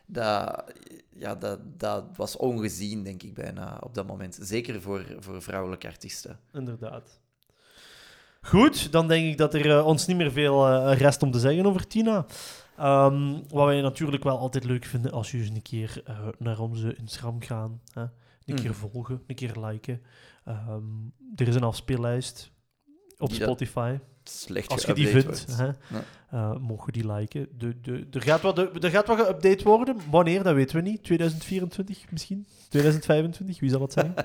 dat, 0.06 0.64
ja, 1.10 1.36
dat, 1.36 1.60
dat 1.80 2.04
was 2.16 2.38
ongezien, 2.38 3.04
denk 3.04 3.24
ik, 3.24 3.34
bijna 3.34 3.78
op 3.84 3.94
dat 3.96 4.08
moment. 4.08 4.38
Zeker 4.42 4.82
voor, 4.82 5.06
voor 5.20 5.42
vrouwelijke 5.42 5.88
artiesten. 5.88 6.40
Inderdaad. 6.54 7.20
Goed, 8.42 8.92
dan 8.92 9.08
denk 9.08 9.32
ik 9.32 9.38
dat 9.38 9.54
er 9.54 9.78
eh, 9.78 9.86
ons 9.86 10.06
niet 10.08 10.18
meer 10.18 10.32
veel 10.32 10.68
eh, 10.68 10.98
rest 10.98 11.24
om 11.24 11.32
te 11.32 11.40
zeggen 11.40 11.66
over 11.66 11.88
Tina. 11.88 12.26
Ehm, 12.78 13.34
wat 13.50 13.66
wij 13.66 13.82
natuurlijk 13.82 14.24
wel 14.24 14.38
altijd 14.38 14.64
leuk 14.64 14.86
vinden 14.86 15.12
als 15.12 15.32
jullie 15.32 15.46
eens 15.48 15.56
een 15.56 15.62
keer 15.62 16.02
eh, 16.06 16.28
naar 16.38 16.60
onze 16.60 16.96
Instagram 16.96 17.42
gaan. 17.42 17.82
Hè? 17.94 18.02
Een 18.02 18.56
keer 18.56 18.70
Mhm. 18.70 18.74
volgen, 18.90 19.24
een 19.28 19.36
keer 19.36 19.56
liken. 19.60 20.02
Ehm, 20.46 20.84
er 21.36 21.48
is 21.48 21.56
een 21.56 21.64
afspeellijst 21.64 22.52
op 23.18 23.32
Spotify. 23.32 23.98
Slecht 24.24 24.70
Als 24.70 24.84
je 24.84 24.94
die 24.94 25.08
vindt, 25.08 25.46
hè, 25.58 25.66
Ja. 25.66 25.74
eh, 26.30 26.56
mogen 26.58 26.94
die 26.94 27.12
liken. 27.12 27.48
De, 27.58 27.82
de, 27.82 28.08
er, 28.12 28.22
gaat 28.22 28.42
wat, 28.42 28.58
er 28.84 28.90
gaat 28.90 29.08
wat 29.08 29.18
geüpdate 29.28 29.64
worden. 29.64 29.98
Wanneer, 30.10 30.44
dat 30.44 30.56
weten 30.56 30.76
we 30.76 30.82
niet. 30.90 31.04
2024 31.04 32.12
misschien? 32.12 32.46
2025, 32.70 33.60
wie 33.60 33.70
zal 33.70 33.82
het 33.82 33.94
zijn? 33.94 34.14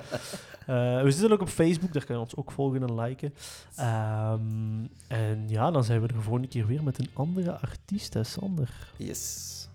Eh, 0.67 1.01
we 1.01 1.11
zitten 1.11 1.31
ook 1.31 1.41
op 1.41 1.47
Facebook, 1.49 1.93
daar 1.93 2.05
kan 2.05 2.15
je 2.15 2.21
ons 2.21 2.35
ook 2.35 2.51
volgen 2.51 2.81
en 2.83 2.95
liken. 2.99 3.33
Ehm, 3.75 4.85
en 5.07 5.43
ja, 5.49 5.71
dan 5.71 5.83
zijn 5.83 6.01
we 6.01 6.07
er 6.07 6.13
de 6.13 6.21
volgende 6.21 6.47
keer 6.47 6.67
weer 6.67 6.83
met 6.83 6.99
een 6.99 7.09
andere 7.13 7.59
artiest, 7.59 8.13
hè, 8.13 8.23
Sander. 8.23 8.91
Yes. 8.97 9.67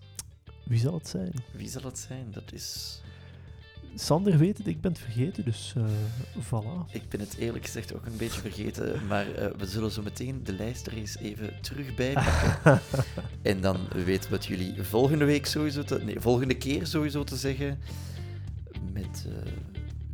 Wie 0.64 0.78
zal 0.78 0.94
het 0.94 1.08
zijn? 1.08 1.32
Wie 1.52 1.68
zal 1.68 1.82
het 1.82 1.98
zijn? 1.98 2.26
Dat 2.30 2.52
is... 2.52 3.00
Sander 3.94 4.38
weet 4.38 4.58
het, 4.58 4.66
ik 4.66 4.80
ben 4.80 4.92
het 4.92 5.00
vergeten, 5.00 5.44
dus 5.44 5.74
eh 5.76 5.84
voilà. 6.38 6.92
Ik 6.92 7.08
ben 7.08 7.20
het 7.20 7.36
eerlijk 7.36 7.64
gezegd 7.64 7.94
ook 7.94 8.06
een 8.06 8.16
beetje 8.16 8.40
vergeten, 8.40 9.06
maar 9.06 9.34
eh, 9.34 9.50
we 9.58 9.66
zullen 9.66 9.90
zo 9.90 10.02
meteen 10.02 10.40
de 10.44 10.52
lijst 10.52 10.86
er 10.86 10.92
eens 10.92 11.18
even 11.18 11.60
terug 11.60 11.94
bij 11.94 12.12
pakken. 12.12 12.80
en 13.42 13.60
dan 13.60 13.76
weten 14.04 14.30
we 14.30 14.36
het 14.36 14.46
jullie 14.46 14.82
volgende 14.82 15.24
week 15.24 15.46
sowieso 15.46 15.82
te... 15.82 16.00
Nee, 16.04 16.20
volgende 16.20 16.56
keer 16.56 16.86
sowieso 16.86 17.24
te 17.24 17.36
zeggen 17.36 17.78
met 18.92 19.26
eh, 19.28 19.52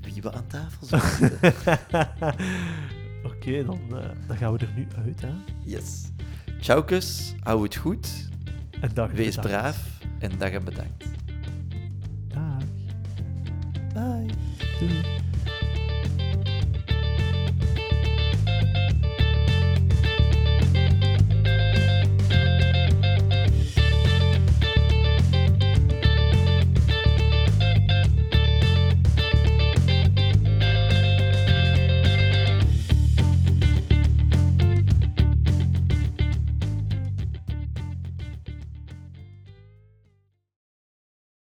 wie 0.00 0.22
we 0.22 0.32
aan 0.32 0.46
tafel 0.46 0.86
zullen 0.86 1.10
zitten. 1.10 1.52
Oké, 3.30 3.64
dan, 3.64 3.80
dan 4.26 4.36
gaan 4.36 4.52
we 4.52 4.58
er 4.58 4.72
nu 4.76 4.86
uit. 5.06 5.20
Hè? 5.20 5.32
Yes. 5.64 6.10
Ciao 6.60 6.82
kus, 6.82 7.34
hou 7.40 7.62
het 7.62 7.76
goed, 7.76 8.28
En 8.80 8.90
dag 8.94 9.10
wees 9.10 9.36
braaf 9.36 10.00
en 10.18 10.38
dag 10.38 10.50
en 10.50 10.64
bedankt. 10.64 11.17
Bye. 13.98 14.30